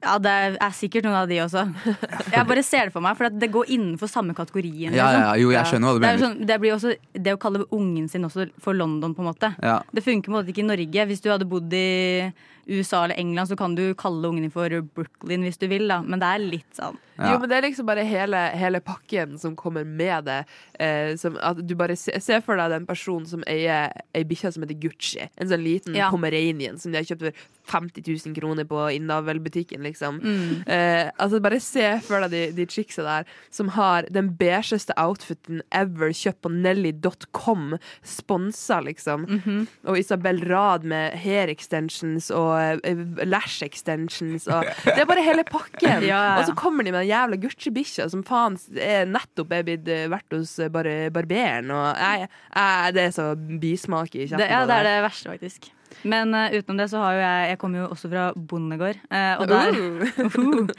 Ja, 0.00 0.14
det 0.22 0.32
er 0.56 0.72
sikkert 0.72 1.04
noen 1.04 1.18
av 1.18 1.26
de 1.28 1.38
også. 1.44 1.66
Jeg 2.34 2.46
bare 2.48 2.62
ser 2.64 2.88
det 2.88 2.94
for 2.94 3.04
meg, 3.04 3.18
for 3.18 3.40
det 3.42 3.50
går 3.52 3.72
innenfor 3.76 4.08
samme 4.08 4.36
kategorien. 4.36 4.94
Ja, 4.96 5.10
ja, 5.12 5.18
liksom. 5.18 5.42
jo, 5.42 5.50
jeg 5.52 5.68
skjønner 5.68 5.90
hva 5.90 5.98
du 5.98 6.04
Det, 6.04 6.12
er 6.12 6.22
sånn, 6.22 6.38
det 6.48 6.56
blir 6.62 6.76
også 6.76 6.94
det 7.26 7.34
å 7.36 7.40
kalle 7.40 7.66
ungen 7.76 8.06
sin 8.08 8.24
også 8.24 8.46
for 8.64 8.76
London, 8.76 9.12
på 9.16 9.24
en 9.24 9.28
måte. 9.28 9.52
Ja. 9.60 9.80
Det 9.92 10.04
funker 10.06 10.30
på 10.30 10.32
en 10.32 10.38
måte 10.38 10.54
ikke 10.54 10.64
i 10.64 10.70
Norge. 10.70 11.06
Hvis 11.10 11.20
du 11.24 11.28
hadde 11.32 11.48
bodd 11.50 11.76
i 11.76 12.30
USA 12.70 13.04
eller 13.04 13.18
England, 13.20 13.48
så 13.50 13.56
kan 13.58 13.74
du 13.74 13.88
kalle 13.98 14.28
ungen 14.30 14.50
for 14.54 14.70
Brooklyn 14.94 15.42
hvis 15.46 15.58
du 15.60 15.66
vil, 15.70 15.88
da. 15.90 16.00
Men 16.02 16.22
det 16.22 16.28
er 16.30 16.44
litt 16.56 16.76
sånn. 16.78 16.98
Ja. 17.20 17.34
Jo, 17.34 17.38
men 17.42 17.50
det 17.50 17.56
er 17.58 17.64
liksom 17.66 17.84
bare 17.84 18.04
hele, 18.08 18.38
hele 18.56 18.78
pakken 18.80 19.34
som 19.38 19.52
kommer 19.58 19.84
med 19.84 20.24
det. 20.24 20.38
Eh, 20.80 21.10
som 21.20 21.34
at 21.44 21.58
du 21.68 21.74
bare 21.76 21.92
se, 22.00 22.14
se 22.24 22.38
for 22.40 22.56
deg 22.56 22.70
den 22.72 22.86
personen 22.88 23.26
som 23.28 23.42
eier 23.50 23.90
ei 24.16 24.22
bikkje 24.24 24.54
som 24.54 24.64
heter 24.64 24.78
Gucci. 24.80 25.26
En 25.36 25.50
sånn 25.50 25.60
liten 25.64 25.98
Ja. 25.98 26.08
pomeranian 26.10 26.78
som 26.80 26.92
de 26.94 26.98
har 27.02 27.04
kjøpt 27.04 27.26
for 27.26 27.42
50 27.70 28.02
000 28.24 28.34
kroner 28.34 28.64
på 28.64 28.86
Innavl-butikken, 28.96 29.82
liksom. 29.84 30.16
Mm. 30.24 30.64
Eh, 30.66 31.10
altså 31.20 31.42
Bare 31.44 31.60
se 31.60 31.90
for 32.06 32.24
deg 32.24 32.30
de, 32.32 32.40
de 32.56 32.66
chicksa 32.72 33.04
der 33.04 33.28
som 33.52 33.68
har 33.76 34.08
den 34.10 34.32
beigeste 34.40 34.96
outfiten 34.96 35.60
ever 35.76 36.14
kjøpt 36.16 36.40
på 36.46 36.50
Nelly.com. 36.56 37.76
Sponsa, 38.02 38.80
liksom. 38.80 39.26
Mhm. 39.28 39.66
Og 39.86 39.98
Isabel 40.00 40.40
Rad 40.48 40.84
med 40.88 41.18
hair 41.20 41.48
extensions 41.52 42.30
og 42.32 42.56
eh, 42.86 43.02
lash 43.28 43.64
extensions. 43.66 44.46
Og 44.50 44.68
det 44.86 44.98
er 45.02 45.08
bare 45.08 45.24
hele 45.24 45.44
pakken. 45.48 45.88
Ja, 45.88 45.98
ja, 46.12 46.20
ja. 46.30 46.36
Og 46.38 46.48
så 46.50 46.56
kommer 46.58 46.86
de 46.86 46.94
med 46.94 47.02
den 47.02 47.10
jævla 47.12 47.40
Gucci-bikkja 47.40 48.08
som 48.12 48.24
faen 48.26 48.58
er 48.76 49.08
nettopp 49.10 49.52
er 49.56 49.66
blitt 49.66 49.90
eh, 49.90 50.06
vært 50.12 50.36
hos 50.36 50.56
eh, 50.60 50.72
bare 50.72 50.96
barberen. 51.14 51.72
Og 51.74 51.90
jeg, 51.90 52.30
jeg, 52.54 52.96
det 52.96 53.04
er 53.08 53.18
så 53.18 53.32
bismak 53.36 54.16
i 54.16 54.26
kjeften. 54.26 54.46
Ja, 54.46 54.64
det 54.68 54.80
er 54.80 54.90
det 54.90 54.96
verste, 55.08 55.34
faktisk. 55.34 55.70
Men 56.06 56.32
uh, 56.34 56.48
utenom 56.54 56.78
det 56.80 56.86
så 56.92 57.00
har 57.02 57.16
jo 57.16 57.20
jeg 57.20 57.48
Jeg 57.50 57.58
kommer 57.60 57.82
jo 57.82 57.88
også 57.92 58.10
fra 58.12 58.26
bondegård. 58.34 59.00
Uh, 59.10 59.34
og, 59.40 59.46
der, 59.50 59.74
Uh. 59.80 60.70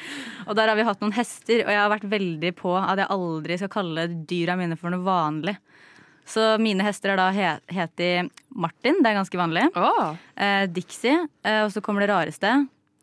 og 0.48 0.56
der 0.58 0.72
har 0.72 0.78
vi 0.78 0.86
hatt 0.88 1.04
noen 1.04 1.16
hester, 1.16 1.64
og 1.66 1.72
jeg 1.74 1.82
har 1.82 1.92
vært 1.92 2.08
veldig 2.10 2.54
på 2.58 2.74
at 2.80 3.02
jeg 3.02 3.12
aldri 3.14 3.58
skal 3.60 3.72
kalle 3.74 4.08
dyra 4.30 4.58
mine 4.60 4.78
for 4.80 4.94
noe 4.94 5.06
vanlig. 5.06 5.58
Så 6.28 6.44
mine 6.62 6.86
hester 6.86 7.14
er 7.14 7.20
da 7.20 7.30
he 7.36 7.48
heter 7.74 8.30
Martin, 8.50 9.02
det 9.02 9.12
er 9.12 9.18
ganske 9.20 9.40
vanlig. 9.40 9.66
Oh. 9.76 10.14
Eh, 10.36 10.68
Dixie, 10.72 11.18
eh, 11.44 11.64
og 11.66 11.72
så 11.74 11.84
kommer 11.84 12.06
det 12.06 12.12
rareste. 12.12 12.54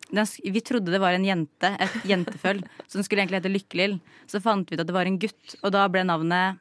Den, 0.09 0.31
vi 0.45 0.63
trodde 0.65 0.93
det 0.93 1.01
var 1.03 1.17
en 1.17 1.27
jente, 1.27 1.73
et 1.77 1.99
jenteføll, 2.13 2.63
så 2.87 3.01
den 3.01 3.07
skulle 3.07 3.25
egentlig 3.25 3.43
hete 3.43 3.53
Lykkelill. 3.53 3.99
Så 4.31 4.41
fant 4.45 4.69
vi 4.71 4.79
ut 4.79 4.85
at 4.85 4.89
det 4.89 4.97
var 4.97 5.09
en 5.09 5.21
gutt, 5.21 5.59
og 5.63 5.75
da 5.75 5.85
ble 5.93 6.07
navnet 6.09 6.61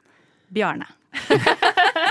Bjarne. 0.52 0.88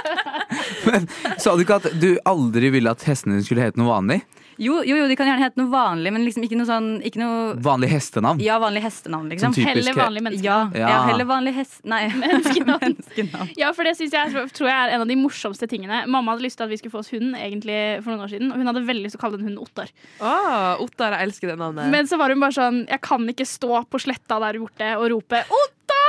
Sa 1.42 1.56
du 1.58 1.63
ikke 1.66 1.80
at 1.82 1.92
du 2.02 2.12
aldri 2.28 2.72
ville 2.74 2.92
at 2.92 3.04
hestene 3.08 3.38
dine 3.38 3.46
skulle 3.48 3.66
hete 3.68 3.80
noe 3.82 3.90
vanlig? 3.92 4.22
Jo, 4.58 4.80
jo, 4.82 4.96
jo, 4.98 5.04
de 5.06 5.13
kan 5.13 5.28
gjerne 5.30 5.44
hete 5.46 5.60
noe 5.62 5.70
vanlig, 5.70 6.10
men 6.16 6.24
liksom 6.26 6.42
ikke 6.48 6.58
noe 6.58 6.66
sånn 6.66 6.86
ikke 7.06 7.20
noe, 7.22 7.52
Vanlig 7.62 7.92
hestenavn? 7.92 8.40
Ja, 8.42 8.56
vanlig 8.58 8.82
hestenavn, 8.88 9.28
liksom. 9.30 9.52
Sånn 9.54 9.58
typisk 9.60 9.70
Heller 9.70 9.98
vanlig 10.00 10.24
menneske. 10.26 10.48
Ja, 10.48 10.56
Ja. 10.74 10.88
ja. 10.96 11.02
heller 11.12 11.28
vanlig 11.30 11.54
hest... 11.60 11.76
Nei, 11.86 12.00
Menneskenavn. 12.24 12.82
menneskenavn. 12.82 13.52
Ja, 13.60 13.70
for 13.78 13.86
det 13.86 13.94
synes 14.00 14.16
jeg 14.18 14.34
tror 14.58 14.72
jeg 14.72 14.74
er 14.80 14.96
en 14.96 15.06
av 15.06 15.12
de 15.13 15.20
morsomste 15.22 15.70
tingene. 15.70 16.00
Mamma 16.10 16.34
hadde 16.34 16.48
lyst 16.48 16.58
til 16.58 16.66
at 16.66 16.74
vi 16.74 16.80
skulle 16.82 16.96
få 16.96 17.04
oss 17.06 17.13
hund 17.13 17.38
egentlig 17.38 17.78
for 18.02 18.16
noen 18.16 18.26
år 18.26 18.34
siden, 18.34 18.50
og 18.50 18.58
hun 18.58 18.72
hadde 18.72 18.82
veldig 18.90 19.06
lyst 19.06 19.13
til 19.20 19.22
å 19.22 19.26
kalle 19.28 19.38
den 19.38 19.52
hunden 19.52 19.62
Ottar. 19.62 19.94
Oh, 20.26 20.82
Ottar, 20.88 21.20
jeg 21.20 21.30
elsker 21.30 21.54
det 21.54 21.60
navnet. 21.62 21.94
Men 21.94 22.10
så 22.10 22.18
var 22.18 22.34
hun 22.34 22.42
bare 22.42 22.58
sånn 22.58 22.82
Jeg 22.90 23.02
kan 23.06 23.30
ikke 23.30 23.46
stå 23.46 23.84
på 23.94 24.02
sletta 24.02 24.42
der 24.42 24.58
borte 24.66 24.90
og 24.98 25.06
rope 25.13 25.46
Ottar! 25.46 26.07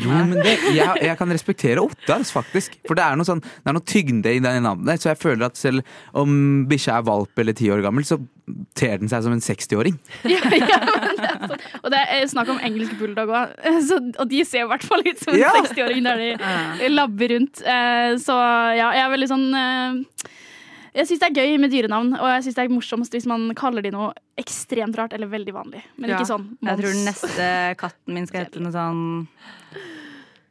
Jo, 0.00 0.10
men 0.10 0.34
det, 0.42 0.56
jeg, 0.74 1.00
jeg 1.06 1.16
kan 1.18 1.30
respektere 1.34 1.82
Ottars, 1.84 2.30
faktisk. 2.34 2.76
For 2.88 2.98
det 2.98 3.04
er 3.06 3.16
noe, 3.18 3.26
sånn, 3.28 3.40
det 3.42 3.70
er 3.70 3.76
noe 3.76 3.86
tyngde 3.86 4.32
i 4.36 4.42
det 4.42 4.52
navnet. 4.64 5.00
Så 5.02 5.10
jeg 5.12 5.20
føler 5.22 5.46
at 5.48 5.58
selv 5.60 5.86
om 6.16 6.64
bikkja 6.70 6.98
er 7.00 7.06
valp 7.08 7.42
eller 7.42 7.56
ti 7.58 7.70
år 7.72 7.82
gammel, 7.84 8.06
så 8.06 8.18
ter 8.74 8.96
den 8.98 9.10
seg 9.10 9.22
som 9.26 9.34
en 9.36 9.42
60-åring. 9.44 9.98
Ja, 10.30 10.40
ja, 10.58 10.80
sånn. 11.46 11.60
Og 11.84 11.88
det 11.94 12.00
er 12.16 12.26
snakk 12.30 12.50
om 12.52 12.58
engelsk 12.66 12.96
bulldog 13.00 13.30
òg, 13.36 13.54
og 14.20 14.26
de 14.30 14.42
ser 14.48 14.64
i 14.64 14.70
hvert 14.70 14.84
fall 14.86 15.04
ut 15.06 15.20
som 15.22 15.34
en 15.34 15.40
Ja. 15.42 15.52
60-åring 15.60 16.04
der 16.08 16.20
de 16.24 16.90
labber 16.92 17.34
rundt. 17.36 17.62
Eh, 17.62 18.16
Så 18.20 18.34
ja, 18.34 18.90
jeg 18.96 19.04
er 19.06 19.12
veldig 19.14 19.28
sånn 19.30 19.46
eh, 19.54 20.28
Jeg 20.94 21.06
syns 21.06 21.20
det 21.22 21.28
er 21.30 21.36
gøy 21.38 21.58
med 21.62 21.70
dyrenavn, 21.70 22.14
og 22.18 22.26
jeg 22.34 22.44
syns 22.48 22.56
det 22.58 22.64
er 22.64 22.72
morsomst 22.74 23.14
hvis 23.14 23.26
man 23.30 23.44
kaller 23.58 23.84
de 23.86 23.92
noe 23.94 24.10
ekstremt 24.40 24.96
rart 24.98 25.12
eller 25.14 25.30
veldig 25.30 25.54
vanlig. 25.54 25.82
Men 25.96 26.10
Ja. 26.10 26.18
ikke 26.18 26.26
sånn 26.32 26.48
Jeg 26.62 26.78
tror 26.80 26.92
den 26.92 27.04
neste 27.06 27.76
katten 27.78 28.14
min 28.14 28.26
skal 28.26 28.44
hete 28.44 28.60
noe 28.60 28.72
sånn 28.74 29.28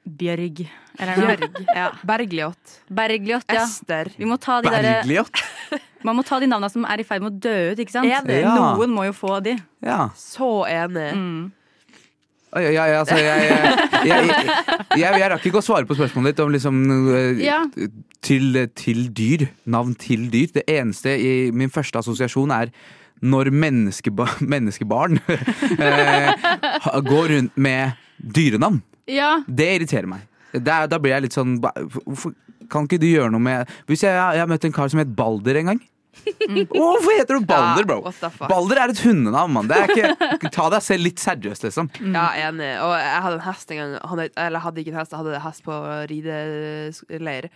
Bjørg. 0.09 0.63
Eller 0.99 1.19
noe. 1.19 1.35
Bjørg. 1.37 1.59
Ja. 1.75 1.89
Bergljot. 2.07 2.79
Bergljot, 2.89 3.45
ja. 3.51 3.63
Ester. 3.65 4.09
Vi 4.17 4.25
må 4.25 4.39
ta 4.41 4.61
de 4.61 4.69
derre 4.71 5.03
Der, 5.05 5.25
Man 6.07 6.15
må 6.15 6.23
ta 6.25 6.39
de 6.39 6.47
navnene 6.47 6.71
som 6.71 6.85
er 6.87 7.01
i 7.03 7.03
ferd 7.03 7.21
med 7.21 7.33
å 7.35 7.39
dø 7.43 7.55
ut, 7.73 7.79
ikke 7.83 7.91
sant? 7.91 8.07
Ja. 8.07 8.21
Noen 8.23 8.89
må 8.95 9.03
jo 9.09 9.13
få 9.13 9.41
de. 9.43 9.57
Ja. 9.83 10.07
Så 10.15 10.63
enig. 10.71 11.09
Mm. 11.13 11.51
Oi, 11.51 11.51
ja, 11.51 11.51
ja, 11.51 11.51
altså, 11.51 12.38
jeg, 14.09 14.31
jeg, 14.97 15.29
rakk 15.33 15.45
ikke 15.45 15.59
å 15.61 15.65
svare 15.65 15.85
på 15.89 15.97
spørsmålet 15.97 16.33
ditt 16.33 16.41
om 16.43 16.53
liksom 16.53 16.79
eh, 17.13 17.43
Ja. 17.45 17.59
til, 18.25 18.57
til 18.77 19.03
dyr. 19.15 19.47
Navn 19.69 19.93
til 19.99 20.27
dyr. 20.33 20.49
Det 20.55 20.63
eneste 20.69 21.13
i 21.13 21.33
min 21.55 21.69
første 21.73 22.01
assosiasjon 22.01 22.53
er 22.55 22.71
når 23.21 23.51
menneskeba, 23.51 24.25
menneskebarn 24.53 25.19
eh, 25.29 26.33
går 27.05 27.33
rundt 27.35 27.57
med 27.59 27.97
dyrenavn. 28.17 28.81
Ja, 29.09 29.39
Det 29.47 29.69
irriterer 29.79 30.07
meg. 30.09 30.25
Da, 30.53 30.83
da 30.89 30.97
blir 31.01 31.13
jeg 31.13 31.27
litt 31.27 31.35
sånn 31.37 31.59
Hvorfor 31.61 32.31
kan 32.73 32.87
ikke 32.87 32.97
du 33.01 33.05
gjøre 33.05 33.29
noe 33.29 33.41
med 33.43 33.69
Hvis 33.85 34.01
jeg, 34.01 34.09
jeg 34.17 34.41
har 34.41 34.49
møtt 34.49 34.63
en 34.65 34.73
kar 34.73 34.89
som 34.89 34.97
het 35.01 35.11
Balder 35.17 35.59
en 35.61 35.69
gang. 35.73 35.81
Hvorfor 36.73 37.15
heter 37.15 37.39
du 37.39 37.45
Balder, 37.47 37.85
bro? 37.87 37.99
Ja. 38.21 38.29
Balder 38.49 38.81
er 38.83 38.93
et 38.93 39.01
hundenavn, 39.03 39.53
mann. 39.55 39.69
Ta 40.55 40.69
deg 40.73 40.85
selv 40.85 41.05
litt 41.05 41.21
seriøst, 41.23 41.67
liksom. 41.67 41.91
Ja, 42.13 42.29
enig. 42.47 42.71
Og 42.83 42.93
jeg 42.97 43.21
hadde 43.25 43.37
en 43.39 43.45
hest 43.47 43.73
en 43.73 43.81
gang. 43.81 43.97
Han, 44.11 44.23
eller 44.27 44.65
hadde 44.65 44.83
ikke 44.83 44.93
en 44.95 44.99
hest, 45.01 45.13
jeg 45.13 45.21
hadde 45.21 45.37
en 45.37 45.45
hest 45.45 45.65
på 45.67 45.77
rideleir. 46.11 47.49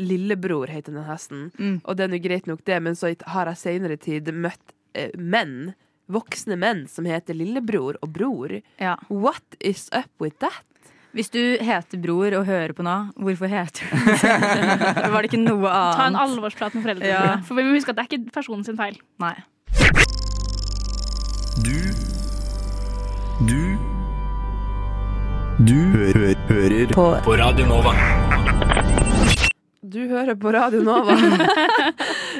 Lillebror 0.00 0.70
heter 0.70 0.94
den 0.94 1.06
hesten. 1.08 1.46
Mm. 1.58 1.78
Og 1.84 1.98
det 1.98 2.06
er 2.06 2.12
nå 2.12 2.22
greit 2.24 2.50
nok, 2.50 2.64
det, 2.66 2.80
men 2.82 2.98
så 2.98 3.12
har 3.34 3.50
jeg 3.50 3.62
senere 3.62 3.98
tid 4.00 4.30
møtt 4.32 4.74
eh, 4.94 5.12
menn, 5.18 5.72
voksne 6.10 6.56
menn, 6.58 6.86
som 6.90 7.06
heter 7.06 7.36
lillebror 7.38 7.98
og 8.00 8.14
bror. 8.14 8.56
Ja. 8.82 8.96
What 9.10 9.58
is 9.60 9.88
up 9.92 10.10
with 10.22 10.38
that? 10.44 10.64
Hvis 11.10 11.30
du 11.34 11.40
heter 11.58 11.98
Bror 11.98 12.34
og 12.38 12.44
hører 12.46 12.70
på 12.76 12.84
nå, 12.86 12.96
hvorfor 13.18 13.50
heter 13.50 13.82
du 13.90 14.10
det? 14.22 14.34
Var 15.12 15.16
det 15.24 15.30
ikke 15.32 15.40
noe 15.42 15.66
annet? 15.66 15.96
Ta 15.98 16.06
en 16.06 16.18
alvorsprat 16.22 16.76
med 16.76 16.84
foreldrene. 16.86 17.10
Ja. 17.10 17.32
For 17.46 17.58
vi 17.58 17.64
må 17.66 17.74
huske 17.74 17.90
at 17.90 17.98
det 17.98 18.04
er 18.04 18.10
ikke 18.12 18.34
personen 18.36 18.62
sin 18.66 18.78
feil. 18.78 19.00
Nei. 19.22 19.34
Du 21.66 21.74
Du 23.48 23.60
Du 25.66 25.74
hø 25.96 26.06
hø 26.14 26.30
hører 26.48 26.94
på. 26.94 27.06
på 27.26 27.34
Radio 27.42 27.66
Nova. 27.68 27.92
Du 29.90 29.98
hører 30.06 30.36
på 30.38 30.52
Radio 30.54 30.80
Nova. 30.86 31.16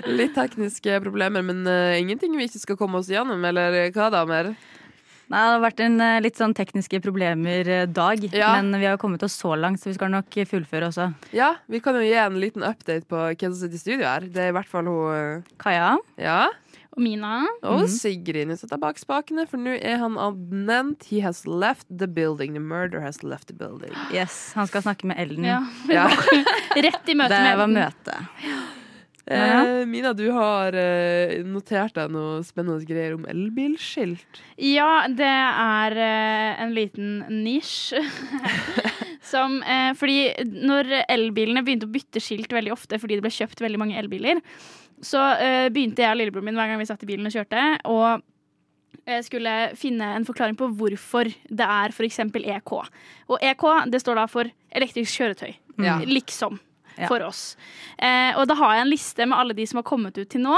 Litt 0.07 0.37
tekniske 0.39 1.01
problemer, 1.03 1.43
men 1.43 1.67
uh, 1.67 1.99
ingenting 1.99 2.37
vi 2.39 2.47
ikke 2.47 2.63
skal 2.63 2.79
komme 2.79 3.01
oss 3.03 3.11
gjennom, 3.11 3.43
eller 3.45 3.91
hva, 3.91 4.07
damer? 4.15 4.53
Nei, 5.31 5.41
det 5.47 5.51
har 5.55 5.61
vært 5.63 5.81
en 5.85 6.01
eh, 6.03 6.17
litt 6.25 6.39
sånn 6.41 6.55
tekniske 6.59 6.99
problemer-dag. 7.05 8.25
Ja. 8.35 8.49
Men 8.59 8.75
vi 8.83 8.89
har 8.89 8.97
kommet 8.99 9.23
oss 9.23 9.37
så 9.39 9.55
langt, 9.55 9.79
så 9.79 9.91
vi 9.93 9.95
skal 9.95 10.11
nok 10.11 10.41
fullføre 10.51 10.89
også. 10.91 11.07
Ja, 11.37 11.53
vi 11.71 11.79
kan 11.85 11.95
jo 11.95 12.03
gi 12.03 12.17
en 12.19 12.41
liten 12.43 12.65
update 12.67 13.07
på 13.11 13.21
hvem 13.31 13.53
som 13.53 13.61
sitter 13.61 13.79
i 13.79 13.85
studio 13.85 14.09
her. 14.09 14.27
Det 14.27 14.43
er 14.49 14.51
i 14.51 14.57
hvert 14.59 14.71
fall 14.71 14.91
hun 14.91 15.15
eh, 15.15 15.55
Kaja. 15.63 15.93
Ja. 16.19 16.41
Og 16.91 17.05
Mina 17.05 17.45
Og 17.63 17.85
Sigrid. 17.87 18.49
Nå 18.51 18.57
setter 18.59 18.75
jeg 18.75 18.83
bak 18.83 18.99
spakene, 18.99 19.45
for 19.47 19.63
nå 19.63 19.77
er 19.79 20.01
han 20.03 20.19
abonnent. 20.19 21.07
He 21.13 21.23
has 21.23 21.45
left 21.47 21.87
the 21.87 22.11
building. 22.11 22.59
The 22.59 22.65
murder 22.65 22.99
has 23.05 23.23
left 23.23 23.47
the 23.53 23.55
building. 23.55 23.95
Yes, 24.11 24.51
Han 24.59 24.67
skal 24.67 24.83
snakke 24.83 25.07
med 25.07 25.23
Ellen. 25.23 25.47
ja. 25.47 25.63
Ja. 25.87 26.09
Rett 26.75 27.07
i 27.07 27.15
møte 27.15 27.39
Det 27.39 27.57
var 27.63 27.71
møte. 27.71 28.19
Eh, 29.31 29.87
Mina, 29.87 30.11
du 30.17 30.25
har 30.35 30.75
eh, 30.75 31.39
notert 31.47 31.95
deg 31.95 32.11
noe 32.11 32.41
spennende 32.47 32.83
greier 32.89 33.15
om 33.15 33.27
elbilskilt. 33.31 34.41
Ja, 34.59 35.07
det 35.07 35.31
er 35.31 35.97
eh, 36.03 36.63
en 36.65 36.75
liten 36.75 37.21
nisj. 37.45 38.01
Som, 39.31 39.61
eh, 39.63 39.93
fordi 39.95 40.49
når 40.51 40.91
elbilene 41.05 41.63
begynte 41.63 41.87
å 41.87 41.93
bytte 41.93 42.23
skilt 42.25 42.51
veldig 42.51 42.73
ofte 42.75 42.99
fordi 42.99 43.19
det 43.19 43.27
ble 43.27 43.35
kjøpt 43.35 43.63
veldig 43.63 43.79
mange 43.79 43.99
elbiler, 44.01 44.41
så 45.05 45.23
eh, 45.39 45.69
begynte 45.73 46.03
jeg 46.03 46.11
og 46.11 46.19
lillebroren 46.19 46.51
min 46.51 46.59
hver 46.59 46.73
gang 46.73 46.81
vi 46.81 46.89
satt 46.89 47.05
i 47.07 47.09
bilen 47.09 47.29
og 47.29 47.37
kjørte, 47.37 47.63
og 47.93 48.27
jeg 49.07 49.27
skulle 49.27 49.53
finne 49.79 50.09
en 50.17 50.27
forklaring 50.27 50.59
på 50.59 50.69
hvorfor 50.77 51.31
det 51.31 51.67
er 51.67 51.95
f.eks. 51.95 52.21
EK. 52.27 52.73
Og 53.31 53.47
EK 53.53 53.65
det 53.93 54.03
står 54.03 54.21
da 54.21 54.27
for 54.31 54.51
elektrisk 54.77 55.21
kjøretøy. 55.21 55.55
Ja. 55.81 56.01
Liksom. 56.05 56.59
Ja. 56.99 57.07
For 57.09 57.23
oss. 57.27 57.57
Eh, 57.99 58.33
og 58.37 58.49
da 58.51 58.57
har 58.59 58.75
jeg 58.77 58.87
en 58.87 58.93
liste 58.93 59.27
med 59.29 59.39
alle 59.39 59.55
de 59.57 59.67
som 59.67 59.79
har 59.81 59.87
kommet 59.89 60.19
ut 60.19 60.29
til 60.33 60.43
nå. 60.45 60.57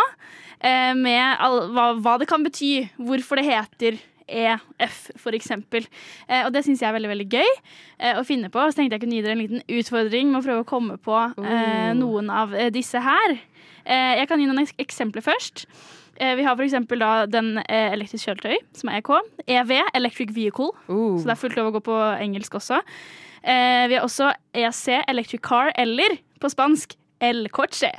Eh, 0.62 0.92
med 0.98 1.36
all, 1.42 1.68
hva, 1.74 1.92
hva 2.00 2.16
det 2.22 2.28
kan 2.30 2.42
bety. 2.46 2.88
Hvorfor 3.02 3.38
det 3.38 3.46
heter 3.50 4.00
EF, 4.32 4.98
for 5.20 5.34
eksempel. 5.36 5.86
Eh, 6.28 6.44
og 6.46 6.52
det 6.54 6.64
syns 6.66 6.82
jeg 6.82 6.88
er 6.88 6.96
veldig 6.96 7.10
veldig 7.12 7.28
gøy 7.32 7.48
eh, 7.50 8.18
å 8.18 8.24
finne 8.26 8.50
på. 8.52 8.62
Så 8.70 8.78
tenkte 8.78 8.96
jeg 8.96 9.04
kunne 9.04 9.18
gi 9.18 9.24
dere 9.24 9.36
en 9.36 9.42
liten 9.42 9.64
utfordring 9.80 10.30
med 10.32 10.40
å 10.40 10.46
prøve 10.46 10.64
å 10.64 10.68
komme 10.68 10.98
på 11.02 11.16
eh, 11.18 11.40
Oh. 11.42 11.96
noen 11.98 12.30
av 12.32 12.54
eh, 12.54 12.70
disse 12.74 13.00
her. 13.02 13.36
Eh, 13.84 14.14
jeg 14.22 14.28
kan 14.30 14.40
gi 14.40 14.46
noen 14.48 14.62
eks 14.64 14.76
eksempler 14.82 15.24
først. 15.24 15.66
Vi 16.22 16.44
har 16.44 16.54
for 16.54 17.00
da 17.00 17.24
den 17.26 17.56
elektriske 17.56 17.96
elektrisk 17.96 18.28
kjøretøy, 18.28 18.58
som 18.78 18.90
er 18.92 19.00
EK. 19.00 19.08
EV, 19.48 19.70
Electric 19.96 20.30
Vehicle. 20.36 20.68
Uh. 20.86 21.16
Så 21.18 21.24
det 21.24 21.32
er 21.32 21.40
fullt 21.40 21.56
lov 21.56 21.70
å 21.70 21.72
gå 21.74 21.80
på 21.88 21.96
engelsk 22.20 22.54
også. 22.60 22.78
Eh, 23.42 23.84
vi 23.90 23.98
har 23.98 24.06
også 24.06 24.30
EC, 24.54 25.02
Electric 25.10 25.42
Car, 25.44 25.72
eller 25.78 26.16
på 26.40 26.50
spansk 26.52 26.96
El 27.28 27.46
Coche. 27.54 27.90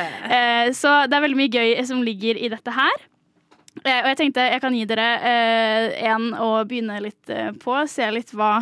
Eh, 0.00 0.70
så 0.76 0.94
det 1.08 1.16
er 1.16 1.24
veldig 1.26 1.40
mye 1.42 1.52
gøy 1.52 1.74
som 1.88 2.00
ligger 2.04 2.40
i 2.40 2.48
dette 2.52 2.72
her. 2.72 3.04
Eh, 3.82 4.00
og 4.00 4.08
jeg 4.12 4.20
tenkte 4.22 4.46
jeg 4.48 4.62
kan 4.62 4.76
gi 4.78 4.86
dere 4.88 5.08
eh, 5.28 5.88
en 6.08 6.30
å 6.40 6.50
begynne 6.68 7.02
litt 7.04 7.34
på. 7.60 7.76
Se 7.90 8.08
litt 8.14 8.32
hva, 8.36 8.56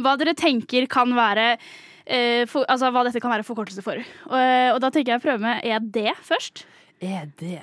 hva 0.00 0.16
dere 0.20 0.36
tenker 0.38 0.88
kan 0.90 1.12
være 1.16 1.54
for, 2.50 2.64
Altså 2.66 2.88
hva 2.90 3.04
dette 3.06 3.20
kan 3.22 3.30
være 3.30 3.44
forkortelse 3.46 3.84
for. 3.86 4.00
Og, 4.00 4.40
og 4.74 4.80
da 4.82 4.88
tenker 4.90 5.12
jeg 5.12 5.20
å 5.20 5.22
prøve 5.22 5.44
med 5.44 5.60
ED 5.62 6.08
først. 6.26 6.64
Det 6.98 7.60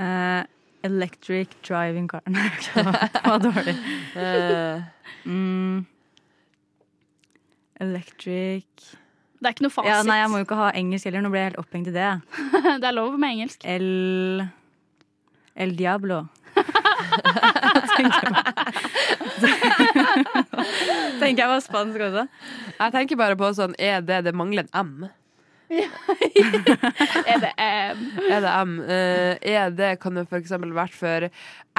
Eh, 0.00 0.42
electric 0.84 1.54
driving 1.66 2.08
car 2.10 2.22
Nei, 2.30 2.48
det 2.74 2.84
var, 2.86 3.38
dårlig. 3.46 3.76
Eh, 4.16 4.82
Mm. 5.24 5.84
Electric 7.78 8.66
Det 9.38 9.46
er 9.46 9.52
ikke 9.54 9.64
noe 9.66 9.74
fasit. 9.74 9.90
Ja, 9.90 10.00
Nei, 10.06 10.16
jeg 10.18 10.30
må 10.32 10.40
jo 10.40 10.46
ikke 10.48 10.58
ha 10.58 10.68
engelsk 10.78 11.06
heller. 11.06 11.22
Nå 11.22 11.30
ble 11.30 11.40
jeg 11.44 11.48
helt 11.52 11.60
opphengt 11.62 11.90
i 11.90 11.94
det. 11.94 12.08
det 12.82 12.88
er 12.88 12.94
lov 12.96 13.14
med 13.18 13.36
engelsk. 13.36 13.62
El 13.66 14.42
El 15.54 15.74
Diablo. 15.78 16.24
Tenker 21.22 21.42
jeg 21.42 21.50
var 21.50 21.62
spansk 21.64 22.04
også. 22.08 22.24
Jeg 22.78 22.94
tenker 22.94 23.20
bare 23.20 23.36
på 23.38 23.50
sånn 23.56 23.74
Er 23.78 24.02
det 24.04 24.22
Det 24.28 24.34
mangler 24.36 24.66
en 24.66 24.72
M. 24.86 25.08
Er 27.32 27.38
det 27.42 27.52
M? 27.58 28.02
Er 28.28 28.44
det 28.44 28.52
M? 28.66 28.74
Uh, 28.82 29.32
er 29.54 29.70
det 29.76 29.92
kan 30.02 30.18
det 30.18 30.26
eksempel 30.38 30.74
vært 30.76 30.94
for 30.96 31.28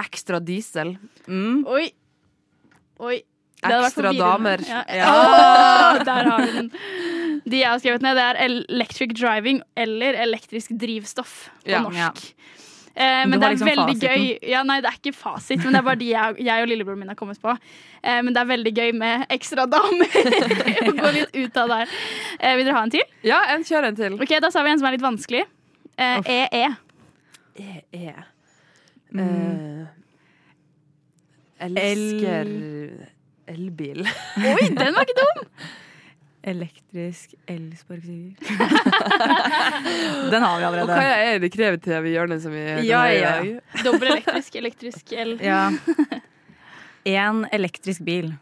ekstra 0.01 0.39
diesel. 0.43 0.95
Mm. 1.27 1.62
Oi. 1.69 1.86
Oi. 3.03 3.19
Ekstra 3.63 4.12
damer. 4.17 4.60
Ja. 4.67 4.82
Åh, 5.08 6.01
der 6.03 6.27
har 6.32 6.41
vi 6.43 6.51
den. 6.58 6.71
De 7.47 7.60
jeg 7.62 7.69
har 7.69 7.79
skrevet 7.79 8.03
ned, 8.03 8.17
det 8.19 8.23
er 8.29 8.39
electric 8.47 9.13
driving 9.19 9.62
eller 9.79 10.17
elektrisk 10.25 10.73
drivstoff 10.79 11.47
på 11.63 11.71
Ja. 11.71 11.82
norsk. 11.86 12.34
Eh, 12.93 13.23
men 13.25 13.39
det 13.39 13.47
er 13.47 13.56
liksom 13.56 13.69
veldig 13.71 13.95
fasiten. 13.95 14.10
gøy 14.43 14.51
Ja, 14.51 14.60
Nei, 14.69 14.75
det 14.86 14.89
er 14.91 14.97
ikke 14.99 15.15
fasit, 15.17 15.63
men 15.63 15.73
det 15.73 15.79
er 15.79 15.86
bare 15.88 15.97
de 15.97 16.10
jeg, 16.12 16.36
jeg 16.45 16.65
og 16.65 16.69
lillebroren 16.69 16.99
min 17.01 17.10
har 17.10 17.17
kommet 17.17 17.41
på. 17.41 17.56
Eh, 18.03 18.19
men 18.21 18.36
det 18.36 18.41
er 18.43 18.49
veldig 18.51 18.73
gøy 18.77 18.91
med 18.99 19.25
ekstra 19.34 19.65
damer. 19.71 20.17
Å 20.91 20.93
gå 20.99 21.13
litt 21.17 21.34
ut 21.39 21.58
av 21.63 21.73
der. 21.73 21.95
Eh, 22.38 22.53
vil 22.60 22.67
dere 22.67 22.77
ha 22.77 22.84
en 22.86 22.93
til? 22.93 23.06
Ja, 23.25 23.41
en 23.56 23.65
kjør 23.65 23.89
en 23.89 23.97
til. 23.97 24.19
Ok, 24.21 24.36
Da 24.43 24.51
sa 24.53 24.62
vi 24.65 24.75
en 24.75 24.82
som 24.82 24.89
er 24.89 24.97
litt 24.97 25.06
vanskelig. 25.06 25.43
Eh, 25.97 26.34
EE. 26.38 26.69
E, 27.53 27.82
e. 27.93 28.13
Eh, 29.13 29.86
elsker 31.63 32.49
elbil. 33.53 34.06
Oi, 34.38 34.67
den 34.69 34.93
var 34.93 35.08
ikke 35.08 35.21
dum! 35.21 35.47
Elektrisk 36.43 37.36
elsparkesykkel. 37.47 38.47
Den 40.34 40.43
har 40.43 40.58
vi 40.60 40.65
allerede. 40.67 40.84
Og 40.84 40.89
hva 40.91 41.13
er 41.23 41.39
det 41.39 41.49
kreative 41.53 42.12
hjørnet 42.12 42.43
som 42.43 42.51
vi 42.51 42.63
Ja, 42.88 43.03
ja. 43.15 43.32
Dobbel 43.86 44.12
elektrisk, 44.12 44.58
elektrisk 44.60 45.13
el. 45.15 45.38
Ja. 45.51 45.69
En 47.08 47.45
elektrisk 47.51 48.03
bil. 48.08 48.34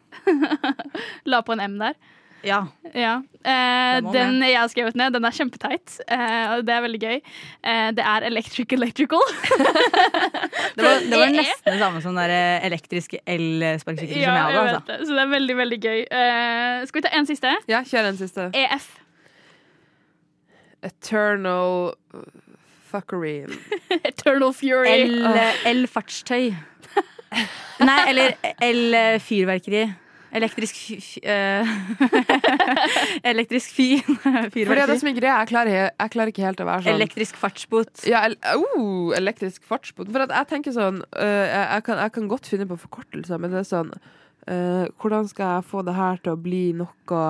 La 1.25 1.41
på 1.45 1.53
en 1.55 1.63
M 1.65 1.77
der. 1.81 1.95
Ja. 2.43 2.59
Ja. 2.97 3.13
Eh, 3.45 3.99
den 4.11 4.39
jeg 4.41 4.57
har 4.57 4.69
skrevet 4.71 4.95
ned, 4.97 5.13
den 5.13 5.25
er 5.27 5.33
kjempeteit, 5.35 5.93
eh, 6.09 6.55
og 6.55 6.63
det 6.65 6.73
er 6.73 6.81
veldig 6.85 6.99
gøy. 7.01 7.17
Eh, 7.63 7.89
det 7.97 8.05
er 8.13 8.25
electric 8.29 8.73
electrical. 8.77 9.21
Det 10.71 10.85
var, 10.85 10.99
det 11.03 11.17
var 11.19 11.31
nesten 11.35 11.73
det 11.73 11.79
samme 11.81 11.99
som 12.01 12.15
den 12.15 12.29
der 12.31 12.63
elektriske 12.65 13.19
elsparkesykkel 13.27 14.13
som 14.15 14.21
Ja, 14.23 14.33
jeg 14.33 14.53
jeg 14.55 14.59
hadde. 14.61 14.75
Altså. 14.77 14.97
det. 14.97 15.07
Så 15.07 15.13
det 15.17 15.21
er 15.25 15.31
veldig, 15.33 15.55
veldig 15.59 15.79
gøy. 15.83 15.99
Eh, 16.07 16.85
skal 16.87 17.01
vi 17.01 17.03
ta 17.05 17.11
en 17.19 17.27
siste? 17.29 17.53
Ja, 17.69 17.81
kjør 17.91 18.07
en 18.11 18.17
siste. 18.21 18.45
EF. 18.55 18.87
Eternal 20.83 21.93
fuckery. 22.91 23.45
Eternal 24.03 24.53
Fury. 24.53 24.89
El- 24.89 25.27
El-fartstøy. 25.65 26.53
Nei, 27.81 27.99
eller 28.11 28.33
el-fyrverkeri. 28.61 29.85
Elektrisk 30.31 30.77
fy... 30.77 30.97
eh, 31.23 31.71
elektrisk 33.31 33.73
fy... 33.75 33.87
For 34.05 34.73
det 34.73 34.85
er 34.85 34.91
det 34.93 34.99
som 35.01 35.09
er 35.11 35.17
greia. 35.17 35.39
Jeg 35.41 35.51
klarer, 35.51 35.89
jeg 35.89 36.13
klarer 36.13 36.31
ikke 36.31 36.45
helt 36.45 36.63
å 36.63 36.67
være 36.69 36.85
sånn 36.85 36.95
Elektrisk 36.95 37.39
fartsbot. 37.41 38.05
ja, 38.07 38.23
el 38.29 38.37
oh, 38.55 39.11
elektrisk 39.17 39.65
fartsbot. 39.67 40.11
For 40.11 40.25
at 40.25 40.33
jeg 40.37 40.51
tenker 40.53 40.75
sånn 40.75 41.01
jeg, 41.11 41.49
jeg, 41.51 41.85
kan, 41.87 42.01
jeg 42.05 42.15
kan 42.17 42.29
godt 42.31 42.51
finne 42.53 42.69
på 42.69 42.79
forkortelser, 42.85 43.41
men 43.41 43.53
det 43.53 43.63
er 43.63 43.67
sånn 43.71 43.91
uh, 43.95 44.85
Hvordan 45.01 45.27
skal 45.31 45.57
jeg 45.57 45.67
få 45.73 45.83
det 45.87 45.97
her 45.99 46.23
til 46.23 46.35
å 46.35 46.41
bli 46.47 46.63
noe 46.79 47.25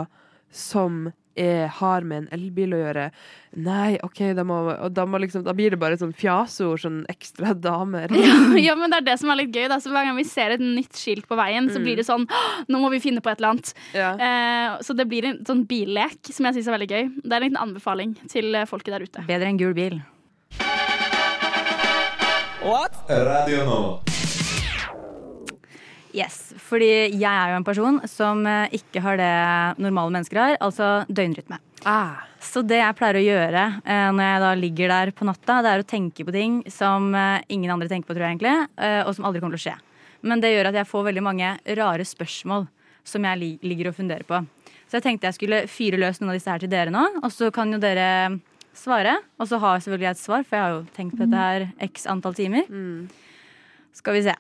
som 0.52 1.08
er, 1.36 1.68
har 1.78 2.02
med 2.08 2.24
en 2.24 2.28
elbil 2.36 2.74
å 2.76 2.80
gjøre. 2.82 3.06
Nei, 3.62 3.98
OK, 4.04 4.20
da, 4.38 4.44
må, 4.48 4.58
og 4.72 4.94
da, 4.96 5.04
må 5.06 5.20
liksom, 5.20 5.44
da 5.44 5.52
blir 5.56 5.74
det 5.74 5.80
bare 5.82 5.98
sånn 6.00 6.14
fjasord, 6.16 6.80
sånn 6.84 7.02
ekstra 7.12 7.54
damer. 7.58 8.12
Ja, 8.22 8.36
ja, 8.72 8.76
men 8.80 8.92
det 8.94 9.02
er 9.02 9.08
det 9.12 9.18
som 9.20 9.32
er 9.34 9.42
litt 9.42 9.52
gøy. 9.56 9.68
Da. 9.72 9.80
Så 9.84 9.92
Hver 9.92 10.08
gang 10.08 10.16
vi 10.20 10.26
ser 10.28 10.56
et 10.56 10.64
nytt 10.64 10.96
skilt 11.00 11.28
på 11.28 11.38
veien, 11.40 11.68
så 11.72 11.80
Mm. 11.82 11.84
blir 11.88 11.96
det 12.02 12.06
sånn 12.08 12.28
Nå 12.70 12.80
må 12.84 12.90
vi 12.94 13.00
finne 13.04 13.22
på 13.24 13.32
et 13.32 13.40
eller 13.42 13.56
annet. 13.56 13.74
Ja. 13.96 14.12
Eh, 14.16 14.78
så 14.86 14.96
det 14.96 15.08
blir 15.10 15.26
en 15.32 15.40
sånn 15.48 15.66
billek 15.68 16.32
som 16.32 16.46
jeg 16.48 16.60
syns 16.60 16.68
er 16.70 16.78
veldig 16.78 16.90
gøy. 16.92 17.04
Det 17.24 17.32
er 17.34 17.40
en 17.42 17.48
liten 17.50 17.62
anbefaling 17.64 18.16
til 18.30 18.54
eh, 18.56 18.66
folket 18.70 18.94
der 18.96 19.08
ute. 19.08 19.26
Bedre 19.28 19.48
enn 19.52 19.60
gul 19.62 19.74
bil. 19.78 20.00
What? 22.62 22.94
Radio 23.10 23.66
Nova. 23.66 24.11
Yes, 26.12 26.52
fordi 26.60 26.90
jeg 27.16 27.24
er 27.30 27.54
jo 27.54 27.60
en 27.60 27.66
person 27.68 28.00
som 28.10 28.44
eh, 28.48 28.74
ikke 28.76 29.04
har 29.04 29.20
det 29.20 29.36
normale 29.80 30.12
mennesker 30.18 30.40
har, 30.40 30.58
altså 30.64 30.90
døgnrytme. 31.08 31.60
Ah. 31.88 32.28
Så 32.44 32.64
det 32.68 32.82
jeg 32.82 32.98
pleier 32.98 33.20
å 33.20 33.24
gjøre 33.24 33.64
eh, 33.80 34.10
når 34.12 34.28
jeg 34.28 34.42
da 34.44 34.50
ligger 34.60 34.92
der 34.92 35.14
på 35.16 35.28
natta, 35.30 35.62
det 35.64 35.72
er 35.72 35.84
å 35.84 35.88
tenke 35.88 36.26
på 36.28 36.36
ting 36.36 36.60
som 36.72 37.14
eh, 37.16 37.46
ingen 37.54 37.72
andre 37.72 37.88
tenker 37.92 38.12
på, 38.12 38.18
tror 38.18 38.28
jeg 38.28 38.36
egentlig, 38.36 38.58
og 39.08 39.14
som 39.16 39.30
aldri 39.30 39.44
kommer 39.44 39.56
til 39.56 39.62
å 39.62 39.66
skje. 39.70 39.78
Men 40.28 40.44
det 40.44 40.52
gjør 40.52 40.70
at 40.70 40.82
jeg 40.82 40.90
får 40.92 41.08
veldig 41.08 41.24
mange 41.26 41.56
rare 41.80 42.06
spørsmål 42.06 42.68
som 43.08 43.26
jeg 43.26 43.58
ligger 43.64 43.90
og 43.90 43.98
funderer 43.98 44.28
på. 44.28 44.44
Så 44.90 45.00
jeg 45.00 45.06
tenkte 45.08 45.30
jeg 45.30 45.40
skulle 45.40 45.64
fyre 45.72 45.98
løs 46.02 46.20
noen 46.20 46.34
av 46.34 46.38
disse 46.38 46.52
her 46.52 46.62
til 46.62 46.70
dere 46.70 46.94
nå, 46.94 47.06
og 47.24 47.32
så 47.34 47.48
kan 47.56 47.72
jo 47.72 47.80
dere 47.82 48.10
svare. 48.78 49.16
Og 49.40 49.48
så 49.48 49.58
har 49.64 49.78
jeg 49.78 49.88
selvfølgelig 49.88 50.12
et 50.12 50.22
svar, 50.22 50.44
for 50.44 50.58
jeg 50.58 50.68
har 50.68 50.76
jo 50.76 50.84
tenkt 50.98 51.16
på 51.16 51.24
dette 51.24 51.48
her 51.48 51.66
x 51.88 52.06
antall 52.12 52.36
timer. 52.38 52.68
Skal 53.96 54.20
vi 54.20 54.26
se. 54.28 54.36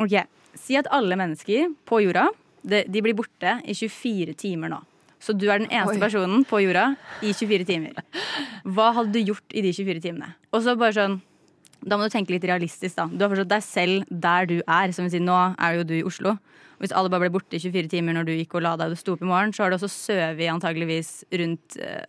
Ok, 0.00 0.14
Si 0.60 0.76
at 0.78 0.88
alle 0.94 1.18
mennesker 1.18 1.72
på 1.88 2.02
jorda 2.04 2.28
de, 2.66 2.82
de 2.90 3.02
blir 3.04 3.16
borte 3.16 3.58
i 3.62 3.74
24 3.76 4.34
timer 4.40 4.72
nå. 4.72 4.80
Så 5.22 5.34
du 5.34 5.46
er 5.48 5.62
den 5.62 5.70
eneste 5.70 5.96
Oi. 5.96 6.02
personen 6.02 6.44
på 6.46 6.60
jorda 6.62 6.90
i 7.24 7.32
24 7.34 7.66
timer. 7.68 8.02
Hva 8.66 8.92
hadde 8.98 9.14
du 9.14 9.32
gjort 9.32 9.56
i 9.56 9.62
de 9.64 9.72
24 9.74 10.02
timene? 10.04 10.34
Og 10.52 10.62
så 10.66 10.76
bare 10.78 10.96
sånn 10.96 11.16
Da 11.86 11.98
må 11.98 12.06
du 12.06 12.10
tenke 12.10 12.32
litt 12.32 12.44
realistisk, 12.48 12.96
da. 12.96 13.04
Du 13.06 13.20
har 13.22 13.30
forstått 13.30 13.50
deg 13.52 13.62
selv 13.62 14.06
der 14.10 14.46
du 14.48 14.56
er. 14.64 14.92
Som 14.96 15.06
vil 15.06 15.12
si, 15.12 15.20
nå 15.22 15.36
er 15.54 15.76
jo 15.76 15.84
du 15.86 15.92
i 15.98 16.04
Oslo. 16.08 16.32
Hvis 16.80 16.92
alle 16.96 17.10
bare 17.12 17.26
ble 17.26 17.34
borte 17.36 17.56
i 17.56 17.60
24 17.62 17.90
timer 17.92 18.16
når 18.16 18.26
du 18.26 18.32
gikk 18.34 18.56
og 18.56 18.64
la 18.64 18.72
deg 18.80 18.90
og 18.90 18.96
du 18.96 19.00
sto 19.00 19.14
opp 19.14 19.22
i 19.22 19.28
morgen, 19.28 19.52
så 19.54 19.64
har 19.64 19.70
du 19.70 19.76
også 19.76 19.90
sovet 19.92 20.50
antageligvis 20.50 21.12
rundt 21.36 21.76
eh, 21.78 22.08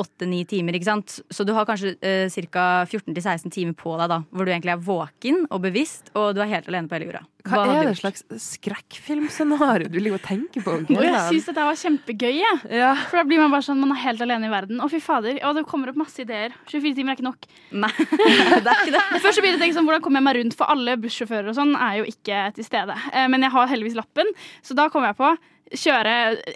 åtte-ni 0.00 0.42
timer. 0.50 0.74
ikke 0.74 0.88
sant? 0.88 1.20
Så 1.30 1.44
du 1.46 1.52
har 1.54 1.66
kanskje 1.68 1.94
eh, 2.02 2.26
ca. 2.50 2.64
14-16 2.90 3.50
timer 3.54 3.76
på 3.78 3.94
deg 4.00 4.10
da, 4.10 4.22
hvor 4.34 4.44
du 4.46 4.50
egentlig 4.52 4.72
er 4.74 4.82
våken 4.82 5.44
og 5.50 5.62
bevisst, 5.62 6.10
og 6.18 6.34
du 6.34 6.42
er 6.42 6.50
helt 6.50 6.68
alene 6.70 6.90
på 6.90 6.96
hele 6.98 7.10
jorda. 7.12 7.22
Hva, 7.44 7.60
Hva 7.68 7.74
er 7.82 7.88
det 7.90 7.98
slags 8.00 8.22
skrekkfilmscenario 8.40 9.88
du 9.92 9.98
ligger 10.00 10.16
og 10.18 10.24
tenker 10.24 10.64
på? 10.64 10.76
Og 10.80 11.02
jeg 11.04 11.20
syns 11.28 11.48
dette 11.50 11.66
var 11.66 11.76
kjempegøy. 11.78 12.32
Jeg. 12.40 12.60
Ja. 12.80 12.92
For 13.10 13.20
da 13.20 13.24
blir 13.28 13.42
man 13.42 13.52
bare 13.52 13.66
sånn, 13.66 13.80
man 13.82 13.92
er 13.94 14.00
helt 14.04 14.22
alene 14.24 14.48
i 14.48 14.52
verden. 14.52 14.80
Å, 14.80 14.88
fy 14.92 15.00
fader. 15.04 15.38
Og 15.44 15.58
det 15.58 15.66
kommer 15.68 15.92
opp 15.92 15.98
masse 16.00 16.22
ideer. 16.24 16.54
24 16.70 16.94
timer 16.98 17.12
er 17.14 17.18
ikke 17.18 17.28
nok. 17.28 17.48
Nei, 17.84 17.92
det 18.64 18.64
er 18.64 18.82
ikke 18.86 18.94
det. 18.96 19.04
Først 19.24 19.38
så 19.38 19.44
blir 19.44 19.54
det 19.56 19.60
tenkt 19.62 19.76
sånn, 19.78 19.88
Hvordan 19.88 20.04
kommer 20.04 20.22
jeg 20.22 20.28
meg 20.30 20.38
rundt? 20.40 20.56
For 20.58 20.72
alle 20.72 20.96
bussjåfører 21.04 21.52
og 21.52 21.58
sånn 21.58 21.74
er 21.76 22.00
jo 22.00 22.08
ikke 22.08 22.46
til 22.56 22.66
stede. 22.66 22.96
Eh, 23.12 23.26
Men 23.32 23.44
jeg 23.46 23.52
har 23.56 23.70
heldigvis 23.74 23.98
lappen, 24.00 24.32
så 24.64 24.76
da 24.78 24.88
kommer 24.92 25.12
jeg 25.12 25.20
på 25.20 25.34
kjøre 25.78 26.12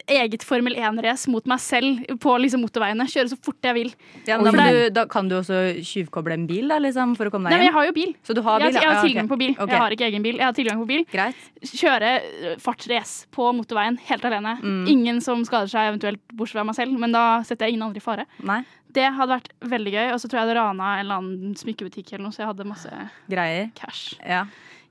eget 0.09 0.45
Formel 0.47 0.75
1-race 0.79 1.31
mot 1.33 1.45
meg 1.51 1.61
selv 1.63 2.05
på 2.23 2.35
liksom 2.43 2.63
motorveiene. 2.65 3.07
Kjøre 3.11 3.33
så 3.33 3.39
fort 3.45 3.69
jeg 3.69 3.77
vil. 3.77 3.91
Ja, 4.29 4.39
da, 4.43 4.53
du, 4.53 4.79
da 4.95 5.05
kan 5.11 5.29
du 5.31 5.37
også 5.39 5.61
tjuvkoble 5.85 6.37
en 6.39 6.47
bil 6.49 6.69
da, 6.73 6.79
liksom, 6.83 7.15
for 7.19 7.31
å 7.31 7.35
komme 7.35 7.51
Nei, 7.53 7.59
men 7.61 7.69
jeg 7.69 7.77
har 7.77 7.89
jo 7.89 7.95
bil. 7.97 8.15
Så 8.27 8.37
du 8.37 8.43
har 8.47 8.65
Jeg 8.65 8.75
bil? 8.75 8.79
har, 8.79 8.83
jeg 8.83 8.89
har 8.89 8.97
ja, 8.97 9.03
ok. 9.03 9.09
tilgang 9.11 9.31
på 9.31 9.39
bil. 9.43 9.55
Okay. 9.59 9.73
Jeg 9.75 9.83
har 9.85 9.97
ikke 9.99 10.09
egen 10.09 10.27
bil. 10.27 10.39
Jeg 10.41 10.47
har 10.49 10.57
tilgang 10.59 10.83
på 10.83 10.89
bil. 10.91 11.05
Greit. 11.13 11.45
Kjøre 11.75 12.15
eh, 12.23 12.57
fartsrace 12.63 13.29
på 13.35 13.51
motorveien 13.59 13.99
helt 14.09 14.25
alene. 14.31 14.57
Mm. 14.63 14.83
Ingen 14.95 15.21
som 15.25 15.45
skader 15.49 15.71
seg, 15.73 15.93
eventuelt 15.93 16.23
bortsett 16.33 16.59
fra 16.61 16.67
meg 16.69 16.79
selv, 16.79 16.99
men 17.03 17.15
da 17.15 17.27
setter 17.49 17.67
jeg 17.69 17.77
ingen 17.77 17.89
andre 17.91 18.03
i 18.03 18.05
fare. 18.05 18.27
Nei, 18.47 18.63
Det 18.95 19.05
hadde 19.19 19.35
vært 19.35 19.51
veldig 19.69 19.93
gøy. 19.93 20.07
Og 20.15 20.21
så 20.23 20.29
tror 20.31 20.41
jeg 20.43 20.49
det 20.53 20.57
rana 20.61 20.95
en 20.97 21.05
eller 21.05 21.21
annen 21.21 21.57
smykkebutikk 21.61 22.15
eller 22.15 22.25
noe, 22.29 22.33
så 22.35 22.45
jeg 22.45 22.51
hadde 22.53 22.65
masse 22.71 23.03
greier. 23.29 23.69
cash. 23.77 24.15
Ja, 24.25 24.47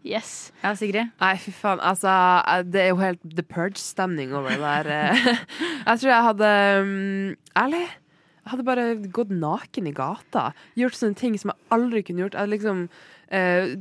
Yes. 0.05 0.51
ja 0.63 0.73
Sigrid? 0.77 1.09
Nei, 1.19 1.33
fy 1.41 1.51
faen. 1.51 1.79
Altså, 1.83 2.11
det 2.69 2.81
er 2.85 2.89
jo 2.93 2.99
helt 3.01 3.19
The 3.27 3.43
Purge-stemning 3.43 4.33
over 4.37 4.49
det 4.53 4.59
der. 4.61 4.87
eh. 4.93 5.41
Jeg 5.87 5.99
tror 6.03 6.11
jeg 6.13 6.27
hadde 6.29 6.51
um, 6.81 7.35
Ærlig? 7.57 7.85
Jeg 8.47 8.51
hadde 8.53 8.63
bare 8.69 8.85
gått 9.11 9.31
naken 9.35 9.87
i 9.89 9.91
gata. 9.91 10.49
Gjort 10.79 10.95
sånne 10.95 11.17
ting 11.19 11.33
som 11.41 11.51
jeg 11.51 11.65
aldri 11.75 11.99
kunne 12.07 12.21
gjort. 12.23 12.37
Jeg 12.37 12.45
hadde 12.45 12.53
liksom 12.53 12.83
eh, 13.35 13.73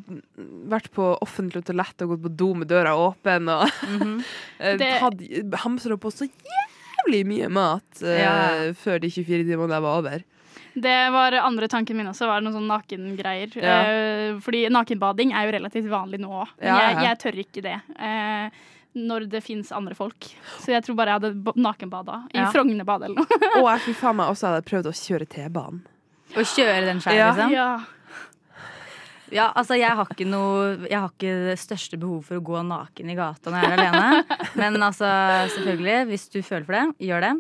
vært 0.73 0.89
på 0.97 1.13
offentlig 1.23 1.63
toalett 1.69 2.03
og 2.03 2.17
gått 2.17 2.25
på 2.25 2.33
do 2.43 2.49
med 2.59 2.67
døra 2.73 2.97
åpen 2.99 3.47
og 3.53 3.69
eh, 4.59 4.75
Det- 4.81 4.89
hatt 5.05 5.23
hamstra 5.63 5.95
på 6.03 6.11
så 6.11 6.27
jævlig 6.27 7.23
mye 7.31 7.53
mat 7.55 8.03
eh, 8.03 8.19
Ja. 8.25 8.35
før 8.75 8.99
de 9.05 9.13
24 9.15 9.47
timene 9.47 9.71
der 9.77 9.85
var 9.87 10.01
over. 10.03 10.27
Det 10.77 10.95
var 11.15 11.33
andre 11.41 11.69
tanken 11.73 11.97
min 11.97 12.09
også, 12.11 12.27
var 12.29 12.43
noen 12.45 12.53
sånn 12.59 12.69
nakengreier. 12.69 13.55
Ja. 13.57 13.77
Eh, 13.89 14.39
fordi 14.45 14.67
nakenbading 14.69 15.33
er 15.33 15.47
jo 15.49 15.55
relativt 15.57 15.89
vanlig 15.89 16.21
nå 16.21 16.29
òg. 16.43 16.51
Ja, 16.61 16.77
jeg, 16.91 16.99
jeg 17.07 17.21
tør 17.23 17.39
ikke 17.47 17.63
det. 17.65 17.77
Eh, 17.97 18.63
når 18.97 19.27
det 19.33 19.41
fins 19.45 19.73
andre 19.77 19.97
folk. 19.97 20.29
Så 20.61 20.73
jeg 20.73 20.85
tror 20.85 20.97
bare 21.01 21.15
jeg 21.17 21.21
hadde 21.25 21.57
nakenbada 21.61 22.23
i 22.33 22.39
Ja. 22.43 22.51
Frognerbadet 22.53 23.09
eller 23.11 23.25
noe. 23.25 23.41
Og 23.63 23.67
jeg 23.73 23.83
fikk 23.89 23.99
faen 24.03 24.17
meg 24.21 24.33
også 24.33 24.51
hadde 24.53 24.65
prøvd 24.69 24.89
å 24.93 24.95
kjøre 25.01 25.29
T-banen. 25.33 25.83
Å 26.37 26.45
kjøre 26.45 26.85
den 26.91 27.01
sjøl, 27.05 27.15
Ja. 27.17 27.29
liksom? 27.33 27.53
Ja. 27.57 27.69
Ja, 29.35 29.49
altså 29.59 29.75
jeg 29.75 29.91
har 29.91 30.07
ikke 30.07 30.23
noe 30.29 30.87
Jeg 30.87 31.01
har 31.03 31.09
ikke 31.11 31.33
det 31.49 31.57
største 31.59 31.99
behov 31.99 32.21
for 32.29 32.39
å 32.39 32.45
gå 32.47 32.61
naken 32.63 33.11
i 33.11 33.17
gata 33.19 33.51
når 33.51 33.65
jeg 33.65 33.73
er 33.73 33.81
alene. 33.83 34.25
Men 34.61 34.77
altså, 34.87 35.09
selvfølgelig, 35.57 35.97
hvis 36.13 36.29
du 36.31 36.39
føler 36.47 36.65
for 36.69 36.77
det, 36.79 36.85
gjør 37.09 37.27
det. 37.27 37.33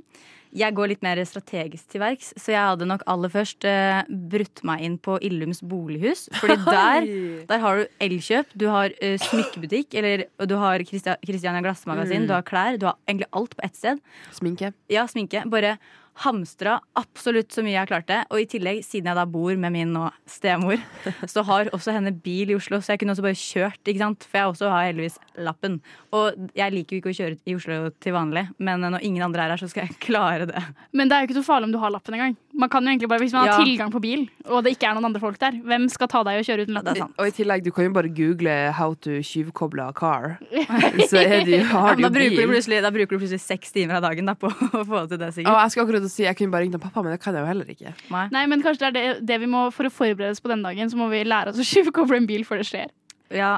Jeg 0.57 0.73
går 0.79 0.89
litt 0.89 1.03
mer 1.05 1.21
strategisk 1.29 1.91
til 1.93 2.01
verks, 2.01 2.31
så 2.41 2.55
jeg 2.55 2.63
hadde 2.71 2.87
nok 2.89 3.03
aller 3.13 3.29
først 3.33 3.67
uh, 3.69 4.01
brutt 4.33 4.63
meg 4.65 4.81
inn 4.87 4.97
på 5.05 5.19
Illums 5.27 5.61
bolighus. 5.61 6.27
Fordi 6.41 6.57
der, 6.79 7.09
der 7.51 7.63
har 7.65 7.83
du 7.83 8.01
Elkjøp, 8.07 8.55
du 8.57 8.67
har 8.73 8.95
uh, 8.97 9.17
smykkebutikk, 9.21 9.95
eller 10.01 10.25
du 10.49 10.57
har 10.63 10.81
Christia- 10.89 11.19
Christiania 11.27 11.61
Glassmagasin, 11.67 12.25
Mm. 12.25 12.31
du 12.31 12.35
har 12.39 12.43
klær, 12.49 12.79
du 12.81 12.87
har 12.89 12.97
egentlig 13.07 13.29
alt 13.37 13.53
på 13.59 13.65
ett 13.69 13.77
sted. 13.77 14.01
Sminke. 14.33 14.73
Ja, 14.89 15.05
sminke. 15.11 15.45
Bare 15.53 15.77
hamstra 16.25 16.79
absolutt 16.97 17.53
så 17.53 17.63
mye 17.65 17.77
jeg 17.77 17.89
klarte. 17.91 18.23
Og 18.33 18.41
i 18.41 18.47
tillegg, 18.49 18.83
siden 18.87 19.11
jeg 19.11 19.19
da 19.19 19.25
bor 19.29 19.57
med 19.61 19.73
min 19.75 19.93
nå 19.93 20.07
stemor, 20.31 20.81
så 21.33 21.45
har 21.45 21.71
også 21.77 21.93
henne 21.97 22.13
bil 22.25 22.51
i 22.53 22.57
Oslo, 22.57 22.79
så 22.81 22.95
jeg 22.95 23.03
kunne 23.03 23.13
også 23.17 23.25
bare 23.27 23.37
kjørt, 23.41 23.81
ikke 23.85 24.03
sant. 24.03 24.25
For 24.31 24.41
jeg 24.41 24.53
også 24.55 24.71
har 24.73 24.87
heldigvis 24.91 25.19
lappen. 25.45 25.81
Og 26.17 26.49
jeg 26.57 26.73
liker 26.73 26.97
jo 26.97 27.03
ikke 27.03 27.13
å 27.13 27.19
kjøre 27.21 27.39
i 27.45 27.57
Oslo 27.59 27.79
til 28.01 28.17
vanlig, 28.17 28.47
men 28.59 28.81
når 28.87 29.05
ingen 29.05 29.23
andre 29.27 29.45
er 29.47 29.55
her, 29.57 29.61
så 29.61 29.69
skal 29.73 29.87
jeg 29.87 29.99
klare 30.09 30.49
det. 30.49 30.63
Men 30.97 31.09
det 31.13 31.17
er 31.19 31.25
jo 31.27 31.31
ikke 31.31 31.41
så 31.43 31.47
farlig 31.51 31.69
om 31.71 31.77
du 31.77 31.81
har 31.83 31.93
lappen 31.95 32.17
engang. 32.17 32.37
Man 32.57 32.71
kan 32.73 32.83
jo 32.87 32.89
egentlig 32.95 33.09
bare, 33.13 33.21
Hvis 33.27 33.35
man 33.37 33.47
Ja. 33.47 33.53
har 33.59 33.65
tilgang 33.67 33.91
på 33.93 34.01
bil, 34.01 34.27
og 34.49 34.63
det 34.65 34.73
ikke 34.77 34.89
er 34.89 34.95
noen 34.97 35.05
andre 35.11 35.21
folk 35.21 35.37
der, 35.39 35.53
hvem 35.67 35.89
skal 35.93 36.09
ta 36.09 36.23
deg 36.25 36.39
og 36.41 36.47
kjøre 36.49 36.65
uten 36.65 36.77
lappen? 36.79 36.97
Ja. 36.97 37.07
Og 37.21 37.29
i 37.29 37.35
tillegg, 37.37 37.63
du 37.67 37.71
kan 37.71 37.85
jo 37.85 37.93
bare 37.93 38.09
google 38.09 38.73
'how 38.73 38.95
to 39.05 39.21
tjuvkoble 39.21 39.83
a 39.85 39.93
car'. 39.93 40.39
Så 41.11 41.21
er 41.21 41.45
du, 41.45 41.53
har 41.63 41.97
du 41.97 42.03
jo 42.03 42.09
bruker 42.09 42.31
bil. 42.37 42.49
plutselig, 42.49 42.81
da 42.83 42.91
bruker 42.91 43.13
du 43.17 43.19
plutselig 43.21 43.41
seks 43.45 43.73
timer 43.73 43.97
av 43.99 44.03
dagen 44.09 44.25
da, 44.27 44.35
på 44.35 44.49
å 44.49 44.83
få 44.87 45.05
til 45.09 45.19
det, 45.19 45.29
Og 45.29 45.35
sikkert. 45.37 45.61
jeg 45.63 45.71
skal 45.75 45.85
akkurat 45.85 46.06
si 46.13 46.25
jeg 46.25 46.37
kunne 46.39 46.53
bare 46.55 46.67
ringt 46.67 46.79
pappa, 46.83 47.03
men 47.05 47.15
det 47.15 47.21
kan 47.23 47.35
jeg 47.37 47.45
jo 47.45 47.49
heller 47.51 47.71
ikke. 47.73 47.93
Nei. 48.15 48.25
Nei, 48.35 48.45
men 48.51 48.63
kanskje 48.65 48.87
det 48.87 48.91
er 48.91 48.97
det, 49.17 49.27
det 49.29 49.39
vi 49.43 49.49
må 49.51 49.67
For 49.75 49.89
å 49.89 49.93
forberede 49.93 50.35
oss 50.37 50.43
på 50.45 50.51
den 50.53 50.63
dagen, 50.67 50.91
så 50.93 50.99
må 51.01 51.09
vi 51.13 51.23
lære 51.27 51.53
oss 51.53 51.61
å 51.63 51.67
tjuvkoble 51.73 52.21
en 52.23 52.29
bil 52.29 52.45
før 52.49 52.63
det 52.63 52.69
skjer. 52.71 52.93
Ja. 53.35 53.57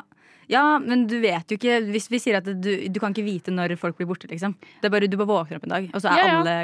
ja, 0.49 0.65
men 0.81 1.07
du 1.11 1.19
vet 1.21 1.51
jo 1.53 1.59
ikke 1.59 1.75
Hvis 1.93 2.07
vi 2.09 2.21
sier 2.23 2.39
at 2.39 2.47
du, 2.49 2.71
du 2.89 3.01
kan 3.03 3.13
ikke 3.13 3.27
vite 3.27 3.53
når 3.53 3.75
folk 3.81 3.99
blir 3.99 4.09
borte, 4.09 4.31
liksom. 4.31 4.55
Det 4.81 4.89
er 4.89 4.95
bare 4.95 5.11
Du 5.11 5.19
bare 5.21 5.29
våkner 5.29 5.61
opp 5.61 5.67
en 5.69 5.75
dag, 5.77 5.91
og 5.93 6.01
så 6.01 6.13
er 6.15 6.23
Ja, 6.23 6.29
ja. 6.31 6.39
alle 6.41 6.57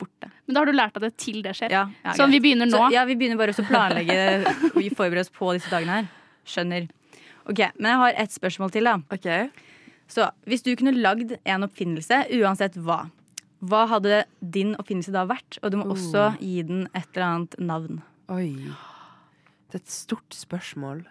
borte. 0.00 0.28
Men 0.44 0.56
da 0.56 0.60
har 0.60 0.68
du 0.68 0.74
lært 0.76 0.96
av 0.98 1.04
det 1.06 1.12
til 1.22 1.38
det 1.44 1.54
skjer. 1.56 1.72
Ja, 1.72 1.84
ja, 2.04 2.12
sånn 2.18 2.32
vi 2.34 2.40
begynner 2.44 2.68
nå. 2.68 2.76
Så, 2.82 2.90
ja, 2.92 3.04
vi 3.08 3.14
begynner 3.16 3.38
bare 3.40 3.54
å 3.54 3.64
planlegge 3.64 4.16
Vi 4.80 4.90
forberede 4.90 5.22
oss 5.24 5.32
på 5.32 5.52
disse 5.56 5.70
dagene 5.72 6.00
her. 6.00 6.08
Skjønner. 6.50 6.88
Ok, 7.48 7.60
Men 7.78 7.92
jeg 7.92 8.00
har 8.02 8.18
ett 8.24 8.34
spørsmål 8.34 8.72
til, 8.74 8.88
da. 8.88 8.98
Okay. 9.14 9.48
Så 10.10 10.26
hvis 10.48 10.64
du 10.64 10.74
kunne 10.76 10.92
lagd 10.96 11.36
en 11.40 11.64
oppfinnelse, 11.66 12.24
uansett 12.40 12.76
hva, 12.84 13.04
hva 13.64 13.84
hadde 13.90 14.24
din 14.40 14.74
oppfinnelse 14.80 15.14
da 15.14 15.24
vært? 15.28 15.58
Og 15.62 15.72
du 15.72 15.78
må 15.80 15.88
også 15.94 16.32
gi 16.40 16.62
den 16.66 16.86
et 16.92 17.08
eller 17.14 17.26
annet 17.26 17.56
navn. 17.62 18.02
Oi. 18.32 18.52
Det 19.68 19.80
er 19.80 19.84
et 19.84 19.92
stort 19.92 20.36
spørsmål. 20.36 21.04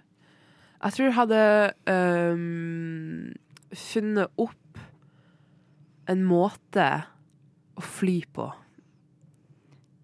Jeg 0.83 0.95
tror 0.95 1.07
jeg 1.07 1.15
hadde 1.15 1.43
um, 1.87 3.31
funnet 3.71 4.43
opp 4.43 4.81
en 6.11 6.25
måte 6.27 6.87
å 7.73 7.83
fly 7.83 8.17
på. 8.35 8.49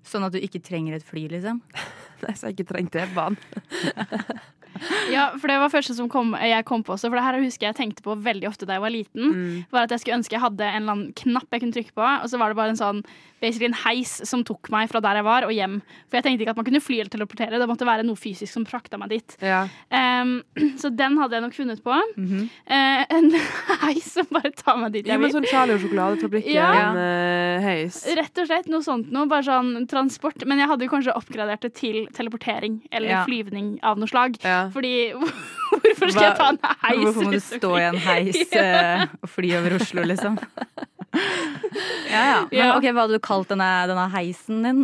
Sånn 0.08 0.26
at 0.26 0.34
du 0.34 0.40
ikke 0.42 0.62
trenger 0.64 0.96
et 0.98 1.06
fly, 1.06 1.28
liksom? 1.32 1.60
Nei, 2.24 2.36
så 2.36 2.50
jeg 2.50 2.58
ikke 2.58 2.72
trengte 2.74 3.04
T-banen. 3.04 3.38
Ja, 5.14 5.32
for 5.42 5.50
det 5.52 5.58
var 5.60 5.72
første 5.74 5.96
som 5.98 6.10
kom, 6.12 6.36
jeg 6.40 6.66
kom 6.66 6.84
på 6.86 6.94
også. 6.96 7.10
For 7.10 7.18
det 7.18 7.24
her 7.26 7.40
husker 7.42 7.68
jeg 7.70 7.76
tenkte 7.80 8.04
på 8.06 8.14
veldig 8.24 8.48
ofte 8.50 8.68
da 8.70 8.78
jeg 8.78 8.84
var 8.86 8.94
liten. 8.94 9.32
Mm. 9.34 9.66
Var 9.74 9.88
at 9.88 9.96
jeg 9.96 10.04
skulle 10.04 10.20
ønske 10.22 10.38
jeg 10.38 10.44
hadde 10.44 10.66
en 10.70 10.82
eller 10.84 10.94
annen 10.96 11.14
knapp 11.18 11.50
jeg 11.52 11.64
kunne 11.66 11.76
trykke 11.76 11.96
på, 11.98 12.06
og 12.06 12.30
så 12.32 12.40
var 12.40 12.54
det 12.54 12.60
bare 12.60 12.76
en 12.76 12.80
sånn 12.80 13.02
basically 13.40 13.70
en 13.70 13.78
heis 13.86 14.18
som 14.28 14.42
tok 14.44 14.68
meg 14.74 14.90
fra 14.92 15.00
der 15.00 15.16
jeg 15.22 15.24
var 15.24 15.46
og 15.48 15.54
hjem. 15.56 15.78
For 16.12 16.20
jeg 16.20 16.26
tenkte 16.26 16.44
ikke 16.44 16.52
at 16.52 16.60
man 16.60 16.68
kunne 16.68 16.82
fly 16.84 16.98
eller 17.00 17.14
teleportere, 17.14 17.60
det 17.62 17.68
måtte 17.72 17.88
være 17.88 18.04
noe 18.04 18.20
fysisk 18.20 18.52
som 18.52 18.66
frakta 18.68 19.00
meg 19.00 19.14
dit. 19.14 19.36
Ja. 19.40 19.62
Um, 19.96 20.34
så 20.82 20.92
den 20.92 21.16
hadde 21.22 21.38
jeg 21.38 21.46
nok 21.46 21.56
funnet 21.56 21.84
på. 21.86 21.96
Eh, 22.20 23.04
en 23.16 23.30
heis 23.86 24.10
som 24.18 24.28
bare 24.36 24.52
tar 24.60 24.80
meg 24.82 24.92
dit 24.98 25.08
Ja, 25.08 25.16
jeg 25.16 25.24
men 25.24 25.32
sånn 25.38 25.48
Charlie 25.50 25.78
og 25.78 25.84
sjokoladefabrikken, 25.86 26.52
Ja. 26.58 26.92
eh, 27.00 27.64
heis. 27.64 28.02
Rett 28.20 28.44
og 28.44 28.50
slett 28.52 28.68
noe 28.72 28.84
sånt 28.86 29.08
noe, 29.16 29.30
bare 29.32 29.48
sånn 29.48 29.88
transport. 29.90 30.44
Men 30.50 30.60
jeg 30.60 30.72
hadde 30.74 30.88
jo 30.90 30.92
kanskje 30.98 31.16
oppgradert 31.16 31.64
det 31.64 31.74
til 31.80 32.02
teleportering 32.16 32.82
eller 32.92 33.10
Ja. 33.16 33.24
flyvning 33.28 33.78
av 33.88 33.98
noe 34.04 34.12
slag. 34.12 34.36
Ja. 34.44 34.59
Fordi 34.74 34.94
hvorfor 35.70 36.12
skal 36.12 36.26
jeg 36.28 36.36
ta 36.40 36.50
en 36.54 36.60
heis? 36.84 37.00
Hvorfor 37.06 37.26
må 37.28 37.32
du 37.36 37.40
stå 37.46 37.72
i 37.80 37.86
en 37.88 37.98
heis 38.06 38.40
Ja. 38.58 38.66
eh, 38.66 39.08
og 39.24 39.32
fly 39.36 39.54
over 39.60 39.78
Oslo, 39.80 40.06
liksom? 40.10 40.38
Ja, 42.10 42.22
ja. 42.26 42.38
Men, 42.50 42.60
Ja. 42.60 42.70
ok, 42.78 42.86
Hva 42.94 43.04
hadde 43.06 43.18
du 43.18 43.24
kalt 43.26 43.50
denne, 43.52 43.70
denne 43.90 44.06
heisen 44.14 44.64
din? 44.66 44.84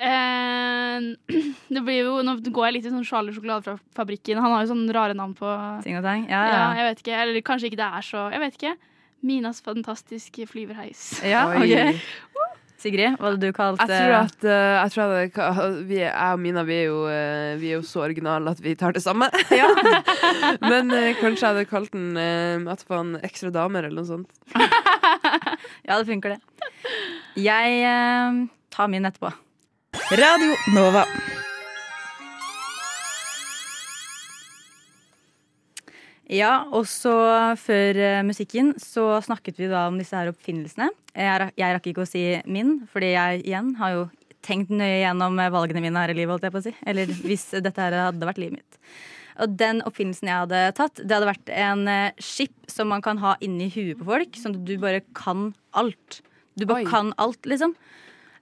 Eh, 0.00 1.00
det 1.74 1.82
blir 1.86 2.00
jo, 2.06 2.14
nå 2.26 2.36
går 2.50 2.68
jeg 2.68 2.76
litt 2.78 2.86
i 2.88 2.92
sånn 2.94 3.06
Charlie 3.06 3.34
sjokoladefabrikken. 3.36 4.40
Han 4.40 4.54
har 4.54 4.64
jo 4.64 4.72
sånne 4.72 4.94
rare 4.96 5.16
navn 5.18 5.34
på 5.38 5.50
Ting 5.84 5.98
og 5.98 6.06
tang? 6.06 6.24
Ja, 6.30 6.44
ja. 6.48 6.62
jeg 6.80 6.88
vet 6.90 7.02
ikke. 7.04 7.18
Eller 7.24 7.44
kanskje 7.46 7.70
ikke 7.70 7.80
det 7.82 7.90
er 8.00 8.06
så 8.06 8.28
Jeg 8.34 8.42
vet 8.46 8.56
ikke. 8.60 8.74
Minas 9.26 9.60
fantastiske 9.60 10.46
flyverheis. 10.48 11.20
Ja, 11.28 11.42
Oi. 11.52 12.00
Sigrid, 12.80 13.16
hva 13.18 13.28
hadde 13.28 13.42
du 13.42 13.54
kalt 13.56 13.82
Jeg 13.84 13.90
tror 13.90 14.14
eh, 14.14 14.20
at, 14.24 14.46
eh, 14.46 14.76
jeg 14.78 14.92
tror 14.94 15.14
at 15.16 15.80
vi, 15.88 15.98
jeg 16.00 16.12
og 16.14 16.40
Mina 16.40 16.64
vi 16.66 16.76
er, 16.78 16.86
jo, 16.88 17.02
eh, 17.12 17.52
vi 17.60 17.72
er 17.72 17.78
jo 17.78 17.84
så 17.86 18.04
originale 18.06 18.54
at 18.54 18.62
vi 18.64 18.74
tar 18.78 18.96
det 18.96 19.02
samme. 19.04 19.28
Men 20.70 20.94
eh, 20.96 21.12
kanskje 21.20 21.44
jeg 21.44 21.50
hadde 21.50 21.66
kalt 21.70 21.92
den 21.96 22.16
uh, 22.16 22.72
at 22.72 22.84
det 22.84 23.00
en 23.00 23.12
ekstra 23.26 23.52
damer 23.54 23.88
eller 23.88 24.02
noe 24.02 24.08
sånt. 24.08 24.30
Ja, 25.84 25.98
det 25.98 26.06
funker, 26.06 26.36
det. 26.36 26.94
Jeg 27.40 28.48
tar 28.72 28.88
min 28.92 29.08
etterpå. 29.08 29.32
Radio 30.14 30.54
Nova. 30.76 31.04
Ja, 36.30 36.52
og 36.70 36.86
så 36.86 37.12
før 37.58 37.98
eh, 37.98 38.22
musikken 38.26 38.72
så 38.78 39.18
snakket 39.24 39.58
vi 39.58 39.70
da 39.70 39.88
om 39.90 39.98
disse 39.98 40.14
her 40.14 40.30
oppfinnelsene. 40.30 40.90
Jeg, 41.10 41.50
jeg 41.58 41.74
rakk 41.74 41.88
ikke 41.90 42.04
å 42.04 42.08
si 42.08 42.24
min, 42.46 42.76
fordi 42.92 43.14
jeg 43.16 43.40
igjen 43.42 43.72
har 43.80 43.96
jo 43.96 44.04
tenkt 44.46 44.70
nøye 44.70 45.02
gjennom 45.02 45.40
eh, 45.42 45.50
valgene 45.52 45.82
mine 45.82 46.04
her 46.04 46.14
i 46.14 46.18
livet, 46.20 46.36
holdt 46.36 46.46
jeg 46.46 46.54
på 46.54 46.62
å 46.62 46.66
si. 46.68 46.74
Eller 46.86 47.10
hvis 47.24 47.48
dette 47.58 47.74
her 47.82 47.98
hadde 48.06 48.30
vært 48.30 48.42
livet 48.42 48.60
mitt. 48.60 48.80
Og 49.40 49.56
den 49.58 49.80
oppfinnelsen 49.88 50.30
jeg 50.30 50.44
hadde 50.44 50.64
tatt, 50.78 51.02
det 51.02 51.16
hadde 51.16 51.32
vært 51.32 51.50
en 51.56 51.86
skip 52.20 52.50
chip 52.60 52.70
som 52.70 52.88
man 52.88 53.02
kan 53.02 53.18
ha 53.18 53.36
inni 53.40 53.70
huet 53.72 53.98
på 53.98 54.06
folk, 54.06 54.36
sånn 54.38 54.58
at 54.58 54.66
du 54.68 54.76
bare 54.78 55.02
kan 55.16 55.50
alt. 55.74 56.20
Du 56.58 56.66
bare 56.66 56.84
Oi. 56.84 56.90
kan 56.90 57.12
alt, 57.18 57.42
liksom. 57.48 57.74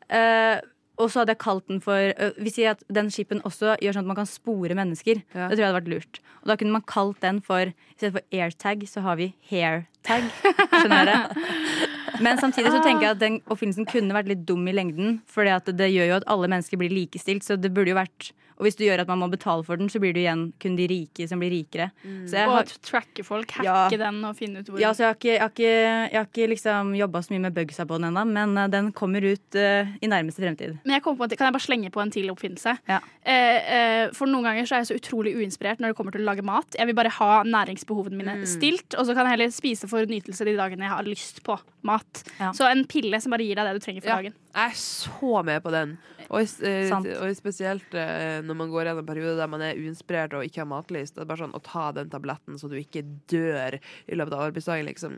Eh, 0.08 0.60
og 0.98 1.10
så 1.10 1.22
hadde 1.22 1.34
jeg 1.34 1.42
kalt 1.42 1.66
den 1.70 1.80
for 1.82 2.10
øh, 2.10 2.38
Vi 2.42 2.52
sier 2.52 2.74
at 2.74 2.82
den 2.90 3.10
chipen 3.14 3.42
også 3.46 3.76
gjør 3.82 3.96
sånn 3.96 4.06
at 4.06 4.10
man 4.10 4.18
kan 4.18 4.28
spore 4.28 4.74
mennesker. 4.78 5.22
Det 5.22 5.36
tror 5.36 5.60
jeg 5.60 5.68
hadde 5.68 5.78
vært 5.78 5.92
lurt. 5.92 6.20
Og 6.42 6.50
da 6.50 6.56
kunne 6.58 6.74
man 6.74 6.86
kalt 6.90 7.20
den 7.22 7.38
for 7.44 7.70
I 7.70 7.96
stedet 7.96 8.16
for 8.16 8.40
airtag, 8.40 8.82
så 8.90 9.04
har 9.06 9.18
vi 9.20 9.30
hairtag. 9.50 10.26
Skjønner 10.74 11.10
dere? 11.10 11.46
Men 12.24 12.40
samtidig 12.40 12.72
så 12.74 12.82
tenker 12.82 13.06
jeg 13.06 13.14
at 13.14 13.22
den 13.22 13.38
oppfinnelsen 13.46 13.86
kunne 13.86 14.16
vært 14.16 14.30
litt 14.32 14.42
dum 14.48 14.66
i 14.66 14.74
lengden. 14.74 15.20
For 15.30 15.46
det 15.46 15.90
gjør 15.92 16.10
jo 16.10 16.18
at 16.18 16.26
alle 16.30 16.50
mennesker 16.50 16.80
blir 16.80 16.90
likestilt. 16.94 17.46
Så 17.46 17.58
det 17.60 17.70
burde 17.74 17.92
jo 17.92 17.98
vært 17.98 18.32
Og 18.58 18.66
hvis 18.66 18.76
du 18.76 18.82
gjør 18.84 19.00
at 19.04 19.06
man 19.08 19.20
må 19.22 19.28
betale 19.30 19.62
for 19.62 19.76
den, 19.78 19.86
så 19.88 20.00
blir 20.02 20.12
det 20.16 20.24
igjen 20.24 20.52
kun 20.58 20.74
de 20.76 20.86
rike 20.90 21.28
som 21.30 21.38
blir 21.38 21.50
rikere. 21.54 21.90
Så 22.26 22.34
jeg 22.34 22.48
Og 22.48 22.54
har, 22.56 22.64
tracke 22.82 23.22
folk, 23.24 23.50
hacke 23.54 23.64
Ja. 23.64 23.88
den 23.88 24.24
og 24.24 24.34
finne 24.36 24.60
ut 24.60 24.66
hvor 24.66 24.80
ja, 24.82 24.90
så 24.92 25.04
jeg 25.04 25.08
har 25.08 25.14
ikke, 25.14 25.30
jeg 25.30 25.40
har 25.40 25.52
ikke, 25.54 25.72
jeg 26.10 26.18
har 26.18 26.26
ikke 26.26 26.48
liksom 26.50 26.90
jobba 26.98 27.22
så 27.22 27.30
mye 27.34 27.40
med 27.46 27.54
bugsa 27.54 27.86
på 27.86 27.98
den 28.00 28.08
ennå, 28.10 28.24
men 28.26 28.56
eh, 28.58 28.66
den 28.68 28.90
kommer 28.92 29.22
ut 29.22 29.54
uh, 29.54 29.86
i 30.02 30.06
nærmeste 30.10 30.42
fremtid. 30.42 30.78
Men 30.84 30.94
jeg 30.98 31.02
kom 31.04 31.16
på, 31.16 31.24
at- 31.24 31.36
kan 31.38 31.46
jeg 31.46 31.54
bare 31.54 31.66
slenge 31.68 31.90
på 31.94 32.02
en 32.02 32.10
til 32.10 32.28
oppfinnelse? 32.34 32.76
Ja. 32.88 32.98
Uh, 33.22 34.08
uh, 34.08 34.12
for 34.18 34.26
noen 34.26 34.42
ganger 34.50 34.66
så 34.66 34.74
er 34.74 34.82
jeg 34.82 34.90
så 34.90 34.98
utrolig 34.98 35.36
uinspirert 35.38 35.78
når 35.78 35.92
det 35.94 35.96
kommer 35.96 36.10
til 36.12 36.22
å 36.26 36.28
lage 36.32 36.42
mat. 36.42 36.66
Jeg 36.74 36.86
vil 36.90 36.94
bare 36.98 37.14
ha 37.14 37.42
næringsbehovene 37.44 38.16
mine 38.18 38.34
Mm. 38.38 38.46
stilt, 38.46 38.94
og 38.98 39.06
så 39.06 39.14
kan 39.14 39.24
jeg 39.26 39.38
heller 39.38 39.50
spise 39.54 39.86
for 39.88 40.04
nytelse 40.04 40.44
de 40.44 40.56
dagene 40.58 40.82
jeg 40.82 40.90
har 40.90 41.04
lyst 41.06 41.42
på 41.46 41.58
mat. 41.86 42.24
Ja. 42.40 42.50
Så 42.52 42.66
en 42.70 42.84
pille 42.84 43.20
som 43.22 43.30
bare 43.30 43.46
gir 43.46 43.54
deg 43.54 43.64
det 43.70 43.78
du 43.80 43.84
trenger 43.86 44.02
for 44.02 44.08
Ja. 44.10 44.16
dagen. 44.18 44.34
Jeg 44.58 44.72
er 44.72 44.78
så 44.80 45.42
med 45.46 45.62
på 45.62 45.72
den. 45.74 45.96
Og, 46.28 46.44
eh, 46.66 46.90
og 46.92 47.30
spesielt 47.38 47.94
eh, 47.96 48.40
når 48.44 48.56
man 48.58 48.72
går 48.72 48.88
gjennom 48.88 49.00
en 49.04 49.08
periode 49.08 49.36
der 49.38 49.48
man 49.48 49.62
er 49.64 49.78
uinspirert 49.78 50.34
og 50.36 50.44
ikke 50.44 50.64
har 50.64 50.68
matlyst. 50.68 51.14
Det 51.16 51.24
er 51.24 51.30
bare 51.30 51.44
sånn 51.46 51.56
Å 51.56 51.62
ta 51.64 51.88
den 51.96 52.10
tabletten 52.12 52.58
så 52.60 52.68
du 52.68 52.76
ikke 52.80 53.04
dør 53.30 53.78
i 53.78 54.18
løpet 54.18 54.36
av 54.36 54.48
arbeidsdagen, 54.50 54.88
liksom. 54.90 55.16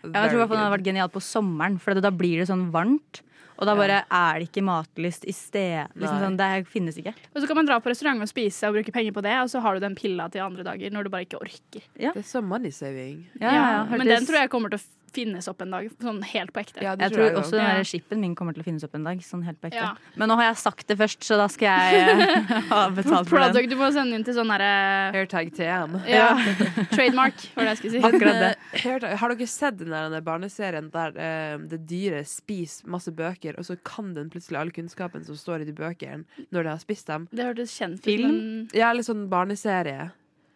Jeg 0.00 0.12
tror 0.12 0.46
den 0.48 0.62
hadde 0.62 0.74
vært 0.74 0.86
genialt 0.86 1.12
på 1.12 1.22
sommeren, 1.22 1.76
for 1.80 1.96
da 2.00 2.12
blir 2.12 2.40
det 2.40 2.48
sånn 2.48 2.70
varmt. 2.74 3.20
Og 3.60 3.68
da 3.68 3.74
bare 3.76 3.98
er 4.08 4.38
det 4.40 4.46
ikke 4.48 4.62
matlyst 4.64 5.26
i 5.28 5.34
sted. 5.36 5.92
Liksom 5.92 6.22
sånn, 6.22 6.38
det 6.40 6.48
finnes 6.72 6.96
ikke. 6.96 7.12
Og 7.34 7.42
så 7.42 7.48
kan 7.50 7.58
man 7.58 7.68
dra 7.68 7.76
på 7.84 7.90
restaurant 7.92 8.24
og 8.24 8.30
spise 8.30 8.70
og 8.70 8.78
bruke 8.78 8.94
penger 8.94 9.12
på 9.12 9.24
det, 9.26 9.34
og 9.42 9.50
så 9.52 9.60
har 9.60 9.76
du 9.76 9.84
den 9.84 9.96
pilla 9.98 10.30
til 10.32 10.40
andre 10.46 10.64
dager 10.64 10.94
når 10.94 11.04
du 11.04 11.12
bare 11.12 11.26
ikke 11.28 11.42
orker. 11.42 11.84
Ja. 12.00 12.14
Det 12.14 12.22
er 12.22 12.28
så 12.30 12.40
money 12.40 12.72
saving. 12.72 13.26
Ja, 13.36 13.52
ja, 13.52 13.66
ja. 13.76 13.82
Men 13.92 14.08
den 14.08 14.24
tror 14.28 14.40
jeg 14.40 14.52
kommer 14.52 14.72
til 14.72 14.80
å 14.80 14.84
finnes 15.12 15.48
opp 15.50 15.60
en 15.62 15.70
dag, 15.74 15.88
sånn 16.00 16.22
helt 16.24 16.52
på 16.54 16.60
ekte. 16.62 16.82
Ja, 16.82 16.94
Jeg 16.98 17.12
tror 17.12 17.24
jeg 17.26 17.34
også 17.36 17.50
den 17.56 17.60
Ja. 17.66 17.74
der 17.78 17.84
chipen 17.84 18.20
min 18.20 18.34
kommer 18.34 18.54
til 18.54 18.62
å 18.62 18.64
finnes 18.64 18.84
opp 18.84 18.94
en 18.94 19.04
dag. 19.04 19.18
Sånn 19.26 19.42
helt 19.44 19.60
på 19.60 19.68
ekte. 19.70 19.76
Ja. 19.82 19.94
Men 20.16 20.28
nå 20.30 20.36
har 20.36 20.44
jeg 20.50 20.56
sagt 20.62 20.86
det 20.86 20.96
først, 20.98 21.20
så 21.26 21.36
da 21.36 21.46
skal 21.48 21.68
jeg 21.68 22.08
eh, 22.08 22.44
ha 22.72 22.88
betalt 22.90 23.28
for 23.28 23.38
den. 23.40 23.68
Du 23.70 23.76
må 23.76 23.90
sende 23.92 24.14
inn 24.16 24.24
til 24.24 24.34
sånn 24.34 24.50
herre 24.50 25.12
Hairtag 25.14 25.52
TM. 25.56 25.98
ja, 26.08 26.28
Trademark, 26.94 27.34
var 27.56 27.64
det 27.64 27.74
jeg 27.74 27.80
skulle 27.82 27.92
si. 27.96 28.02
Akkurat 28.10 28.40
det. 28.40 28.52
Eh, 28.72 28.80
Hairtag- 28.86 29.16
har 29.20 29.34
dere 29.34 29.46
sett 29.46 29.78
den 29.78 29.90
der 30.16 30.20
barneserien 30.26 30.90
der 30.90 31.16
eh, 31.18 31.58
det 31.70 31.82
dyret 31.90 32.26
spiser 32.30 32.86
masse 32.90 33.10
bøker, 33.12 33.58
og 33.58 33.64
så 33.66 33.76
kan 33.84 34.14
den 34.14 34.30
plutselig 34.30 34.58
all 34.60 34.70
kunnskapen 34.70 35.24
som 35.26 35.34
står 35.36 35.62
i 35.62 35.68
de 35.70 35.72
bøkene, 35.76 36.24
når 36.52 36.62
det 36.62 36.70
har 36.76 36.78
spist 36.82 37.06
dem? 37.10 37.28
Det 37.32 37.44
hørtes 37.44 37.74
kjent 37.78 37.98
ut. 38.00 38.04
Film? 38.04 38.30
men- 38.30 38.68
Ja, 38.74 38.90
eller 38.90 39.02
sånn 39.02 39.28
barneserie. 39.28 40.10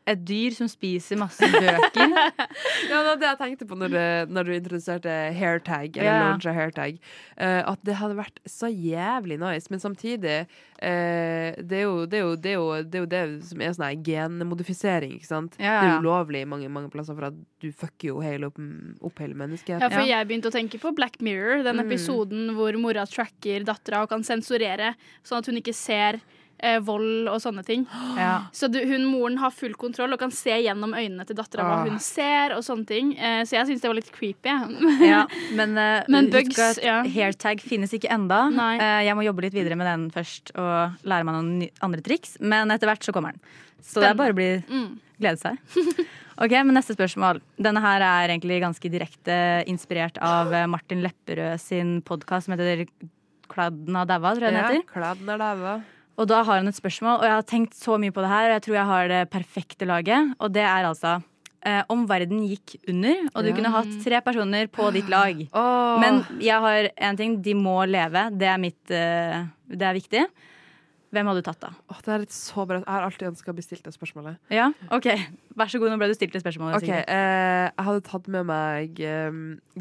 Et 0.05 0.21
dyr 0.21 0.53
som 0.53 0.69
spiser 0.69 1.17
masse 1.17 1.47
bøker. 1.49 2.13
Ja, 2.85 2.99
det 3.01 3.07
var 3.09 3.17
det 3.21 3.29
jeg 3.29 3.39
tenkte 3.41 3.67
på 3.69 3.77
når, 3.79 3.95
når 4.29 4.47
du 4.47 4.53
introduserte 4.55 5.13
hairtag, 5.35 5.97
eller 5.97 6.11
yeah. 6.11 6.25
launcha 6.27 6.53
hairtag. 6.53 6.99
Uh, 7.39 7.63
at 7.73 7.81
det 7.87 7.97
hadde 7.97 8.17
vært 8.19 8.41
så 8.49 8.69
jævlig 8.69 9.39
nice, 9.41 9.71
men 9.73 9.81
samtidig 9.81 10.35
uh, 10.45 11.49
det, 11.57 11.79
er 11.79 11.85
jo, 11.87 12.05
det, 12.05 12.19
er 12.19 12.25
jo, 12.27 12.35
det, 12.37 12.53
er 12.53 12.59
jo, 12.59 12.67
det 12.83 12.99
er 13.01 13.05
jo 13.05 13.11
det 13.15 13.23
som 13.49 13.65
er 13.65 13.75
sånn 13.79 14.05
genmodifisering, 14.05 15.17
ikke 15.17 15.31
sant? 15.31 15.57
Yeah. 15.57 15.81
Det 15.81 15.89
er 15.89 15.95
jo 15.95 16.05
ulovlig 16.05 16.45
mange, 16.51 16.69
mange 16.73 16.93
plasser, 16.93 17.17
for 17.17 17.31
at 17.31 17.41
du 17.65 17.71
fucker 17.73 18.13
jo 18.13 18.21
hele 18.25 18.53
opp, 18.53 18.61
opp 19.09 19.25
hele 19.25 19.39
menneskeheten. 19.41 19.83
Ja, 19.87 19.93
for 19.93 20.05
jeg 20.09 20.29
begynte 20.29 20.53
å 20.53 20.55
tenke 20.55 20.81
på 20.83 20.93
Black 20.97 21.21
Mirror, 21.25 21.65
den 21.65 21.81
Mm. 21.81 21.89
episoden 21.89 22.55
hvor 22.57 22.77
mora 22.81 23.07
tracker 23.09 23.65
dattera 23.67 24.05
og 24.05 24.13
kan 24.13 24.23
sensurere, 24.27 24.95
sånn 25.27 25.41
at 25.43 25.51
hun 25.51 25.59
ikke 25.61 25.75
ser 25.75 26.21
eh, 26.65 26.79
vold 26.85 27.29
og 27.29 27.37
sånne 27.45 27.63
ting. 27.67 27.85
Ja. 28.17 28.47
Så 28.57 28.71
du, 28.73 28.79
hun, 28.89 29.05
moren 29.11 29.37
har 29.43 29.53
full 29.55 29.75
kontroll 29.79 30.17
og 30.17 30.21
kan 30.25 30.33
se 30.35 30.57
gjennom 30.65 30.95
øynene 30.97 31.27
til 31.29 31.37
dattera 31.39 31.67
hva 31.69 31.77
Ah. 31.83 31.85
hun 31.91 31.99
ser, 32.03 32.55
og 32.57 32.65
sånne 32.67 32.87
ting. 32.89 33.13
Eh, 33.19 33.43
så 33.45 33.59
jeg 33.59 33.69
syns 33.71 33.85
det 33.85 33.91
var 33.93 33.99
litt 34.01 34.11
creepy. 34.15 34.55
Ja, 35.05 35.23
men, 35.59 35.77
eh, 35.79 36.09
Men 36.09 36.31
husk 36.33 36.37
bugs, 36.55 36.61
at 36.71 36.83
ja. 36.85 36.99
hairtag 37.05 37.61
finnes 37.63 37.93
ikke 37.97 38.11
enda. 38.15 38.47
Nei. 38.55 38.73
Eh, 38.81 39.01
jeg 39.11 39.19
må 39.21 39.25
jobbe 39.29 39.47
litt 39.47 39.55
videre 39.57 39.77
med 39.79 39.87
den 39.93 40.09
først 40.15 40.55
og 40.57 40.99
lære 41.05 41.29
meg 41.29 41.39
noen 41.39 41.71
andre 41.85 42.01
triks. 42.05 42.37
Men 42.41 42.71
etter 42.75 42.91
hvert 42.91 43.05
så 43.07 43.13
kommer 43.15 43.37
den. 43.37 43.45
Så 43.85 44.01
det 44.01 44.11
er 44.15 44.19
bare 44.19 44.33
å 44.33 44.39
bli, 44.39 44.51
Mm. 44.69 44.93
glede 45.21 45.39
seg. 45.45 45.59
Ok, 46.35 46.51
men 46.67 46.75
Neste 46.75 46.97
spørsmål. 46.97 47.39
Denne 47.63 47.79
her 47.79 48.03
er 48.03 48.33
egentlig 48.33 48.57
ganske 48.59 48.91
direkte 48.91 49.35
inspirert 49.71 50.17
av 50.19 50.51
eh, 50.53 50.65
Martin 50.67 50.99
Lepperød 51.05 51.61
sin 51.63 52.01
podkast 52.03 52.49
som 52.49 52.57
heter 52.57 52.89
Kladden 53.47 53.95
har 53.95 54.09
daua, 54.09 54.33
tror 54.35 54.49
jeg 54.49 54.57
den 54.57 54.81
Ja, 54.81 54.83
kladden 54.91 55.31
er 55.31 55.39
daua. 55.39 55.75
Og 56.17 56.29
da 56.31 56.43
har 56.47 56.61
han 56.61 56.69
et 56.71 56.77
spørsmål, 56.79 57.19
og 57.21 57.25
jeg 57.27 57.35
har 57.35 57.47
tenkt 57.51 57.75
så 57.75 57.97
mye 57.99 58.13
på 58.15 58.23
det 58.23 58.31
her, 58.31 58.49
og 58.51 58.55
jeg 58.59 58.63
tror 58.69 58.77
jeg 58.79 58.91
har 58.93 59.09
det 59.11 59.23
perfekte 59.33 59.87
laget. 59.89 60.35
Og 60.39 60.53
det 60.55 60.63
er 60.63 60.87
altså 60.87 61.17
eh, 61.67 61.83
om 61.91 62.05
verden 62.07 62.45
gikk 62.47 62.77
under, 62.93 63.25
og 63.35 63.43
du 63.43 63.49
Ja. 63.51 63.55
kunne 63.57 63.73
hatt 63.75 63.93
tre 64.05 64.21
personer 64.23 64.67
på 64.69 64.93
ditt 64.95 65.09
lag. 65.09 65.41
Oh. 65.53 65.99
Men 65.99 66.23
jeg 66.39 66.61
har 66.61 66.91
en 67.09 67.17
ting. 67.17 67.41
De 67.43 67.55
må 67.55 67.81
leve. 67.89 68.29
Det 68.39 68.47
er 68.47 68.59
mitt 68.63 68.91
eh, 68.95 69.45
Det 69.67 69.83
er 69.83 69.95
viktig. 69.99 70.25
Hvem 71.15 71.29
hadde 71.31 71.41
du 71.43 71.47
tatt, 71.47 71.61
da? 71.63 71.71
Åh, 71.95 72.01
det 72.05 72.15
er 72.17 72.25
så 72.35 72.65
bra 72.67 72.81
Jeg 72.81 72.89
har 72.91 73.05
alltid 73.07 73.29
ønska 73.31 73.53
å 73.53 73.55
bli 73.57 73.63
stilt 73.65 73.85
det 73.87 73.93
spørsmålet. 73.95 74.37
Ja, 74.53 74.67
ok 74.91 75.07
Vær 75.55 75.71
så 75.71 75.79
god, 75.79 75.93
nå 75.95 75.99
ble 76.01 76.09
du 76.11 76.15
stilt 76.19 76.35
det 76.35 76.43
spørsmålet. 76.43 76.83
Ok, 76.83 76.89
eh, 76.91 77.69
Jeg 77.71 77.87
hadde 77.87 78.03
tatt 78.09 78.27
med 78.35 78.49
meg 78.51 78.99
eh, 79.07 79.37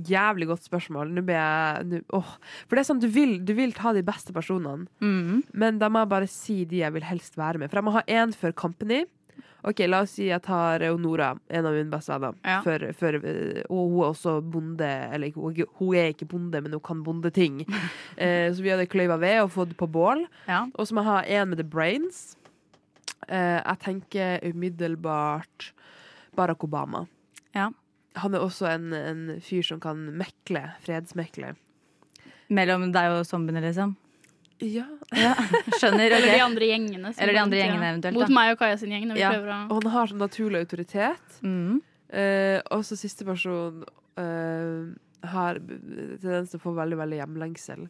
jævlig 0.05 0.47
godt 0.51 0.67
spørsmål. 0.67 1.09
Nå 1.15 1.23
ble 1.25 1.33
jeg 1.39 1.87
nå, 1.89 2.01
oh. 2.13 2.35
For 2.67 2.77
det 2.77 2.83
er 2.83 2.89
sånn, 2.91 3.01
du 3.01 3.07
vil, 3.09 3.39
du 3.43 3.55
vil 3.57 3.73
ta 3.73 3.91
de 3.97 4.03
beste 4.05 4.31
personene, 4.35 4.85
Mhm. 5.01 5.41
men 5.57 5.79
da 5.81 5.89
må 5.89 6.03
jeg 6.05 6.09
bare 6.13 6.27
si 6.29 6.59
de 6.69 6.83
jeg 6.83 6.93
vil 6.93 7.01
helst 7.09 7.35
være 7.41 7.57
med. 7.57 7.71
For 7.73 7.81
jeg 7.81 7.87
må 7.89 7.95
ha 7.97 8.03
én 8.07 8.33
for 8.37 8.51
Company. 8.53 9.05
Ok, 9.63 9.79
La 9.87 10.01
oss 10.03 10.17
si 10.17 10.25
jeg 10.27 10.43
tar 10.43 10.83
Nora, 10.99 11.29
en 11.47 11.67
av 11.69 11.75
mine 11.75 11.87
beste 11.91 12.11
venner. 12.11 12.35
Ja. 12.43 12.59
For, 12.65 12.83
for, 12.99 13.15
eh, 13.15 13.61
og 13.69 13.93
hun 13.93 14.01
er 14.01 14.09
også 14.09 14.35
bonde 14.43 14.89
Eller 15.15 15.29
er 15.29 15.67
hun 15.79 15.95
er 15.95 16.11
ikke 16.11 16.27
bonde, 16.33 16.59
men 16.61 16.75
hun 16.75 16.83
kan 16.83 17.03
bondeting. 17.05 17.61
eh, 18.17 18.49
så 18.51 18.63
vi 18.63 18.73
hadde 18.73 18.89
kløyva 18.91 19.17
ved 19.21 19.39
og 19.45 19.53
fått 19.55 19.77
på 19.79 19.87
bål. 19.87 20.25
Ja. 20.49 20.65
Og 20.75 20.87
så 20.87 20.95
må 20.95 21.05
jeg 21.05 21.11
ha 21.11 21.39
en 21.39 21.53
med 21.53 21.63
The 21.63 21.67
Brains. 21.67 22.35
Eh, 23.29 23.61
jeg 23.61 23.79
tenker 23.85 24.43
umiddelbart 24.43 25.71
Barack 26.35 26.67
Obama. 26.67 27.05
Ja. 27.55 27.69
Han 28.19 28.35
er 28.35 28.43
også 28.43 28.67
en, 28.69 28.91
en 28.93 29.25
fyr 29.41 29.63
som 29.65 29.79
kan 29.81 30.09
mekle, 30.19 30.67
fredsmekle. 30.83 31.55
Mellom 32.53 32.91
deg 32.93 33.15
og 33.15 33.23
zombiene, 33.25 33.63
liksom? 33.63 33.95
Ja. 34.63 34.85
Skjønner. 35.77 36.13
Eller 36.17 36.31
de 36.33 36.41
andre 36.43 36.67
gjengene. 36.69 37.13
som 37.13 37.23
Eller 37.23 37.33
de 37.37 37.41
andre 37.43 37.59
gjengene 37.59 37.89
eventuelt, 37.93 38.13
Mot 38.17 38.27
da. 38.27 38.33
meg 38.33 38.51
og 38.55 38.59
Kaja 38.63 38.77
sin 38.81 38.89
gjeng. 38.95 39.07
Når 39.09 39.19
vi 39.19 39.19
Ja. 39.21 39.31
å 39.33 39.57
Og 39.71 39.83
han 39.83 39.91
har 39.91 40.07
sånn 40.07 40.23
naturlig 40.23 40.63
autoritet. 40.65 41.39
Mm. 41.43 41.81
Eh, 42.13 42.59
og 42.71 42.83
så 42.87 42.97
siste 42.97 43.25
person 43.25 43.83
eh, 44.17 45.27
har 45.27 45.57
tendens 45.59 46.51
til 46.51 46.59
å 46.59 46.63
få 46.63 46.73
veldig, 46.77 46.97
veldig 46.99 47.17
hjemlengsel. 47.21 47.87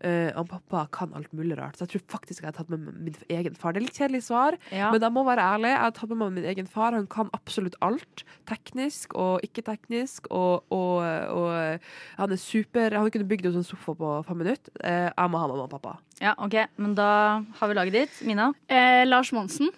Eh, 0.00 0.30
og 0.38 0.46
pappa 0.48 0.84
kan 0.94 1.10
alt 1.18 1.32
mulig 1.34 1.56
rart, 1.58 1.74
så 1.74 1.82
jeg 1.86 1.90
tror 1.96 2.02
faktisk 2.18 2.42
jeg 2.44 2.52
har 2.52 2.54
tatt 2.54 2.68
med 2.70 2.84
min 3.02 3.16
egen 3.34 3.54
far. 3.58 3.72
Det 3.74 3.80
er 3.82 3.86
litt 3.88 3.96
kjedelig 3.98 4.22
svar, 4.28 4.54
Ja. 4.70 4.92
men 4.92 5.00
jeg 5.02 5.10
må 5.12 5.24
være 5.26 5.42
ærlig. 5.42 5.72
Jeg 5.72 5.80
har 5.82 5.90
tatt 5.96 6.08
med 6.12 6.18
meg 6.18 6.32
min 6.38 6.44
egen 6.52 6.66
far. 6.70 6.92
Han 6.94 7.08
kan 7.10 7.30
absolutt 7.34 7.74
alt. 7.82 8.22
Teknisk 8.46 9.14
og 9.18 9.40
ikke-teknisk. 9.42 10.30
Og, 10.30 10.62
og, 10.70 11.02
og 11.34 11.80
han 12.18 12.30
er 12.32 12.36
super. 12.38 12.94
Han 12.94 13.10
kunne 13.10 13.26
bygd 13.28 13.46
en 13.50 13.58
sånn 13.58 13.66
sofa 13.66 13.94
på 13.98 14.12
fem 14.28 14.38
minutter. 14.38 14.70
Uh, 14.84 15.10
jeg 15.10 15.32
må 15.34 15.42
ha 15.42 15.48
mamma 15.50 15.66
og 15.66 15.70
pappa. 15.74 15.96
ja, 16.22 16.34
OK. 16.38 16.54
Men 16.78 16.94
da 16.94 17.10
har 17.58 17.68
vi 17.68 17.74
laget 17.74 17.92
ditt. 17.98 18.22
Mina? 18.26 18.52
eh, 18.68 19.02
Lars 19.06 19.32
Monsen. 19.32 19.68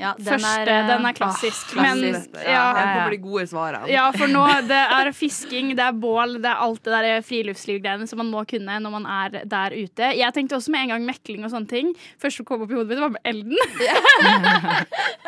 Ja, 0.00 0.14
den 0.18 0.24
Første. 0.26 0.48
er, 0.62 0.68
eh, 0.72 0.86
den 0.88 1.04
er 1.06 1.12
klassisk. 1.14 1.74
Ah, 1.76 1.82
men 1.82 2.00
klassisk. 2.00 2.30
ja, 2.42 2.62
Her 2.74 2.86
ja. 2.86 2.94
kommer 2.96 3.10
de 3.10 3.18
gode 3.22 3.44
svarene. 3.46 3.88
Ja, 3.92 4.06
for 4.16 4.26
nå 4.32 4.42
det 4.66 4.80
er 4.96 5.10
fisking, 5.14 5.74
det 5.76 5.84
er 5.84 5.92
bål, 5.92 6.38
det 6.42 6.48
er 6.50 6.62
alt 6.64 6.82
det 6.82 6.92
der 6.96 7.22
friluftslivgreiene 7.22 8.08
som 8.10 8.18
man 8.22 8.30
må 8.32 8.42
kunne 8.48 8.80
når 8.82 8.90
man 8.96 9.06
er 9.06 9.44
der 9.46 9.70
ute. 9.76 10.10
Jeg 10.18 10.32
tenkte 10.34 10.56
også 10.58 10.70
med 10.74 10.80
en 10.88 10.94
gang 10.96 11.06
mekling 11.06 11.44
og 11.44 11.52
sånne 11.54 11.68
ting. 11.70 11.92
Første 12.18 12.42
som 12.42 12.48
kom 12.48 12.62
opp 12.64 12.72
i 12.72 12.74
hodet 12.74 12.88
mitt, 12.88 13.04
var 13.04 13.20
Elden. 13.24 13.56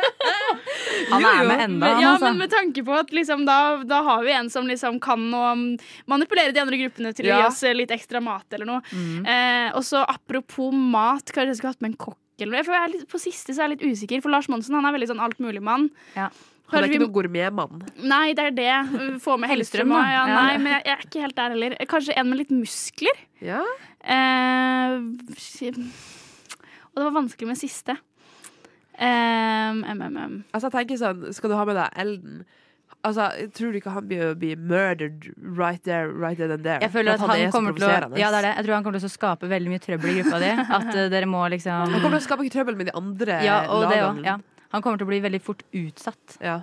Han 1.11 1.25
er 1.25 1.45
med 1.47 1.61
enda, 1.61 1.87
han, 1.87 2.03
ja, 2.03 2.11
altså. 2.15 2.25
men 2.31 2.39
med 2.45 2.51
tanke 2.53 2.83
på 2.87 2.95
at 2.97 3.11
liksom, 3.15 3.45
da, 3.47 3.57
da 3.89 3.99
har 4.07 4.23
vi 4.25 4.33
en 4.33 4.49
som 4.51 4.67
liksom 4.69 4.97
kan 5.03 5.21
å 5.37 5.43
um, 5.53 5.65
manipulere 6.11 6.55
de 6.55 6.63
andre 6.63 6.79
gruppene 6.81 7.13
til 7.17 7.29
å 7.29 7.33
Ja. 7.35 7.39
gi 7.43 7.49
oss 7.51 7.63
eh, 7.67 7.75
litt 7.77 7.93
ekstra 7.95 8.23
mat 8.25 8.47
eller 8.57 8.69
noe. 8.69 8.81
Eh, 8.95 9.69
og 9.77 9.83
så 9.85 10.05
apropos 10.09 10.73
mat, 10.73 11.25
kanskje 11.35 11.51
jeg 11.53 11.59
skulle 11.61 11.75
hatt 11.75 11.85
med 11.85 11.93
en 11.95 12.01
kokk 12.07 12.21
eller. 12.43 12.65
Jeg 12.65 12.75
er 12.75 12.89
litt, 12.93 13.07
på 13.09 13.19
siste 13.23 13.55
så 13.55 13.63
er 13.63 13.69
jeg 13.69 13.79
litt 13.79 13.87
usikker, 13.95 14.21
for 14.25 14.31
Lars 14.35 14.49
Monsen 14.49 14.75
han 14.75 14.85
er 14.85 14.93
veldig 14.97 15.09
sånn 15.13 15.23
altmuligmann. 15.23 15.91
Ja. 16.17 16.31
Han 16.73 16.83
er 16.83 16.89
ikke 16.89 17.03
noen 17.05 17.13
gourmetmann. 17.13 17.83
Nei, 18.09 18.33
det 18.35 18.45
er 18.49 18.55
det. 18.57 19.19
Få 19.23 19.37
med 19.39 19.51
Hellstrøm, 19.53 19.93
Hellstrøm. 19.93 19.93
Ja, 19.93 20.27
Ja. 20.27 20.35
nei, 20.41 20.57
men 20.59 20.73
jeg, 20.73 20.83
jeg 20.87 20.97
er 20.97 21.05
ikke 21.07 21.21
helt 21.21 21.37
der 21.37 21.51
heller. 21.55 21.77
Kanskje 21.87 22.17
en 22.17 22.29
med 22.31 22.39
litt 22.41 22.51
muskler. 22.51 23.21
Ja. 23.45 23.61
Eh, 24.03 24.97
og 25.75 26.99
det 26.99 27.05
var 27.05 27.15
vanskelig 27.21 27.49
med 27.51 27.59
siste. 27.61 27.97
Eh, 28.95 29.71
MMM. 29.95 30.45
Altså, 30.55 30.69
jeg 30.71 30.75
tenker 30.79 31.01
sånn, 31.01 31.25
skal 31.35 31.51
du 31.51 31.57
ha 31.59 31.65
med 31.69 31.77
deg 31.77 31.99
Elden? 32.05 32.45
Altså, 33.05 33.27
jeg 33.37 33.51
tror 33.53 33.73
du 33.75 33.77
ikke 33.81 33.93
han 33.93 34.07
blir 34.09 34.31
blir 34.41 34.57
murdered 34.57 35.27
right 35.45 35.83
there, 35.85 36.09
right 36.09 36.39
there 36.41 36.53
and 36.55 36.65
there? 36.65 36.81
Jeg 36.81 36.93
føler 36.95 37.13
at 37.13 37.21
at 37.21 37.29
han, 37.29 37.43
han 37.43 37.53
kommer 37.53 37.77
til 37.77 37.85
å. 37.85 37.91
Ja, 38.17 38.31
det 38.33 38.41
er 38.41 38.47
det. 38.49 38.55
Jeg 38.57 38.65
tror 38.65 38.75
han 38.79 38.87
kommer 38.87 39.03
til 39.03 39.11
å 39.11 39.13
skape 39.13 39.51
veldig 39.51 39.75
mye 39.75 39.83
trøbbel 39.85 40.11
i 40.11 40.17
gruppa 40.23 40.41
di. 40.41 40.51
At 40.79 40.89
uh, 40.89 41.05
dere 41.13 41.29
må 41.29 41.45
liksom 41.53 41.93
Han 41.93 42.01
kommer 42.01 42.17
til 42.17 42.23
å 42.23 42.27
skape 42.31 42.47
ikke 42.47 42.57
trøbbel 42.57 42.81
med 42.81 42.89
de 42.89 42.97
andre 42.97 43.39
Ja, 43.45 43.61
og 43.69 43.87
det 43.93 44.01
også. 44.07 44.25
Ja. 44.25 44.39
Han 44.75 44.83
kommer 44.83 44.99
til 44.99 45.07
å 45.07 45.13
bli 45.13 45.21
veldig 45.23 45.41
fort 45.41 45.63
utsatt. 45.73 46.37
Ja. 46.43 46.59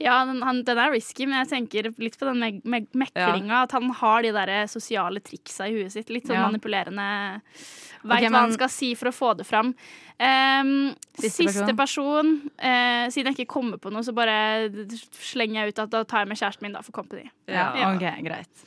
Ja, 0.00 0.22
den, 0.26 0.40
han, 0.42 0.62
den 0.66 0.78
er 0.80 0.90
risky, 0.90 1.26
men 1.28 1.42
jeg 1.44 1.50
tenker 1.52 1.90
litt 2.02 2.16
på 2.18 2.26
den 2.26 2.40
me 2.40 2.48
me 2.64 2.80
meklinga. 3.04 3.62
At 3.68 3.74
han 3.76 3.90
har 4.00 4.24
de 4.24 4.32
der 4.34 4.52
sosiale 4.72 5.20
triksa 5.22 5.68
i 5.68 5.76
huet 5.76 5.92
sitt. 5.94 6.08
Litt 6.10 6.26
sånn 6.26 6.40
Ja. 6.40 6.48
manipulerende. 6.48 7.06
Veit 8.02 8.24
Ok, 8.24 8.32
hva 8.32 8.40
han 8.48 8.52
skal 8.56 8.68
si 8.72 8.94
for 8.98 9.12
å 9.12 9.14
få 9.14 9.36
det 9.38 9.46
fram. 9.46 9.74
Um, 10.18 10.94
Siste 11.18 11.44
siste, 11.52 11.76
person. 11.78 12.50
eh, 12.58 13.06
siden 13.14 13.30
jeg 13.30 13.44
ikke 13.46 13.52
kommer 13.54 13.78
på 13.78 13.92
noe, 13.92 14.02
så 14.02 14.14
bare 14.16 14.70
slenger 15.14 15.62
jeg 15.62 15.68
ut 15.76 15.78
at 15.84 15.90
da 15.90 16.02
tar 16.04 16.24
jeg 16.24 16.28
med 16.32 16.38
kjæresten 16.40 16.62
min 16.66 16.72
da 16.72 16.82
for 16.82 16.92
company. 16.92 17.28
Ja, 17.46 17.68
Ja. 17.76 17.92
ok, 17.94 18.24
greit. 18.26 18.64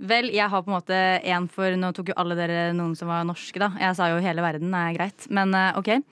Vel, 0.00 0.26
jeg 0.34 0.50
har 0.50 0.62
på 0.62 0.72
en 0.72 0.74
måte 0.80 0.96
en 1.24 1.46
for 1.48 1.70
Nå 1.78 1.92
tok 1.94 2.08
jo 2.10 2.14
alle 2.18 2.34
dere 2.34 2.72
noen 2.74 2.96
som 2.98 3.06
var 3.08 3.22
norske, 3.24 3.60
da. 3.62 3.68
Jeg 3.78 3.94
sa 3.94 4.08
jo 4.10 4.18
hele 4.20 4.42
verden 4.42 4.74
er 4.74 4.92
greit. 4.96 5.28
Men 5.30 5.54
eh, 5.54 5.78
OK. 5.78 6.02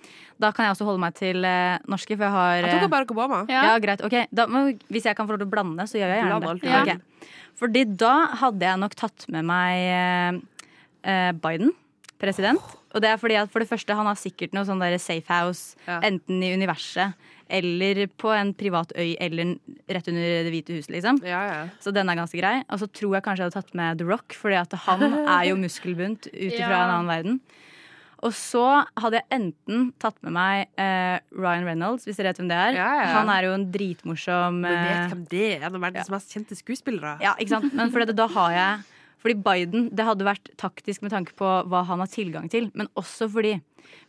Da 0.43 0.51
kan 0.55 0.67
jeg 0.67 0.75
også 0.75 0.87
holde 0.89 1.03
meg 1.05 1.15
til 1.19 1.45
eh, 1.47 1.79
norske, 1.91 2.17
for 2.19 2.27
jeg 2.27 2.35
har 2.35 2.57
Jeg 2.65 2.73
tok 2.75 2.87
eh, 2.89 2.93
Barack 2.97 3.15
Obama. 3.15 3.43
Ja, 3.53 3.77
greit. 3.83 4.03
ok 4.03 4.17
da, 4.35 4.47
men 4.51 4.73
Hvis 4.91 5.07
jeg 5.07 5.17
kan 5.19 5.29
få 5.29 5.37
lov 5.37 5.43
til 5.45 5.51
å 5.51 5.55
blande, 5.55 5.87
så 5.91 6.01
gjør 6.01 6.11
jeg 6.17 6.27
Bland 6.27 6.43
gjerne 6.43 6.53
alt 6.57 6.63
det. 6.63 6.73
du 6.73 6.93
Ok. 6.99 7.29
Fordi 7.63 7.83
da 8.01 8.15
hadde 8.41 8.67
jeg 8.67 8.81
nok 8.83 8.95
tatt 8.99 9.27
med 9.31 9.45
meg 9.47 9.83
eh, 9.93 10.41
eh, 11.07 11.33
Biden, 11.39 11.71
president. 12.19 12.63
Og 12.93 13.01
det 13.01 13.09
er 13.09 13.21
fordi 13.21 13.37
at 13.41 13.49
for 13.53 13.63
det 13.63 13.69
første, 13.71 13.95
han 13.97 14.09
har 14.09 14.19
sikkert 14.21 14.53
noe 14.57 14.67
sånn 14.69 14.81
der 14.83 14.99
safe 15.01 15.31
house, 15.33 15.77
Ja. 15.87 16.01
enten 16.05 16.43
i 16.45 16.51
universet 16.57 17.15
eller 17.53 18.07
på 18.21 18.31
en 18.33 18.53
privat 18.57 18.93
øy 18.97 19.15
eller 19.21 19.57
rett 19.93 20.09
under 20.09 20.45
Det 20.47 20.53
hvite 20.53 20.73
huset, 20.77 20.91
liksom. 20.95 21.19
Ja, 21.25 21.41
ja. 21.51 21.63
Så 21.85 21.93
den 21.93 22.09
er 22.09 22.17
ganske 22.17 22.39
grei. 22.41 22.63
Og 22.73 22.81
så 22.81 22.89
tror 22.89 23.15
jeg 23.19 23.25
kanskje 23.27 23.45
jeg 23.45 23.51
hadde 23.53 23.59
tatt 23.61 23.75
med 23.77 23.99
The 24.01 24.07
Rock, 24.09 24.33
fordi 24.39 24.57
at 24.61 24.73
han 24.87 25.03
er 25.37 25.45
jo 25.51 25.57
muskelbunt 25.61 26.29
ut 26.33 26.53
ifra 26.53 26.69
Ja. 26.73 26.85
en 26.87 26.95
annen 26.97 27.13
verden. 27.13 27.41
Og 28.23 28.31
så 28.37 28.63
hadde 29.03 29.19
jeg 29.19 29.27
enten 29.35 29.89
tatt 30.03 30.15
med 30.23 30.35
meg 30.37 30.69
eh, 30.79 31.19
Ryan 31.35 31.67
Reynolds, 31.67 32.07
hvis 32.07 32.21
dere 32.21 32.31
vet 32.31 32.39
hvem 32.39 32.51
det 32.53 32.59
er. 32.59 32.77
Ja, 32.79 32.91
ja. 33.01 33.09
Han 33.17 33.33
er 33.35 33.49
jo 33.49 33.57
en 33.57 33.67
dritmorsom 33.75 34.61
Men 34.63 34.77
vet 34.79 34.95
eh, 34.95 35.09
hvem 35.11 35.25
det 35.33 35.43
er? 35.49 35.65
En 35.67 35.79
av 35.79 35.87
verdens 35.89 36.13
mest 36.15 36.37
kjente 36.37 36.59
skuespillere. 36.59 37.17
Ja, 37.25 37.35
ikke 37.43 37.57
sant? 37.57 37.75
Men 37.75 37.91
fordi 37.95 38.15
da 38.15 38.29
har 38.31 38.55
jeg 38.55 38.87
Fordi 39.23 39.37
Biden, 39.49 39.91
det 39.95 40.07
hadde 40.07 40.27
vært 40.27 40.53
taktisk 40.59 41.03
med 41.03 41.13
tanke 41.15 41.35
på 41.39 41.51
hva 41.71 41.83
han 41.87 42.03
har 42.03 42.11
tilgang 42.11 42.49
til, 42.51 42.71
men 42.79 42.89
også 42.99 43.29
fordi 43.31 43.57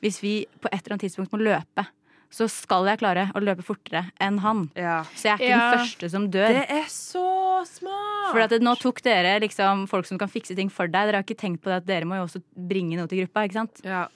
hvis 0.01 0.17
vi 0.23 0.31
på 0.61 0.69
et 0.71 0.79
eller 0.79 0.95
annet 0.95 1.05
tidspunkt 1.05 1.33
må 1.33 1.41
løpe, 1.41 1.85
så 2.33 2.47
skal 2.49 2.87
jeg 2.89 2.97
klare 2.97 3.27
å 3.37 3.41
løpe 3.43 3.61
fortere 3.65 4.07
enn 4.23 4.39
han. 4.41 4.63
Ja. 4.75 5.03
Så 5.13 5.27
jeg 5.29 5.33
er 5.35 5.37
ikke 5.43 5.49
Ja. 5.53 5.59
den 5.69 5.79
første 5.83 6.09
som 6.09 6.23
dør. 6.33 6.47
Det 6.57 6.65
er 6.73 6.87
så 6.89 7.25
smart! 7.69 8.31
For 8.33 8.39
at 8.41 8.49
det, 8.55 8.61
nå 8.65 8.73
tok 8.81 9.03
dere 9.05 9.35
liksom 9.43 9.85
folk 9.91 10.07
som 10.09 10.17
kan 10.17 10.31
fikse 10.33 10.55
ting 10.57 10.69
for 10.73 10.87
deg. 10.89 11.05
Dere 11.11 11.19
har 11.21 11.23
ikke 11.27 11.37
tenkt 11.37 11.61
på 11.61 11.69
det 11.69 11.77
at 11.83 11.85
dere 11.85 12.05
må 12.09 12.17
jo 12.17 12.25
også 12.25 12.41
bringe 12.57 12.97
noe 12.97 13.07
til 13.11 13.21
gruppa. 13.23 13.45
ikke 13.45 13.59
sant? 13.61 13.83
Ja. 13.85 14.07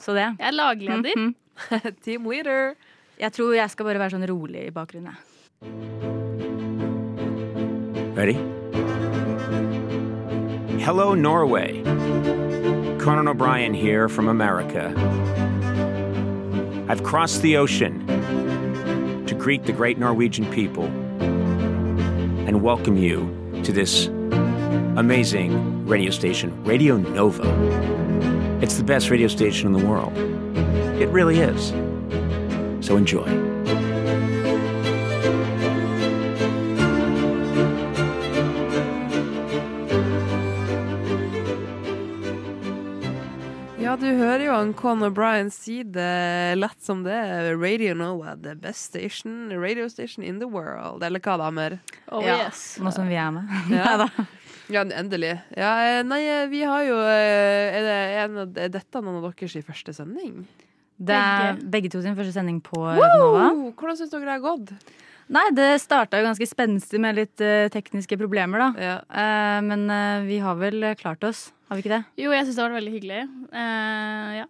Så 0.00 0.14
det. 0.16 0.24
Jeg 0.40 0.48
er 0.48 0.56
lagleder. 0.56 1.12
Mhm. 1.16 1.34
Team 2.04 2.24
leader. 2.30 2.74
Jeg 3.18 3.32
tror 3.34 3.54
jeg 3.56 3.70
skal 3.70 3.84
bare 3.86 3.98
være 3.98 4.14
sånn 4.16 4.28
rolig 4.30 4.66
i 4.68 4.70
bakgrunnen. 4.70 5.12
jeg. 5.12 5.18
Ready? 8.16 8.38
Hello, 10.80 11.14
Norway. 11.14 11.82
Conan 12.98 13.26
O'Brien 13.28 13.74
here 13.74 14.08
from 14.08 14.28
America. 14.28 14.92
I've 16.90 17.02
crossed 17.02 17.42
the 17.42 17.58
ocean 17.58 18.06
to 19.26 19.34
greet 19.34 19.64
the 19.64 19.72
great 19.72 19.98
Norwegian 19.98 20.50
people 20.50 20.86
and 22.46 22.62
welcome 22.62 22.96
you 22.96 23.60
to 23.62 23.72
this 23.72 24.06
amazing 24.96 25.86
radio 25.86 26.10
station, 26.10 26.64
Radio 26.64 26.96
Nova. 26.96 27.44
It's 28.62 28.78
the 28.78 28.84
best 28.84 29.10
radio 29.10 29.28
station 29.28 29.66
in 29.66 29.74
the 29.78 29.86
world. 29.86 30.16
It 30.98 31.10
really 31.10 31.40
is. 31.40 31.68
So 32.86 32.96
enjoy. 32.96 33.47
Hører 44.38 44.52
jo 44.52 44.54
han 44.54 44.72
Conor 44.78 45.10
Bryan 45.10 45.48
si 45.50 45.80
det 45.82 46.54
lett 46.54 46.82
som 46.82 47.00
det. 47.02 47.18
Radio 47.58 47.94
Nova, 47.98 48.36
the 48.38 48.54
best 48.54 48.92
station, 48.92 49.50
radio 49.50 49.88
station 49.90 50.22
in 50.22 50.38
the 50.38 50.46
world. 50.46 51.02
Eller 51.02 51.18
hva, 51.18 51.34
damer? 51.40 51.80
Oh, 52.06 52.22
Ja, 52.22 52.36
yes. 52.46 52.76
Nå 52.78 52.92
som 52.94 53.08
vi 53.10 53.18
er 53.18 53.32
med. 53.34 53.50
Ja. 53.74 54.08
Ja, 54.68 54.82
endelig. 54.84 55.30
Ja, 55.56 55.70
eh, 55.80 56.02
nei, 56.04 56.18
eh, 56.28 56.42
vi 56.52 56.58
har 56.60 56.82
jo 56.84 56.98
eh, 57.00 57.76
Er, 57.78 57.86
det 57.86 57.94
en 58.20 58.34
er 58.44 58.68
dette 58.68 59.00
noen 59.00 59.16
av 59.16 59.30
deres 59.32 59.64
første 59.64 59.94
sending? 59.96 60.42
Det 61.00 61.16
er 61.16 61.56
begge 61.72 61.88
to 61.88 62.02
sin 62.04 62.12
første 62.18 62.34
sending 62.36 62.58
på 62.60 62.76
Nova. 62.76 63.46
Wow, 63.48 63.62
hvordan 63.72 63.96
syns 63.96 64.12
dere 64.12 64.28
det 64.28 64.34
har 64.34 64.44
gått? 64.44 64.74
Nei, 65.32 65.46
det 65.56 65.70
starta 65.80 66.20
ganske 66.20 66.44
spenstig 66.50 67.00
med 67.00 67.16
litt 67.16 67.40
uh, 67.40 67.72
tekniske 67.72 68.20
problemer, 68.20 68.60
da. 68.60 68.68
Ja. 68.76 68.94
Uh, 69.08 69.58
men 69.64 69.88
uh, 69.88 70.28
vi 70.28 70.36
har 70.44 70.60
vel 70.60 70.84
klart 71.00 71.24
oss, 71.24 71.46
har 71.68 71.76
vi 71.78 71.82
ikke 71.84 71.94
det? 71.96 72.02
Jo, 72.24 72.30
jeg 72.34 72.46
syns 72.48 72.56
det 72.58 72.62
har 72.64 72.70
vært 72.72 72.80
veldig 72.80 72.94
hyggelig. 72.98 73.22
Uh, 73.52 74.30
ja. 74.42 74.46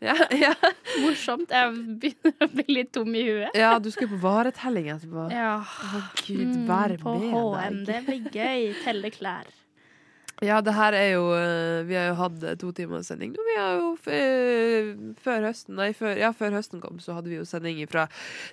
Ja, 0.00 0.14
ja. 0.32 0.54
Morsomt. 1.02 1.50
Jeg 1.52 1.72
begynner 2.00 2.46
å 2.46 2.50
bli 2.54 2.64
litt 2.78 2.92
tom 2.96 3.10
i 3.12 3.24
huet. 3.26 3.56
ja, 3.58 3.74
du 3.84 3.90
skal 3.92 4.06
jo 4.08 4.14
på 4.14 4.20
varetelling 4.22 4.86
etterpå. 4.94 5.26
Ja. 5.34 5.58
Å, 5.60 6.04
Gud, 6.24 6.46
Mm, 6.56 7.00
på 7.02 7.16
med 7.20 7.34
HM. 7.34 7.80
deg. 7.84 7.88
Det 7.90 7.98
blir 8.06 8.30
gøy. 8.32 8.70
Telle 8.84 9.10
klær. 9.12 9.50
Ja, 10.40 10.62
det 10.64 10.72
her 10.72 10.94
er 10.96 11.10
jo 11.18 11.26
eh, 11.36 11.82
Vi 11.84 11.92
har 11.98 12.06
jo 12.08 12.14
hatt 12.16 12.44
to 12.62 12.70
timers 12.72 13.10
sending 13.12 13.34
nå. 13.36 13.42
Vi 13.44 13.56
har 13.60 13.74
jo 13.76 13.90
f 14.00 14.06
eh, 14.08 14.86
Før 15.20 15.44
høsten 15.50 15.76
Nei, 15.76 15.90
før, 15.92 16.14
ja, 16.16 16.30
før 16.32 16.56
høsten 16.56 16.80
kom, 16.80 16.96
så 17.04 17.12
hadde 17.18 17.28
vi 17.28 17.36
jo 17.36 17.44
sending 17.44 17.82
fra 17.90 18.06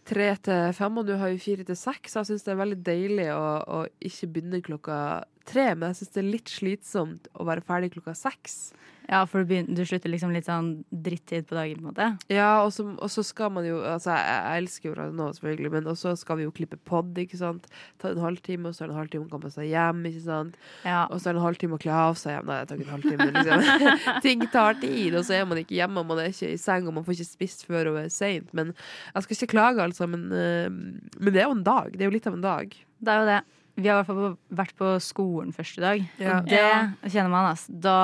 tre 0.04 0.28
til 0.44 0.74
fem, 0.76 1.00
og 1.00 1.08
nå 1.08 1.16
har 1.22 1.32
vi 1.32 1.40
fire 1.40 1.64
til 1.64 1.80
seks. 1.80 2.18
Jeg 2.20 2.28
syns 2.34 2.44
det 2.44 2.52
er 2.58 2.60
veldig 2.60 2.82
deilig 2.84 3.30
å, 3.32 3.46
å 3.64 3.80
ikke 4.04 4.28
begynne 4.36 4.60
klokka 4.68 5.00
tre, 5.48 5.72
men 5.76 5.92
jeg 5.92 6.02
syns 6.02 6.14
det 6.16 6.22
er 6.24 6.30
litt 6.36 6.52
slitsomt 6.52 7.32
å 7.38 7.48
være 7.48 7.66
ferdig 7.66 7.94
klokka 7.96 8.16
seks. 8.18 8.60
Ja, 9.08 9.22
for 9.24 9.40
du, 9.40 9.48
begynner, 9.48 9.72
du 9.72 9.88
slutter 9.88 10.12
liksom 10.12 10.34
litt 10.36 10.50
sånn 10.50 10.82
drittid 10.92 11.46
på 11.48 11.56
dagen, 11.56 11.80
på 11.80 11.86
en 11.86 11.92
måte. 11.94 12.08
Ja, 12.32 12.66
og 12.66 12.74
så, 12.76 12.84
og 12.92 13.12
så 13.12 13.24
skal 13.24 13.54
man 13.56 13.64
jo 13.64 13.78
Altså, 13.80 14.12
jeg, 14.12 14.34
jeg 14.36 14.64
elsker 14.64 14.90
jo 14.90 15.06
nå 15.16 15.28
selvfølgelig, 15.38 15.72
men 15.78 15.88
også 15.94 16.12
skal 16.20 16.40
vi 16.42 16.48
jo 16.48 16.52
klippe 16.56 16.80
pod, 16.90 17.14
ikke 17.22 17.40
sant. 17.40 17.70
Ta 18.02 18.12
en 18.12 18.20
halvtime, 18.20 18.68
og 18.68 18.76
så 18.76 18.84
er 18.84 18.92
det 18.92 18.98
en 18.98 19.00
halvtime 19.00 19.30
å 19.30 19.32
komme 19.32 19.52
seg 19.54 19.70
hjem, 19.72 20.04
ikke 20.12 20.26
sant. 20.26 20.60
Ja. 20.84 21.06
Og 21.06 21.22
så 21.22 21.30
er 21.30 21.38
det 21.38 21.42
en 21.42 21.48
halvtime 21.48 21.80
å 21.80 21.82
kle 21.86 21.96
av 21.96 22.20
seg 22.20 22.36
hjem. 22.36 22.52
Nei, 22.52 22.60
det 22.60 22.68
tar 22.68 22.82
ikke 22.82 22.90
en 22.90 22.96
halvtime, 22.98 23.30
liksom. 23.38 24.22
Ting 24.28 24.48
tar 24.52 24.80
tid, 24.84 25.16
og 25.16 25.24
så 25.24 25.40
er 25.40 25.48
man 25.48 25.64
ikke 25.64 25.80
hjemme, 25.80 26.04
og 26.04 26.12
man 26.12 26.24
er 26.26 26.34
ikke 26.36 26.52
i 26.52 26.60
seng, 26.60 26.92
og 26.92 27.00
man 27.00 27.08
får 27.08 27.16
ikke 27.16 27.32
spist 27.32 27.64
før 27.70 27.94
og 27.94 28.02
er 28.04 28.12
seint. 28.12 28.52
Men 28.58 28.76
jeg 28.76 29.24
skal 29.24 29.40
ikke 29.40 29.54
klage, 29.56 29.88
altså, 29.88 30.10
men, 30.12 30.28
eh, 30.36 30.68
men 30.68 31.32
det 31.32 31.46
er 31.46 31.48
jo 31.48 31.56
en 31.56 31.68
dag. 31.70 31.96
Det 31.96 32.04
er 32.04 32.12
jo 32.12 32.18
litt 32.18 32.28
av 32.28 32.36
en 32.36 32.50
dag. 32.50 32.76
Det 33.00 33.14
er 33.14 33.24
jo 33.24 33.32
det. 33.32 33.44
Vi 33.78 33.86
har 33.86 34.00
i 34.00 34.02
hvert 34.02 34.10
fall 34.10 34.38
vært 34.58 34.78
på 34.78 34.92
skolen 35.06 35.54
første 35.54 35.84
dag. 35.84 36.06
Ja. 36.18 36.40
Og 36.40 36.50
det 36.50 37.12
kjenner 37.14 37.30
man, 37.30 37.52
altså. 37.54 37.74
Da 37.78 37.98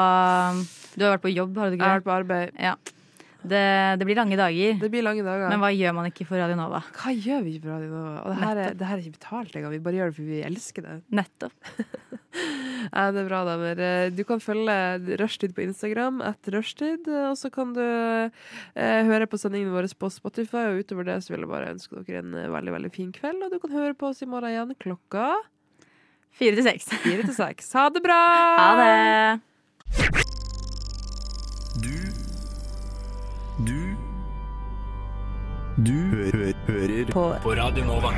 Du 0.93 1.05
har 1.05 1.15
vært 1.15 1.25
på 1.25 1.33
jobb, 1.33 1.57
har 1.57 1.71
du 1.71 1.77
ikke 1.79 1.87
Jeg 1.87 1.89
har 1.89 2.03
vært 2.03 2.09
på 2.09 2.17
arbeid. 2.19 2.59
Ja. 2.61 2.75
Det, 3.43 3.63
det 3.99 4.05
blir 4.07 4.15
lange 4.15 4.37
dager. 4.39 4.77
Det 4.79 4.89
blir 4.91 5.03
lange 5.03 5.23
dager. 5.25 5.49
Men 5.51 5.59
hva 5.59 5.73
gjør 5.75 5.95
man 5.97 6.07
ikke 6.07 6.27
for 6.29 6.39
Radionova? 6.39 6.79
Hva 6.95 7.11
gjør 7.11 7.41
vi 7.43 7.57
ikke 7.57 7.65
for 7.65 7.73
Radionova? 7.73 8.13
Og 8.21 8.31
det 8.31 8.37
her, 8.39 8.61
er, 8.61 8.77
det 8.79 8.87
her 8.87 8.95
er 8.95 9.03
ikke 9.03 9.17
betalt 9.17 9.57
engang. 9.57 9.73
Vi 9.73 9.81
bare 9.83 9.99
gjør 9.99 10.11
det 10.13 10.17
fordi 10.19 10.29
vi 10.29 10.43
elsker 10.47 10.87
det. 10.87 10.97
Nettopp. 11.21 11.73
Ja, 12.33 13.11
det 13.13 13.21
er 13.21 13.27
bra, 13.27 13.43
damer. 13.45 13.79
Du 14.11 14.23
kan 14.27 14.41
følge 14.43 15.17
Rushtid 15.21 15.53
på 15.55 15.61
Instagram 15.63 16.17
etter 16.25 16.57
rushtid, 16.57 17.05
og 17.29 17.37
så 17.39 17.51
kan 17.53 17.75
du 17.75 17.83
eh, 17.83 19.01
høre 19.07 19.27
på 19.29 19.39
sendingene 19.39 19.73
våre 19.73 19.87
på 19.87 20.09
Spotify, 20.11 20.65
og 20.71 20.81
utover 20.81 21.07
det 21.07 21.19
så 21.23 21.33
vil 21.33 21.45
jeg 21.45 21.51
bare 21.53 21.71
ønske 21.75 22.03
dere 22.09 22.23
en 22.23 22.33
eh, 22.41 22.49
veldig, 22.51 22.73
veldig 22.75 22.91
fin 22.95 23.13
kveld, 23.15 23.45
og 23.45 23.53
du 23.53 23.59
kan 23.63 23.75
høre 23.77 23.95
på 23.97 24.09
oss 24.09 24.23
i 24.25 24.29
morgen 24.29 24.51
igjen 24.51 24.73
klokka 24.83 25.29
Fire 26.33 26.55
til 26.55 26.63
seks. 26.65 26.85
fire 27.03 27.21
til 27.23 27.35
seks. 27.35 27.71
Ha 27.73 27.89
det 27.93 28.01
bra! 28.03 28.21
Ha 28.57 28.69
det! 28.81 29.41
Du 31.83 31.97
Du 33.67 33.79
Du 35.85 35.93
hø 35.93 36.29
hø 36.33 36.51
hører 36.67 37.11
På 37.11 37.35
på 37.43 37.53
Radio 37.57 37.83
Nova. 37.85 38.11